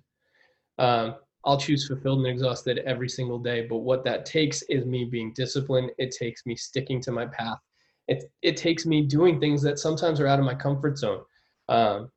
Um, 0.77 1.15
I'll 1.43 1.57
choose 1.57 1.87
fulfilled 1.87 2.19
and 2.19 2.27
exhausted 2.27 2.79
every 2.85 3.09
single 3.09 3.37
day. 3.37 3.67
But 3.67 3.79
what 3.79 4.05
that 4.05 4.25
takes 4.25 4.61
is 4.69 4.85
me 4.85 5.03
being 5.03 5.33
disciplined. 5.35 5.91
It 5.97 6.15
takes 6.17 6.45
me 6.45 6.55
sticking 6.55 7.01
to 7.01 7.11
my 7.11 7.25
path. 7.25 7.57
It, 8.07 8.31
it 8.41 8.55
takes 8.55 8.85
me 8.85 9.01
doing 9.01 9.41
things 9.41 9.61
that 9.63 9.77
sometimes 9.77 10.21
are 10.21 10.27
out 10.27 10.39
of 10.39 10.45
my 10.45 10.55
comfort 10.55 10.97
zone. 10.97 11.21
Um, 11.67 12.09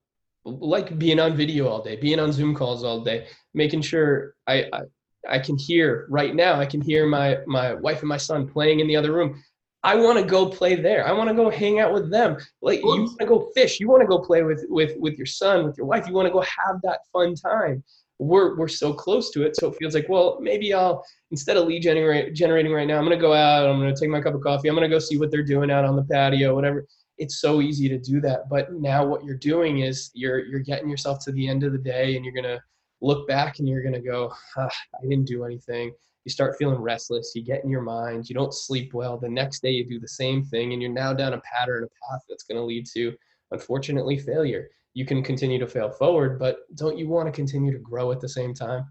like 0.44 0.96
being 0.96 1.18
on 1.18 1.36
video 1.36 1.66
all 1.66 1.82
day, 1.82 1.96
being 1.96 2.20
on 2.20 2.30
Zoom 2.30 2.54
calls 2.54 2.84
all 2.84 3.02
day, 3.02 3.26
making 3.54 3.82
sure 3.82 4.34
I, 4.46 4.66
I, 4.72 4.80
I 5.28 5.38
can 5.40 5.56
hear 5.56 6.06
right 6.08 6.34
now, 6.34 6.60
I 6.60 6.66
can 6.66 6.82
hear 6.82 7.06
my, 7.06 7.38
my 7.46 7.74
wife 7.74 8.00
and 8.00 8.08
my 8.08 8.18
son 8.18 8.46
playing 8.46 8.78
in 8.78 8.86
the 8.86 8.96
other 8.96 9.12
room. 9.12 9.42
I 9.84 9.96
want 9.96 10.18
to 10.18 10.24
go 10.24 10.46
play 10.46 10.76
there. 10.76 11.06
I 11.06 11.12
want 11.12 11.28
to 11.28 11.34
go 11.34 11.50
hang 11.50 11.78
out 11.78 11.92
with 11.92 12.10
them. 12.10 12.38
Like 12.62 12.80
you 12.80 12.86
want 12.86 13.18
to 13.20 13.26
go 13.26 13.50
fish. 13.54 13.78
You 13.78 13.88
want 13.88 14.00
to 14.00 14.06
go 14.06 14.18
play 14.18 14.42
with 14.42 14.64
with 14.70 14.96
with 14.98 15.18
your 15.18 15.26
son, 15.26 15.66
with 15.66 15.76
your 15.76 15.86
wife. 15.86 16.08
You 16.08 16.14
want 16.14 16.26
to 16.26 16.32
go 16.32 16.40
have 16.40 16.80
that 16.82 17.00
fun 17.12 17.34
time. 17.34 17.84
We're 18.18 18.56
we're 18.56 18.66
so 18.66 18.94
close 18.94 19.30
to 19.32 19.42
it, 19.44 19.56
so 19.56 19.68
it 19.68 19.76
feels 19.76 19.94
like 19.94 20.08
well 20.08 20.38
maybe 20.40 20.72
I'll 20.72 21.04
instead 21.30 21.58
of 21.58 21.66
lead 21.66 21.82
generate, 21.82 22.32
generating 22.34 22.72
right 22.72 22.86
now, 22.86 22.96
I'm 22.96 23.04
gonna 23.04 23.18
go 23.18 23.34
out. 23.34 23.68
I'm 23.68 23.78
gonna 23.78 23.94
take 23.94 24.08
my 24.08 24.22
cup 24.22 24.34
of 24.34 24.40
coffee. 24.40 24.68
I'm 24.68 24.74
gonna 24.74 24.88
go 24.88 24.98
see 24.98 25.18
what 25.18 25.30
they're 25.30 25.42
doing 25.42 25.70
out 25.70 25.84
on 25.84 25.96
the 25.96 26.04
patio, 26.04 26.54
whatever. 26.54 26.86
It's 27.18 27.40
so 27.40 27.60
easy 27.60 27.88
to 27.90 27.98
do 27.98 28.22
that, 28.22 28.48
but 28.48 28.72
now 28.72 29.04
what 29.04 29.22
you're 29.22 29.36
doing 29.36 29.80
is 29.80 30.10
you're 30.14 30.46
you're 30.46 30.60
getting 30.60 30.88
yourself 30.88 31.22
to 31.24 31.32
the 31.32 31.46
end 31.46 31.62
of 31.62 31.72
the 31.72 31.78
day, 31.78 32.16
and 32.16 32.24
you're 32.24 32.34
gonna 32.34 32.60
look 33.02 33.28
back 33.28 33.58
and 33.58 33.68
you're 33.68 33.82
gonna 33.82 34.00
go, 34.00 34.32
ah, 34.56 34.70
I 34.94 35.06
didn't 35.06 35.26
do 35.26 35.44
anything 35.44 35.92
you 36.24 36.30
start 36.30 36.56
feeling 36.58 36.80
restless, 36.80 37.32
you 37.34 37.42
get 37.42 37.64
in 37.64 37.70
your 37.70 37.82
mind, 37.82 38.28
you 38.28 38.34
don't 38.34 38.54
sleep 38.54 38.94
well. 38.94 39.18
The 39.18 39.28
next 39.28 39.62
day, 39.62 39.70
you 39.70 39.84
do 39.86 40.00
the 40.00 40.08
same 40.08 40.42
thing, 40.42 40.72
and 40.72 40.80
you're 40.80 40.90
now 40.90 41.12
down 41.12 41.34
a 41.34 41.40
pattern, 41.40 41.84
a 41.84 42.10
path 42.10 42.22
that's 42.28 42.44
going 42.44 42.56
to 42.56 42.64
lead 42.64 42.86
to, 42.94 43.14
unfortunately, 43.50 44.18
failure. 44.18 44.68
You 44.94 45.04
can 45.04 45.22
continue 45.22 45.58
to 45.58 45.66
fail 45.66 45.90
forward, 45.90 46.38
but 46.38 46.58
don't 46.76 46.96
you 46.96 47.08
want 47.08 47.26
to 47.26 47.32
continue 47.32 47.72
to 47.72 47.78
grow 47.78 48.10
at 48.12 48.20
the 48.20 48.28
same 48.28 48.54
time? 48.54 48.86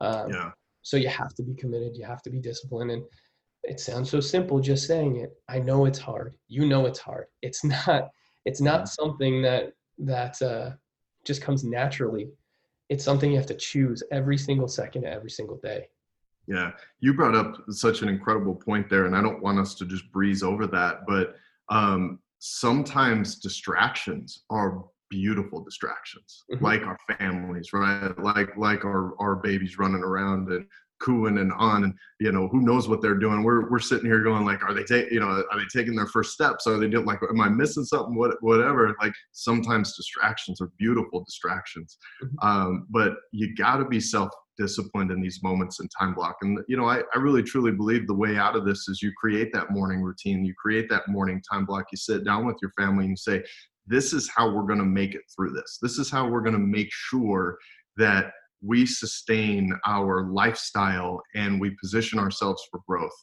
Um, 0.00 0.30
yeah. 0.30 0.50
So 0.82 0.96
you 0.96 1.08
have 1.08 1.34
to 1.34 1.42
be 1.42 1.54
committed, 1.54 1.96
you 1.96 2.06
have 2.06 2.22
to 2.22 2.30
be 2.30 2.40
disciplined. 2.40 2.90
And 2.90 3.02
it 3.64 3.80
sounds 3.80 4.10
so 4.10 4.20
simple 4.20 4.60
just 4.60 4.86
saying 4.86 5.16
it. 5.16 5.32
I 5.48 5.58
know 5.58 5.84
it's 5.84 5.98
hard. 5.98 6.34
You 6.48 6.66
know 6.66 6.86
it's 6.86 6.98
hard. 6.98 7.26
It's 7.42 7.64
not. 7.88 8.10
It's 8.46 8.60
not 8.60 8.88
something 8.88 9.42
that 9.42 9.74
that 9.98 10.40
uh, 10.40 10.70
just 11.24 11.42
comes 11.42 11.62
naturally. 11.62 12.30
It's 12.88 13.04
something 13.04 13.30
you 13.30 13.36
have 13.36 13.46
to 13.46 13.54
choose 13.54 14.02
every 14.10 14.38
single 14.38 14.66
second, 14.66 15.04
every 15.04 15.30
single 15.30 15.58
day. 15.58 15.88
Yeah, 16.50 16.72
you 16.98 17.14
brought 17.14 17.36
up 17.36 17.62
such 17.68 18.02
an 18.02 18.08
incredible 18.08 18.56
point 18.56 18.90
there, 18.90 19.06
and 19.06 19.16
I 19.16 19.22
don't 19.22 19.40
want 19.40 19.60
us 19.60 19.76
to 19.76 19.86
just 19.86 20.10
breeze 20.10 20.42
over 20.42 20.66
that, 20.66 21.06
but 21.06 21.36
um, 21.68 22.18
sometimes 22.40 23.38
distractions 23.38 24.42
are 24.50 24.84
beautiful 25.10 25.62
distractions, 25.62 26.44
mm-hmm. 26.52 26.64
like 26.64 26.82
our 26.82 26.98
families, 27.18 27.72
right? 27.72 28.18
Like 28.18 28.56
like 28.56 28.84
our 28.84 29.14
our 29.20 29.36
babies 29.36 29.78
running 29.78 30.02
around 30.02 30.50
and 30.50 30.66
cooing 31.00 31.38
and 31.38 31.52
on, 31.52 31.84
and 31.84 31.94
you 32.18 32.32
know 32.32 32.48
who 32.48 32.62
knows 32.62 32.88
what 32.88 33.00
they're 33.00 33.14
doing. 33.14 33.44
We're 33.44 33.70
we're 33.70 33.78
sitting 33.78 34.06
here 34.06 34.22
going 34.24 34.44
like, 34.44 34.64
are 34.64 34.74
they 34.74 34.82
take 34.82 35.12
you 35.12 35.20
know 35.20 35.44
are 35.52 35.58
they 35.58 35.66
taking 35.72 35.94
their 35.94 36.08
first 36.08 36.32
steps? 36.32 36.66
Are 36.66 36.78
they 36.78 36.88
doing 36.88 37.06
like, 37.06 37.20
am 37.22 37.40
I 37.40 37.48
missing 37.48 37.84
something? 37.84 38.16
What 38.16 38.42
whatever. 38.42 38.92
Like 39.00 39.14
sometimes 39.30 39.96
distractions 39.96 40.60
are 40.60 40.72
beautiful 40.78 41.22
distractions, 41.22 41.96
mm-hmm. 42.24 42.48
um, 42.48 42.86
but 42.90 43.14
you 43.30 43.54
got 43.54 43.76
to 43.76 43.84
be 43.84 44.00
self 44.00 44.30
disciplined 44.60 45.10
in 45.10 45.20
these 45.20 45.42
moments 45.42 45.80
and 45.80 45.90
time 45.98 46.14
block. 46.14 46.36
And, 46.42 46.58
you 46.68 46.76
know, 46.76 46.86
I, 46.86 46.98
I 47.14 47.18
really 47.18 47.42
truly 47.42 47.72
believe 47.72 48.06
the 48.06 48.14
way 48.14 48.36
out 48.36 48.54
of 48.54 48.64
this 48.64 48.88
is 48.88 49.02
you 49.02 49.12
create 49.16 49.52
that 49.54 49.70
morning 49.70 50.02
routine, 50.02 50.44
you 50.44 50.54
create 50.54 50.88
that 50.90 51.08
morning 51.08 51.42
time 51.50 51.64
block, 51.64 51.86
you 51.90 51.96
sit 51.96 52.24
down 52.24 52.46
with 52.46 52.56
your 52.60 52.72
family 52.78 53.04
and 53.04 53.12
you 53.12 53.16
say, 53.16 53.42
this 53.86 54.12
is 54.12 54.30
how 54.34 54.48
we're 54.48 54.66
going 54.66 54.78
to 54.78 54.84
make 54.84 55.14
it 55.14 55.22
through 55.34 55.52
this. 55.52 55.78
This 55.80 55.98
is 55.98 56.10
how 56.10 56.28
we're 56.28 56.42
going 56.42 56.52
to 56.52 56.58
make 56.58 56.88
sure 56.92 57.58
that 57.96 58.32
we 58.62 58.86
sustain 58.86 59.72
our 59.86 60.30
lifestyle 60.30 61.22
and 61.34 61.60
we 61.60 61.76
position 61.82 62.18
ourselves 62.18 62.62
for 62.70 62.80
growth 62.86 63.14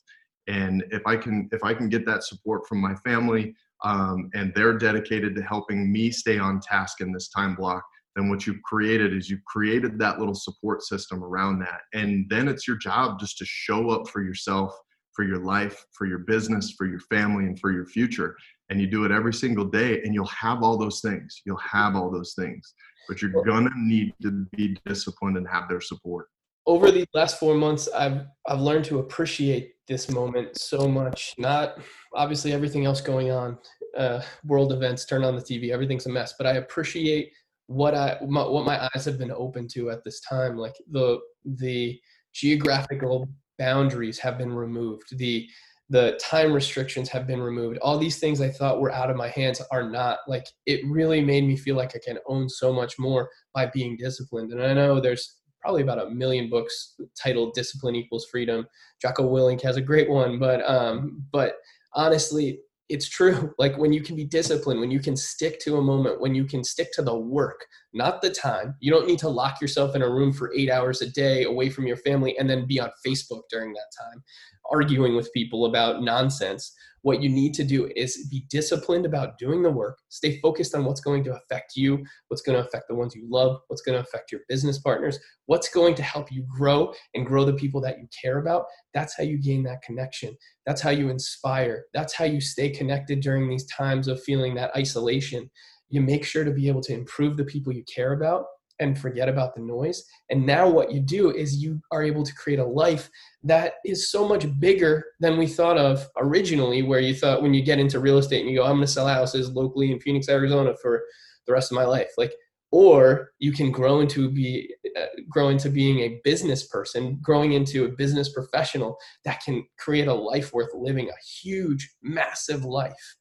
and 0.47 0.83
if 0.91 1.01
i 1.05 1.15
can 1.15 1.47
if 1.51 1.63
i 1.63 1.73
can 1.73 1.89
get 1.89 2.05
that 2.05 2.23
support 2.23 2.67
from 2.67 2.79
my 2.79 2.95
family 2.95 3.53
um, 3.83 4.31
and 4.33 4.51
they're 4.55 4.77
dedicated 4.77 5.35
to 5.35 5.43
helping 5.43 5.91
me 5.91 6.09
stay 6.09 6.39
on 6.39 6.59
task 6.59 7.01
in 7.01 7.11
this 7.11 7.29
time 7.29 7.53
block 7.53 7.83
then 8.17 8.29
what 8.29 8.47
you've 8.47 8.61
created 8.63 9.15
is 9.15 9.29
you've 9.29 9.45
created 9.45 9.99
that 9.99 10.17
little 10.17 10.33
support 10.33 10.81
system 10.81 11.23
around 11.23 11.59
that. 11.59 11.81
And 11.93 12.25
then 12.29 12.47
it's 12.47 12.67
your 12.67 12.77
job 12.77 13.19
just 13.19 13.37
to 13.37 13.45
show 13.45 13.91
up 13.91 14.09
for 14.09 14.23
yourself 14.23 14.75
for 15.13 15.23
your 15.23 15.39
life 15.39 15.83
for 15.93 16.05
your 16.05 16.19
business 16.19 16.75
for 16.77 16.85
your 16.85 16.99
family 16.99 17.45
and 17.45 17.59
for 17.59 17.71
your 17.71 17.85
future. 17.85 18.35
And 18.69 18.79
you 18.81 18.87
do 18.87 19.05
it 19.05 19.11
every 19.11 19.33
single 19.33 19.65
day 19.65 20.01
and 20.03 20.13
you'll 20.13 20.25
have 20.25 20.63
all 20.63 20.77
those 20.77 21.01
things. 21.01 21.41
You'll 21.45 21.57
have 21.57 21.95
all 21.95 22.11
those 22.11 22.33
things. 22.37 22.73
But 23.07 23.21
you're 23.21 23.43
gonna 23.43 23.71
need 23.75 24.13
to 24.21 24.45
be 24.55 24.77
disciplined 24.85 25.37
and 25.37 25.47
have 25.47 25.69
their 25.69 25.81
support. 25.81 26.27
Over 26.65 26.91
the 26.91 27.05
last 27.13 27.39
four 27.39 27.55
months 27.55 27.87
i've 27.95 28.25
i've 28.45 28.59
learned 28.59 28.85
to 28.85 28.99
appreciate 28.99 29.75
this 29.87 30.11
moment 30.11 30.59
so 30.59 30.87
much. 30.87 31.33
Not 31.37 31.79
obviously 32.13 32.51
everything 32.51 32.85
else 32.85 32.99
going 32.99 33.31
on 33.31 33.57
uh, 33.97 34.21
world 34.45 34.71
events 34.71 35.05
turn 35.05 35.23
on 35.23 35.35
the 35.35 35.41
tv 35.41 35.71
everything's 35.71 36.05
a 36.05 36.09
mess 36.09 36.33
but 36.37 36.45
i 36.45 36.53
appreciate 36.53 37.31
what 37.67 37.93
i 37.93 38.17
my, 38.27 38.45
what 38.45 38.65
my 38.65 38.83
eyes 38.83 39.05
have 39.05 39.17
been 39.17 39.31
open 39.31 39.67
to 39.67 39.89
at 39.91 40.03
this 40.03 40.19
time 40.21 40.57
like 40.57 40.75
the 40.91 41.19
the 41.45 41.99
geographical 42.33 43.27
boundaries 43.57 44.19
have 44.19 44.37
been 44.37 44.53
removed. 44.53 45.17
The 45.17 45.47
the 45.89 46.19
time 46.21 46.51
restrictions 46.51 47.07
have 47.07 47.25
been 47.25 47.39
removed. 47.39 47.77
All 47.79 47.97
these 47.97 48.19
things 48.19 48.41
i 48.41 48.49
thought 48.49 48.81
were 48.81 48.91
out 48.91 49.09
of 49.09 49.15
my 49.15 49.29
hands 49.29 49.61
are 49.71 49.89
not. 49.89 50.19
Like 50.27 50.45
it 50.65 50.81
really 50.85 51.21
made 51.21 51.45
me 51.45 51.55
feel 51.55 51.75
like 51.75 51.95
i 51.95 51.99
can 52.03 52.19
own 52.27 52.49
so 52.49 52.73
much 52.73 52.95
more 52.99 53.29
by 53.53 53.67
being 53.67 53.97
disciplined. 53.97 54.51
And 54.51 54.63
i 54.63 54.73
know 54.73 54.99
there's 54.99 55.37
probably 55.61 55.81
about 55.81 56.05
a 56.05 56.09
million 56.09 56.49
books 56.49 56.95
titled 57.21 57.53
discipline 57.53 57.95
equals 57.95 58.27
freedom. 58.29 58.67
Jocko 59.01 59.23
willink 59.23 59.61
has 59.61 59.77
a 59.77 59.81
great 59.81 60.09
one 60.09 60.39
but 60.39 60.67
um 60.69 61.23
but 61.31 61.55
honestly 61.93 62.59
it's 62.89 63.09
true 63.09 63.53
like 63.59 63.77
when 63.77 63.93
you 63.93 64.01
can 64.01 64.15
be 64.15 64.25
disciplined 64.25 64.79
when 64.79 64.91
you 64.91 64.99
can 64.99 65.15
stick 65.15 65.59
to 65.59 65.77
a 65.77 65.81
moment 65.81 66.21
when 66.21 66.35
you 66.35 66.45
can 66.45 66.63
stick 66.63 66.89
to 66.93 67.01
the 67.01 67.15
work 67.15 67.65
not 67.97 68.21
the 68.21 68.29
time. 68.29 68.75
You 68.79 68.91
don't 68.91 69.07
need 69.07 69.19
to 69.19 69.29
lock 69.29 69.59
yourself 69.59 69.95
in 69.95 70.01
a 70.01 70.09
room 70.09 70.31
for 70.31 70.53
eight 70.55 70.69
hours 70.69 71.01
a 71.01 71.09
day 71.09 71.43
away 71.43 71.69
from 71.69 71.87
your 71.87 71.97
family 71.97 72.37
and 72.37 72.49
then 72.49 72.67
be 72.67 72.79
on 72.79 72.91
facebook 73.05 73.41
during 73.49 73.73
that 73.73 73.91
time 73.99 74.23
arguing 74.69 75.15
with 75.15 75.33
people 75.33 75.65
about 75.65 76.01
nonsense. 76.01 76.73
What 77.03 77.21
you 77.21 77.29
need 77.29 77.53
to 77.53 77.63
do 77.63 77.89
is 77.95 78.27
be 78.29 78.45
disciplined 78.49 79.05
about 79.05 79.37
doing 79.37 79.63
the 79.63 79.71
work. 79.71 79.97
Stay 80.09 80.39
focused 80.41 80.75
on 80.75 80.83
what's 80.83 80.99
going 80.99 81.23
to 81.25 81.35
affect 81.35 81.75
you 81.75 82.03
what's 82.27 82.41
going 82.41 82.57
to 82.57 82.67
affect 82.67 82.85
the 82.89 82.95
ones 82.95 83.15
you 83.15 83.25
love 83.29 83.61
what's 83.67 83.81
going 83.81 83.95
to 83.95 84.05
affect 84.05 84.31
your 84.31 84.41
business 84.49 84.79
partners 84.79 85.19
what's 85.45 85.69
going 85.69 85.95
to 85.95 86.03
help 86.03 86.31
you 86.31 86.45
grow 86.55 86.93
and 87.13 87.25
grow 87.25 87.45
the 87.45 87.53
people 87.53 87.81
that 87.81 87.97
you 87.99 88.07
care 88.21 88.39
about. 88.39 88.65
That's 88.93 89.15
how 89.17 89.23
you 89.23 89.37
gain 89.37 89.63
that 89.63 89.81
connection. 89.81 90.35
That's 90.65 90.81
how 90.81 90.89
you 90.89 91.09
inspire. 91.09 91.85
That's 91.93 92.13
how 92.13 92.25
you 92.25 92.41
stay 92.41 92.69
connected 92.69 93.21
during 93.21 93.49
these 93.49 93.65
times 93.67 94.07
of 94.07 94.21
feeling 94.21 94.55
that 94.55 94.75
isolation 94.75 95.49
you 95.89 96.01
make 96.01 96.25
sure 96.25 96.43
to 96.43 96.51
be 96.51 96.67
able 96.67 96.81
to 96.81 96.93
improve 96.93 97.37
the 97.37 97.45
people 97.45 97.73
you 97.73 97.83
care 97.83 98.13
about 98.13 98.45
and 98.79 98.97
forget 98.97 99.27
about 99.27 99.55
the 99.55 99.61
noise. 99.61 100.03
And 100.29 100.45
now 100.45 100.69
what 100.69 100.91
you 100.91 100.99
do 100.99 101.31
is 101.31 101.57
you 101.57 101.81
are 101.91 102.03
able 102.03 102.23
to 102.23 102.35
create 102.35 102.59
a 102.59 102.65
life 102.65 103.09
that 103.43 103.73
is 103.85 104.11
so 104.11 104.27
much 104.27 104.45
bigger 104.59 105.03
than 105.19 105.37
we 105.37 105.47
thought 105.47 105.77
of 105.77 106.07
originally, 106.17 106.83
where 106.83 106.99
you 106.99 107.15
thought 107.15 107.41
when 107.41 107.53
you 107.53 107.63
get 107.63 107.79
into 107.79 107.99
real 107.99 108.17
estate 108.17 108.41
and 108.41 108.49
you 108.49 108.57
go, 108.57 108.63
I'm 108.63 108.75
going 108.75 108.81
to 108.81 108.87
sell 108.87 109.07
houses 109.07 109.49
locally 109.49 109.91
in 109.91 109.99
Phoenix, 109.99 110.29
Arizona 110.29 110.75
for 110.81 111.03
the 111.47 111.53
rest 111.53 111.71
of 111.71 111.75
my 111.75 111.85
life. 111.85 112.11
Like, 112.17 112.33
or 112.71 113.31
you 113.39 113.51
can 113.51 113.71
grow 113.71 114.01
into 114.01 114.29
be 114.29 114.73
uh, 114.99 115.05
grow 115.29 115.49
into 115.49 115.69
being 115.69 115.99
a 115.99 116.19
business 116.23 116.67
person 116.67 117.17
growing 117.21 117.53
into 117.53 117.85
a 117.85 117.89
business 117.89 118.33
professional 118.33 118.97
that 119.23 119.41
can 119.41 119.65
create 119.79 120.07
a 120.07 120.13
life 120.13 120.51
worth 120.53 120.69
living 120.73 121.07
a 121.09 121.25
huge 121.41 121.89
massive 122.03 122.65
life 122.65 123.15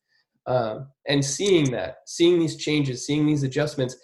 um, 0.46 0.88
and 1.08 1.24
seeing 1.24 1.70
that 1.72 1.98
seeing 2.06 2.38
these 2.38 2.56
changes 2.56 3.06
seeing 3.06 3.26
these 3.26 3.42
adjustments 3.42 3.96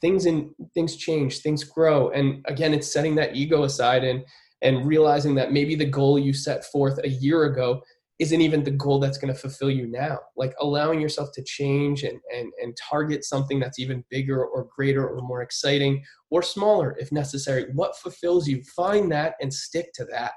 things 0.00 0.26
in 0.26 0.54
things 0.74 0.96
change 0.96 1.38
things 1.38 1.64
grow. 1.64 2.10
And 2.10 2.44
again 2.46 2.74
it's 2.74 2.92
setting 2.92 3.14
that 3.16 3.36
ego 3.36 3.62
aside 3.62 4.04
and 4.04 4.24
and 4.62 4.86
realizing 4.86 5.34
that 5.36 5.52
maybe 5.52 5.74
the 5.74 5.84
goal 5.86 6.18
you 6.18 6.32
set 6.32 6.64
forth 6.66 6.98
a 7.04 7.08
year 7.08 7.44
ago 7.44 7.82
isn't 8.18 8.40
even 8.40 8.62
the 8.62 8.70
goal 8.70 9.00
that's 9.00 9.18
going 9.18 9.32
to 9.32 9.38
fulfill 9.38 9.70
you 9.70 9.86
now. 9.86 10.18
Like 10.36 10.54
allowing 10.60 11.00
yourself 11.00 11.30
to 11.34 11.42
change 11.42 12.02
and 12.02 12.20
and 12.34 12.52
and 12.62 12.76
target 12.76 13.24
something 13.24 13.58
that's 13.58 13.78
even 13.78 14.04
bigger 14.10 14.44
or 14.44 14.68
greater 14.76 15.08
or 15.08 15.22
more 15.22 15.42
exciting 15.42 16.04
or 16.30 16.42
smaller 16.42 16.96
if 17.00 17.10
necessary. 17.10 17.66
What 17.72 17.96
fulfills 17.96 18.46
you? 18.46 18.62
Find 18.76 19.10
that 19.12 19.34
and 19.40 19.52
stick 19.52 19.92
to 19.94 20.04
that. 20.06 20.32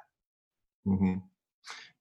Mm-hmm. 0.87 1.15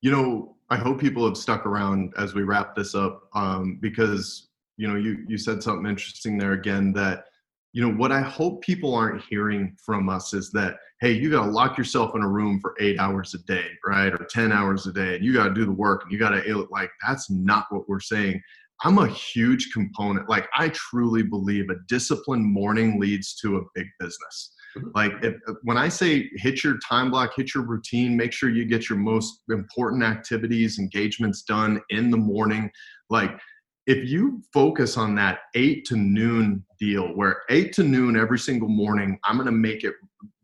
you 0.01 0.11
know 0.13 0.56
i 0.71 0.77
hope 0.77 1.01
people 1.01 1.25
have 1.25 1.37
stuck 1.37 1.67
around 1.67 2.12
as 2.19 2.35
we 2.35 2.43
wrap 2.43 2.75
this 2.75 2.95
up 2.95 3.29
um, 3.35 3.79
because 3.81 4.49
you 4.77 4.89
know 4.89 4.97
you 4.97 5.25
you 5.29 5.39
said 5.39 5.62
something 5.62 5.89
interesting 5.89 6.39
there 6.39 6.53
again 6.53 6.93
that 6.93 7.25
you 7.73 7.83
know 7.83 7.95
what 7.95 8.12
i 8.12 8.21
hope 8.21 8.62
people 8.62 8.95
aren't 8.95 9.23
hearing 9.23 9.77
from 9.85 10.09
us 10.09 10.33
is 10.35 10.51
that 10.51 10.77
hey 11.01 11.12
you 11.12 11.31
got 11.31 11.45
to 11.45 11.51
lock 11.51 11.77
yourself 11.77 12.14
in 12.14 12.23
a 12.23 12.29
room 12.29 12.61
for 12.61 12.75
eight 12.81 12.99
hours 12.99 13.35
a 13.35 13.39
day 13.47 13.67
right 13.87 14.12
or 14.12 14.27
10 14.31 14.53
hours 14.53 14.87
a 14.87 14.93
day 14.93 15.17
and 15.17 15.25
you 15.25 15.33
got 15.33 15.45
to 15.45 15.55
do 15.55 15.64
the 15.64 15.73
work 15.73 16.03
and 16.03 16.12
you 16.12 16.19
got 16.19 16.31
to 16.31 16.69
like 16.71 16.91
that's 17.07 17.31
not 17.31 17.67
what 17.71 17.89
we're 17.89 18.01
saying 18.01 18.41
i'm 18.83 18.99
a 18.99 19.09
huge 19.09 19.73
component 19.73 20.29
like 20.29 20.49
i 20.57 20.69
truly 20.71 21.23
believe 21.23 21.71
a 21.71 21.77
disciplined 21.89 22.45
morning 22.45 23.01
leads 23.01 23.35
to 23.35 23.59
a 23.59 23.62
big 23.75 23.87
business. 23.99 24.53
Mm-hmm. 24.77 24.89
like 24.95 25.12
if, 25.22 25.35
uh, 25.49 25.55
when 25.62 25.79
i 25.79 25.89
say 25.89 26.29
hit 26.35 26.62
your 26.62 26.79
time 26.79 27.11
block 27.11 27.33
hit 27.35 27.55
your 27.55 27.64
routine 27.64 28.16
make 28.16 28.33
sure 28.33 28.51
you 28.51 28.66
get 28.66 28.89
your 28.91 28.99
most 28.99 29.43
important 29.49 30.03
activities 30.03 30.79
engagements 30.79 31.43
done 31.43 31.81
in 31.91 32.11
the 32.11 32.16
morning. 32.16 32.70
Like 33.09 33.39
if 33.87 34.09
you 34.09 34.43
focus 34.53 34.97
on 34.97 35.14
that 35.14 35.39
eight 35.55 35.85
to 35.87 35.97
noon 35.97 36.64
deal 36.79 37.09
where 37.14 37.43
eight 37.51 37.72
to 37.74 37.85
noon 37.85 38.16
every 38.16 38.39
single 38.39 38.68
morning 38.68 39.18
i'm 39.24 39.37
going 39.37 39.47
to 39.47 39.53
make 39.53 39.85
it 39.85 39.95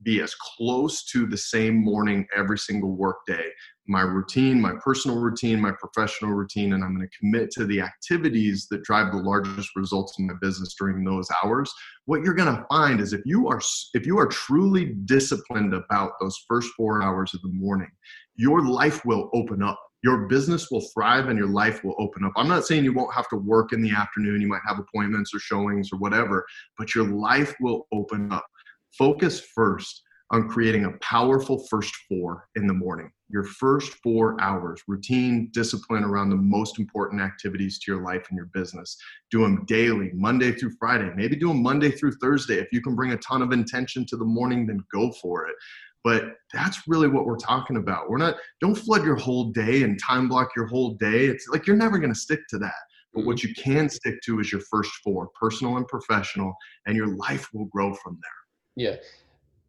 be 0.02 0.20
as 0.20 0.34
close 0.34 1.04
to 1.04 1.26
the 1.26 1.36
same 1.36 1.76
morning 1.76 2.26
every 2.34 2.58
single 2.58 2.92
work 2.92 3.18
day 3.26 3.46
my 3.88 4.02
routine 4.02 4.60
my 4.60 4.72
personal 4.82 5.18
routine 5.18 5.60
my 5.60 5.72
professional 5.72 6.32
routine 6.32 6.72
and 6.72 6.84
i'm 6.84 6.94
going 6.94 7.06
to 7.06 7.18
commit 7.18 7.50
to 7.50 7.64
the 7.66 7.80
activities 7.80 8.66
that 8.70 8.82
drive 8.84 9.10
the 9.12 9.18
largest 9.18 9.70
results 9.74 10.18
in 10.18 10.26
my 10.26 10.34
business 10.40 10.74
during 10.78 11.04
those 11.04 11.28
hours 11.42 11.72
what 12.04 12.22
you're 12.22 12.34
going 12.34 12.54
to 12.54 12.64
find 12.70 13.00
is 13.00 13.12
if 13.12 13.20
you 13.24 13.48
are 13.48 13.60
if 13.94 14.06
you 14.06 14.18
are 14.18 14.26
truly 14.26 14.94
disciplined 15.04 15.74
about 15.74 16.12
those 16.20 16.38
first 16.48 16.70
four 16.76 17.02
hours 17.02 17.34
of 17.34 17.42
the 17.42 17.48
morning 17.48 17.90
your 18.36 18.64
life 18.64 19.04
will 19.04 19.28
open 19.34 19.62
up 19.62 19.78
your 20.02 20.26
business 20.26 20.68
will 20.70 20.84
thrive 20.92 21.28
and 21.28 21.38
your 21.38 21.48
life 21.48 21.84
will 21.84 21.94
open 21.98 22.24
up. 22.24 22.32
I'm 22.36 22.48
not 22.48 22.66
saying 22.66 22.82
you 22.82 22.92
won't 22.92 23.14
have 23.14 23.28
to 23.28 23.36
work 23.36 23.72
in 23.72 23.80
the 23.80 23.92
afternoon, 23.92 24.40
you 24.40 24.48
might 24.48 24.62
have 24.66 24.80
appointments 24.80 25.32
or 25.32 25.38
showings 25.38 25.90
or 25.92 25.98
whatever, 25.98 26.44
but 26.76 26.94
your 26.94 27.04
life 27.04 27.54
will 27.60 27.86
open 27.92 28.32
up. 28.32 28.44
Focus 28.98 29.40
first 29.54 30.02
on 30.32 30.48
creating 30.48 30.86
a 30.86 30.92
powerful 30.98 31.66
first 31.70 31.94
four 32.08 32.48
in 32.56 32.66
the 32.66 32.72
morning. 32.72 33.10
Your 33.28 33.44
first 33.44 33.94
four 34.02 34.40
hours, 34.40 34.82
routine, 34.88 35.50
discipline 35.52 36.04
around 36.04 36.30
the 36.30 36.36
most 36.36 36.78
important 36.78 37.20
activities 37.20 37.78
to 37.78 37.92
your 37.92 38.02
life 38.02 38.26
and 38.30 38.36
your 38.36 38.50
business. 38.54 38.96
Do 39.30 39.42
them 39.42 39.64
daily, 39.66 40.10
Monday 40.14 40.52
through 40.52 40.72
Friday. 40.78 41.10
Maybe 41.14 41.36
do 41.36 41.48
them 41.48 41.62
Monday 41.62 41.90
through 41.90 42.12
Thursday. 42.12 42.56
If 42.58 42.72
you 42.72 42.80
can 42.80 42.96
bring 42.96 43.12
a 43.12 43.18
ton 43.18 43.42
of 43.42 43.52
intention 43.52 44.06
to 44.06 44.16
the 44.16 44.24
morning, 44.24 44.66
then 44.66 44.82
go 44.92 45.12
for 45.12 45.46
it 45.46 45.54
but 46.04 46.34
that's 46.52 46.82
really 46.88 47.08
what 47.08 47.26
we're 47.26 47.36
talking 47.36 47.76
about 47.76 48.08
we're 48.10 48.18
not 48.18 48.36
don't 48.60 48.74
flood 48.74 49.04
your 49.04 49.16
whole 49.16 49.50
day 49.50 49.82
and 49.82 50.00
time 50.00 50.28
block 50.28 50.50
your 50.56 50.66
whole 50.66 50.94
day 50.94 51.26
it's 51.26 51.48
like 51.48 51.66
you're 51.66 51.76
never 51.76 51.98
going 51.98 52.12
to 52.12 52.18
stick 52.18 52.40
to 52.48 52.58
that 52.58 52.74
but 53.14 53.24
what 53.24 53.36
mm-hmm. 53.36 53.48
you 53.48 53.54
can 53.54 53.88
stick 53.88 54.20
to 54.24 54.40
is 54.40 54.50
your 54.50 54.60
first 54.62 54.90
four 55.04 55.28
personal 55.38 55.76
and 55.76 55.86
professional 55.88 56.54
and 56.86 56.96
your 56.96 57.08
life 57.16 57.48
will 57.52 57.66
grow 57.66 57.94
from 57.94 58.18
there 58.22 58.88
yeah 58.88 58.96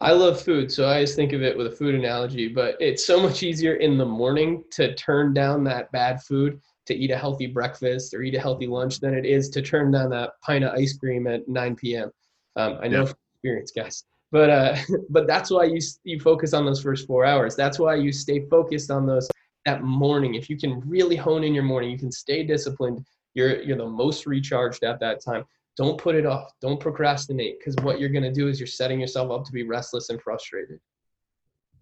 i 0.04 0.12
love 0.12 0.40
food 0.42 0.72
so 0.72 0.86
i 0.86 0.94
always 0.94 1.16
think 1.16 1.34
of 1.34 1.42
it 1.42 1.58
with 1.58 1.68
a 1.68 1.72
food 1.72 1.96
analogy 1.96 2.48
but 2.48 2.76
it's 2.80 3.06
so 3.06 3.20
much 3.20 3.44
easier 3.44 3.76
in 3.76 3.98
the 3.98 4.06
morning 4.06 4.64
to 4.72 4.94
turn 4.96 5.34
down 5.34 5.64
that 5.64 5.92
bad 5.92 6.22
food 6.22 6.60
to 6.86 6.94
eat 6.94 7.12
a 7.12 7.18
healthy 7.18 7.48
breakfast 7.48 8.14
or 8.14 8.22
eat 8.22 8.36
a 8.36 8.40
healthy 8.40 8.68
lunch 8.68 9.00
than 9.00 9.14
it 9.14 9.26
is 9.26 9.50
to 9.50 9.62
turn 9.62 9.92
down 9.92 10.10
that 10.10 10.32
pint 10.42 10.64
of 10.64 10.74
ice 10.74 10.98
cream 10.98 11.28
at 11.28 11.48
9 11.48 11.76
p.m 11.76 12.12
um, 12.56 12.78
i 12.82 12.88
know 12.88 13.00
yeah. 13.00 13.06
from 13.06 13.18
experience 13.34 13.72
guys 13.72 14.04
but 14.34 14.50
uh, 14.50 14.76
but 15.10 15.28
that's 15.28 15.50
why 15.50 15.64
you 15.64 15.80
you 16.04 16.20
focus 16.20 16.54
on 16.54 16.66
those 16.66 16.82
first 16.82 17.08
four 17.08 17.24
hours. 17.24 17.56
That's 17.56 17.80
why 17.80 17.96
you 17.96 18.12
stay 18.12 18.42
focused 18.50 18.92
on 18.92 19.06
those 19.06 19.30
that 19.66 19.84
morning. 19.84 20.36
If 20.36 20.50
you 20.50 20.58
can 20.58 20.82
really 20.86 21.16
hone 21.16 21.46
in 21.46 21.54
your 21.54 21.64
morning, 21.64 21.92
you 21.92 21.98
can 21.98 22.12
stay 22.12 22.44
disciplined. 22.44 23.06
You're 23.36 23.62
you're 23.62 23.78
the 23.78 23.86
most 23.86 24.26
recharged 24.26 24.84
at 24.84 25.00
that 25.00 25.24
time. 25.24 25.46
Don't 25.76 25.98
put 25.98 26.16
it 26.16 26.26
off. 26.26 26.52
Don't 26.62 26.80
procrastinate 26.80 27.60
because 27.60 27.76
what 27.84 28.00
you're 28.00 28.10
going 28.10 28.24
to 28.24 28.32
do 28.32 28.48
is 28.48 28.60
you're 28.60 28.68
setting 28.68 29.00
yourself 29.00 29.32
up 29.32 29.46
to 29.46 29.52
be 29.52 29.64
restless 29.64 30.10
and 30.10 30.22
frustrated. 30.22 30.80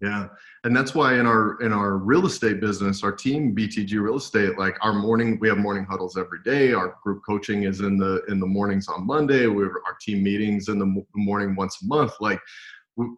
Yeah, 0.02 0.28
and 0.64 0.76
that's 0.76 0.96
why 0.96 1.20
in 1.20 1.26
our 1.26 1.62
in 1.62 1.72
our 1.72 1.96
real 1.96 2.26
estate 2.26 2.60
business, 2.60 3.04
our 3.04 3.12
team 3.12 3.54
BTG 3.54 4.00
Real 4.00 4.16
Estate, 4.16 4.58
like 4.58 4.76
our 4.82 4.92
morning, 4.92 5.38
we 5.40 5.48
have 5.48 5.58
morning 5.58 5.86
huddles 5.88 6.18
every 6.18 6.42
day. 6.42 6.72
Our 6.72 6.96
group 7.04 7.22
coaching 7.24 7.62
is 7.62 7.80
in 7.80 7.98
the 7.98 8.20
in 8.26 8.40
the 8.40 8.46
mornings 8.46 8.88
on 8.88 9.06
Monday. 9.06 9.46
We 9.46 9.62
have 9.62 9.72
our 9.86 9.96
team 10.00 10.24
meetings 10.24 10.68
in 10.68 10.80
the 10.80 11.04
morning 11.14 11.54
once 11.54 11.82
a 11.82 11.86
month. 11.86 12.14
Like 12.18 12.40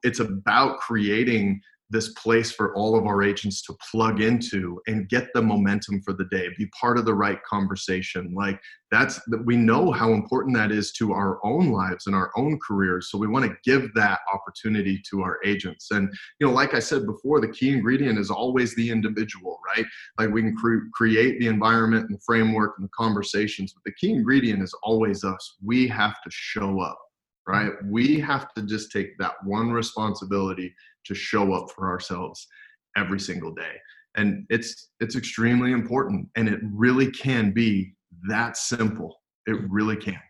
it's 0.02 0.20
about 0.20 0.78
creating 0.80 1.62
this 1.90 2.08
place 2.14 2.50
for 2.50 2.74
all 2.74 2.98
of 2.98 3.06
our 3.06 3.22
agents 3.22 3.62
to 3.62 3.76
plug 3.90 4.20
into 4.20 4.80
and 4.86 5.08
get 5.08 5.28
the 5.34 5.42
momentum 5.42 6.00
for 6.02 6.12
the 6.12 6.24
day 6.26 6.48
be 6.56 6.66
part 6.68 6.98
of 6.98 7.04
the 7.04 7.14
right 7.14 7.38
conversation. 7.44 8.32
Like 8.34 8.60
that's 8.90 9.20
that 9.26 9.44
we 9.44 9.56
know 9.56 9.90
how 9.90 10.12
important 10.12 10.56
that 10.56 10.72
is 10.72 10.92
to 10.92 11.12
our 11.12 11.44
own 11.44 11.70
lives 11.70 12.06
and 12.06 12.14
our 12.14 12.30
own 12.36 12.58
careers 12.66 13.10
so 13.10 13.18
we 13.18 13.26
want 13.26 13.44
to 13.44 13.56
give 13.64 13.92
that 13.94 14.20
opportunity 14.32 15.00
to 15.10 15.22
our 15.22 15.38
agents. 15.44 15.90
And 15.90 16.08
you 16.40 16.46
know 16.46 16.52
like 16.52 16.74
i 16.74 16.78
said 16.78 17.06
before 17.06 17.40
the 17.40 17.48
key 17.48 17.70
ingredient 17.70 18.18
is 18.18 18.30
always 18.30 18.74
the 18.74 18.90
individual 18.90 19.58
right? 19.76 19.86
Like 20.18 20.30
we 20.30 20.42
can 20.42 20.56
cre- 20.56 20.88
create 20.92 21.38
the 21.38 21.48
environment 21.48 22.06
and 22.08 22.18
the 22.18 22.22
framework 22.24 22.74
and 22.78 22.86
the 22.86 22.92
conversations 22.96 23.72
but 23.72 23.82
the 23.84 23.94
key 23.94 24.12
ingredient 24.12 24.62
is 24.62 24.74
always 24.82 25.24
us. 25.24 25.56
We 25.62 25.86
have 25.88 26.14
to 26.22 26.30
show 26.30 26.80
up 26.80 26.98
right? 27.46 27.72
We 27.84 28.18
have 28.20 28.52
to 28.54 28.62
just 28.62 28.90
take 28.90 29.18
that 29.18 29.34
one 29.44 29.70
responsibility 29.70 30.74
to 31.06 31.14
show 31.14 31.52
up 31.52 31.70
for 31.70 31.88
ourselves 31.88 32.46
every 32.96 33.20
single 33.20 33.52
day. 33.52 33.76
And 34.16 34.46
it's 34.48 34.90
it's 35.00 35.16
extremely 35.16 35.72
important 35.72 36.28
and 36.36 36.48
it 36.48 36.60
really 36.62 37.10
can 37.10 37.52
be 37.52 37.94
that 38.28 38.56
simple. 38.56 39.20
It 39.46 39.58
really 39.68 39.96
can. 39.96 40.20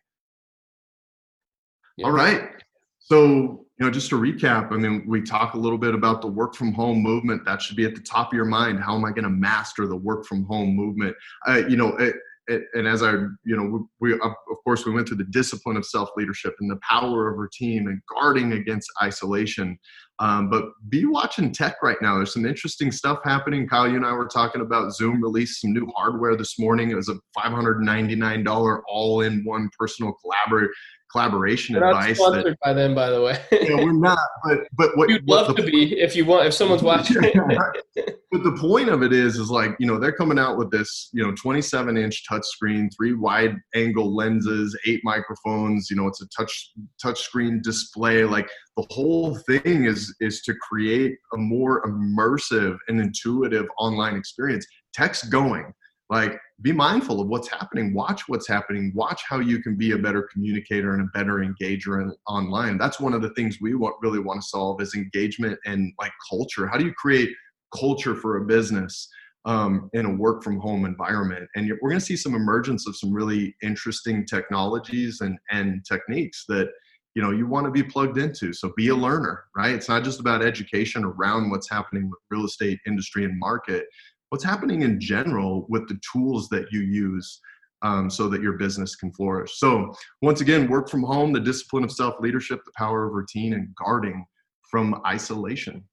Yeah. 1.97 2.07
all 2.07 2.13
right. 2.13 2.51
So 2.99 3.65
you 3.79 3.85
know 3.85 3.91
just 3.91 4.09
to 4.11 4.17
recap 4.17 4.71
i 4.71 4.77
mean 4.77 5.05
we 5.05 5.21
talk 5.21 5.55
a 5.55 5.59
little 5.59 5.79
bit 5.79 5.97
about 5.97 6.23
the 6.23 6.29
work 6.29 6.55
from 6.55 6.73
home 6.73 7.03
movement. 7.03 7.45
That 7.45 7.61
should 7.61 7.77
be 7.77 7.85
at 7.85 7.95
the 7.95 8.01
top 8.01 8.33
of 8.33 8.37
your 8.37 8.45
mind. 8.47 8.81
How 8.81 8.97
am 8.97 9.05
i 9.05 9.11
going 9.11 9.25
to 9.25 9.31
master 9.31 9.87
the 9.87 9.97
work 9.97 10.25
from 10.25 10.45
home 10.45 10.75
movement? 10.75 11.15
Uh, 11.47 11.63
you 11.69 11.77
know 11.77 11.97
it, 11.97 12.17
and 12.49 12.87
as 12.87 13.03
I, 13.03 13.13
you 13.13 13.57
know, 13.57 13.89
we, 14.01 14.15
of 14.15 14.33
course 14.65 14.85
we 14.85 14.93
went 14.93 15.09
through 15.09 15.19
the 15.19 15.25
discipline 15.25 15.77
of 15.77 15.87
self 15.87 16.11
leadership 16.17 16.55
and 16.61 16.71
the 16.71 16.79
power 16.89 17.29
of 17.29 17.39
routine 17.39 17.89
and 17.89 18.01
guarding 18.15 18.53
against 18.53 18.91
isolation. 19.03 19.79
Um, 20.21 20.49
but 20.49 20.67
be 20.89 21.07
watching 21.07 21.53
tech 21.53 21.77
right 21.83 22.01
now. 22.01 22.17
There's 22.17 22.33
some 22.33 22.47
interesting 22.47 22.93
stuff 22.93 23.19
happening. 23.25 23.67
Kyle, 23.67 23.89
you 23.89 23.97
and 23.97 24.07
I 24.07 24.13
were 24.13 24.29
talking 24.29 24.61
about 24.61 24.95
Zoom 24.95 25.21
released 25.21 25.61
some 25.61 25.73
new 25.73 25.91
hardware 25.97 26.37
this 26.37 26.59
morning. 26.59 26.91
It 26.91 26.95
was 26.95 27.09
a 27.09 27.19
$599 27.37 28.81
all-in-one 28.89 29.71
personal 29.77 30.15
collaborator 30.23 30.73
collaboration 31.15 31.77
we're 31.77 31.87
advice. 31.87 32.19
Not 32.19 32.33
sponsored 32.33 32.53
that, 32.53 32.61
by 32.61 32.73
them, 32.73 32.95
by 32.95 33.09
the 33.11 33.23
way. 33.23 33.39
yeah, 33.53 33.77
we're 33.77 33.93
not. 33.93 34.19
But 34.45 34.61
but 34.77 34.97
what 34.97 35.09
you'd 35.09 35.29
love 35.29 35.55
to 35.55 35.63
be 35.63 35.99
if 36.01 36.17
you 36.17 36.25
want 36.25 36.47
if 36.47 36.55
someone's 36.55 36.83
watching. 36.93 37.23
but 37.23 38.43
the 38.43 38.57
point 38.61 38.89
of 38.89 39.03
it 39.03 39.13
is, 39.13 39.37
is 39.37 39.51
like 39.51 39.77
you 39.79 39.87
know 39.87 39.99
they're 39.99 40.13
coming 40.13 40.39
out 40.39 40.59
with 40.59 40.71
this 40.71 41.11
you 41.13 41.23
know 41.23 41.33
27 41.41 41.97
inch 41.97 42.25
touchscreen, 42.29 42.89
three 42.97 43.15
wide 43.15 43.55
angle 43.77 44.15
lenses, 44.15 44.77
eight 44.87 45.01
microphones. 45.05 45.89
You 45.89 45.97
know 45.97 46.09
it's 46.09 46.21
a 46.21 46.29
touch 46.37 46.73
touch 47.01 47.21
screen 47.21 47.61
display. 47.63 48.25
Like 48.25 48.49
the 48.77 48.87
whole 48.91 49.37
thing 49.37 49.85
is 49.85 50.15
is 50.21 50.43
to 50.43 50.55
create 50.69 51.17
a 51.33 51.37
more 51.37 51.83
immersive 51.85 52.77
and 52.89 53.01
intuitive 53.01 53.67
online 53.79 54.17
experience. 54.17 54.67
Tech's 54.93 55.25
going 55.25 55.73
like 56.11 56.39
be 56.63 56.73
mindful 56.73 57.21
of 57.21 57.29
what's 57.29 57.49
happening. 57.49 57.93
Watch 57.93 58.23
what's 58.29 58.47
happening. 58.47 58.93
Watch 58.95 59.23
how 59.29 59.41
you 59.41 59.61
can 59.61 59.77
be 59.77 59.93
a 59.93 59.99
better 59.99 60.29
communicator 60.33 60.95
and 60.95 61.03
a 61.03 61.19
better 61.19 61.45
engager 61.45 62.01
in, 62.01 62.15
online. 62.29 62.79
That's 62.79 63.01
one 63.01 63.13
of 63.13 63.23
the 63.23 63.31
things 63.31 63.59
we 63.61 63.75
want, 63.75 63.97
really 64.01 64.21
want 64.21 64.41
to 64.41 64.49
solve 64.49 64.81
is 64.81 64.95
engagement 64.95 65.59
and 65.65 65.93
like 66.01 66.13
culture. 66.31 66.67
How 66.67 66.79
do 66.79 66.85
you 66.85 66.95
create 66.95 67.31
culture 67.77 68.15
for 68.15 68.37
a 68.37 68.45
business 68.45 69.09
um, 69.47 69.91
in 69.95 70.07
a 70.07 70.15
work 70.15 70.45
from 70.45 70.61
home 70.61 70.85
environment? 70.85 71.49
And 71.57 71.71
we're 71.83 71.91
going 71.91 72.01
to 72.01 72.07
see 72.07 72.17
some 72.17 72.35
emergence 72.35 72.87
of 72.87 72.97
some 72.97 73.13
really 73.13 73.57
interesting 73.63 74.25
technologies 74.25 75.23
and, 75.23 75.37
and 75.51 75.85
techniques 75.85 76.45
that 76.49 76.69
you 77.17 77.23
know 77.23 77.31
you 77.31 77.47
want 77.47 77.65
to 77.65 77.71
be 77.71 77.83
plugged 77.83 78.19
into. 78.19 78.53
So 78.53 78.73
be 78.77 78.89
a 78.89 78.95
learner 78.95 79.45
right? 79.57 79.75
It's 79.75 79.89
not 79.89 80.05
just 80.05 80.21
about 80.21 80.45
education 80.45 81.05
around 81.05 81.51
what's 81.51 81.71
happening 81.71 82.11
with 82.11 82.19
real 82.31 82.45
estate 82.45 82.79
industry 82.87 83.25
and 83.25 83.39
market 83.39 83.87
what's 84.35 84.43
happening 84.43 84.83
in 84.83 84.99
general 84.99 85.65
with 85.69 85.87
the 85.87 85.97
tools 86.13 86.49
that 86.49 86.73
you 86.73 86.81
use 86.81 87.41
um, 87.83 88.11
so 88.11 88.29
that 88.29 88.43
your 88.43 88.55
business 88.55 88.97
can 88.97 89.13
flourish. 89.13 89.61
So, 89.61 89.95
once 90.23 90.41
again, 90.41 90.69
work 90.69 90.89
from 90.89 91.05
home, 91.05 91.33
the 91.33 91.39
discipline 91.39 91.85
of 91.85 91.93
self 91.93 92.19
leadership, 92.19 92.59
the 92.65 92.73
power 92.77 93.07
of 93.07 93.13
routine, 93.13 93.53
and 93.53 93.73
guarding 93.77 94.27
from 94.69 95.01
isolation. 95.07 95.85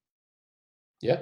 Yeah. 1.03 1.19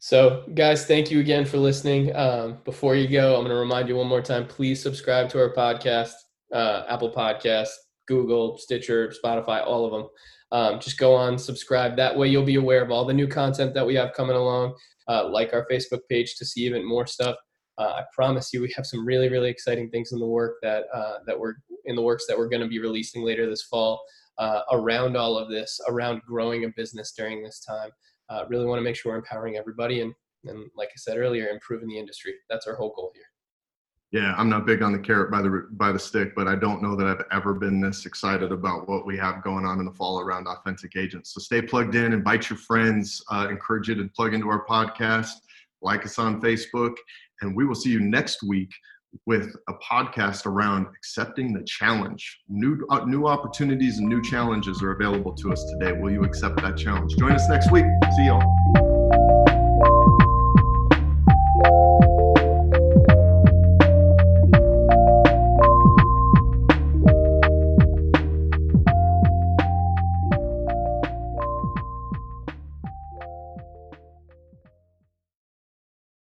So, 0.00 0.44
guys, 0.54 0.84
thank 0.84 1.10
you 1.10 1.20
again 1.20 1.46
for 1.46 1.56
listening. 1.56 2.14
Um, 2.14 2.58
before 2.66 2.94
you 2.94 3.08
go, 3.08 3.36
I'm 3.36 3.40
going 3.40 3.48
to 3.48 3.54
remind 3.54 3.88
you 3.88 3.96
one 3.96 4.06
more 4.06 4.20
time 4.20 4.46
please 4.46 4.82
subscribe 4.82 5.30
to 5.30 5.38
our 5.38 5.54
podcast, 5.54 6.12
uh, 6.52 6.82
Apple 6.90 7.10
Podcast, 7.10 7.70
Google, 8.06 8.58
Stitcher, 8.58 9.14
Spotify, 9.24 9.66
all 9.66 9.86
of 9.86 9.92
them. 9.92 10.08
Um, 10.52 10.78
just 10.78 10.98
go 10.98 11.14
on, 11.14 11.38
subscribe. 11.38 11.96
That 11.96 12.14
way, 12.14 12.28
you'll 12.28 12.44
be 12.44 12.56
aware 12.56 12.84
of 12.84 12.90
all 12.90 13.06
the 13.06 13.14
new 13.14 13.28
content 13.28 13.72
that 13.72 13.86
we 13.86 13.94
have 13.94 14.12
coming 14.12 14.36
along 14.36 14.74
uh, 15.08 15.28
like 15.28 15.52
our 15.52 15.66
Facebook 15.70 16.00
page 16.08 16.36
to 16.36 16.44
see 16.44 16.62
even 16.62 16.86
more 16.86 17.06
stuff. 17.06 17.36
Uh, 17.76 17.94
I 17.96 18.02
promise 18.14 18.52
you, 18.52 18.62
we 18.62 18.72
have 18.76 18.86
some 18.86 19.04
really, 19.04 19.28
really 19.28 19.50
exciting 19.50 19.90
things 19.90 20.12
in 20.12 20.20
the 20.20 20.26
work 20.26 20.56
that 20.62 20.84
uh, 20.94 21.18
that 21.26 21.38
we're 21.38 21.54
in 21.86 21.96
the 21.96 22.02
works 22.02 22.24
that 22.28 22.38
we're 22.38 22.48
going 22.48 22.62
to 22.62 22.68
be 22.68 22.78
releasing 22.78 23.22
later 23.22 23.48
this 23.48 23.62
fall 23.62 24.00
uh, 24.38 24.60
around 24.70 25.16
all 25.16 25.36
of 25.36 25.50
this, 25.50 25.80
around 25.88 26.22
growing 26.26 26.64
a 26.64 26.68
business 26.76 27.12
during 27.16 27.42
this 27.42 27.60
time. 27.60 27.90
Uh, 28.30 28.44
really 28.48 28.64
want 28.64 28.78
to 28.78 28.84
make 28.84 28.96
sure 28.96 29.12
we're 29.12 29.18
empowering 29.18 29.56
everybody 29.56 30.00
and, 30.00 30.14
and, 30.44 30.70
like 30.76 30.88
I 30.88 30.96
said 30.96 31.18
earlier, 31.18 31.48
improving 31.48 31.88
the 31.88 31.98
industry. 31.98 32.32
That's 32.48 32.66
our 32.66 32.74
whole 32.74 32.94
goal 32.94 33.10
here 33.14 33.33
yeah, 34.14 34.32
I'm 34.38 34.48
not 34.48 34.64
big 34.64 34.80
on 34.80 34.92
the 34.92 34.98
carrot 35.00 35.28
by 35.32 35.42
the 35.42 35.66
by 35.72 35.90
the 35.90 35.98
stick, 35.98 36.36
but 36.36 36.46
I 36.46 36.54
don't 36.54 36.80
know 36.80 36.94
that 36.94 37.04
I've 37.04 37.24
ever 37.32 37.52
been 37.52 37.80
this 37.80 38.06
excited 38.06 38.52
about 38.52 38.88
what 38.88 39.04
we 39.04 39.18
have 39.18 39.42
going 39.42 39.66
on 39.66 39.80
in 39.80 39.86
the 39.86 39.90
fall 39.90 40.20
around 40.20 40.46
authentic 40.46 40.94
agents. 40.94 41.34
So 41.34 41.40
stay 41.40 41.60
plugged 41.60 41.96
in, 41.96 42.12
invite 42.12 42.48
your 42.48 42.56
friends, 42.60 43.20
uh, 43.32 43.48
encourage 43.50 43.88
you 43.88 43.96
to 43.96 44.08
plug 44.14 44.32
into 44.32 44.48
our 44.48 44.64
podcast, 44.66 45.32
like 45.82 46.04
us 46.04 46.20
on 46.20 46.40
Facebook, 46.40 46.94
and 47.40 47.56
we 47.56 47.66
will 47.66 47.74
see 47.74 47.90
you 47.90 47.98
next 47.98 48.44
week 48.44 48.72
with 49.26 49.56
a 49.68 49.74
podcast 49.74 50.46
around 50.46 50.86
accepting 50.96 51.52
the 51.52 51.64
challenge. 51.64 52.38
New 52.48 52.86
uh, 52.90 53.04
new 53.06 53.26
opportunities 53.26 53.98
and 53.98 54.08
new 54.08 54.22
challenges 54.22 54.80
are 54.80 54.92
available 54.92 55.32
to 55.32 55.52
us 55.52 55.64
today. 55.72 55.90
Will 55.90 56.12
you 56.12 56.22
accept 56.22 56.62
that 56.62 56.76
challenge? 56.76 57.16
Join 57.16 57.32
us 57.32 57.48
next 57.48 57.72
week. 57.72 57.86
See 58.16 58.26
y'all. 58.26 58.93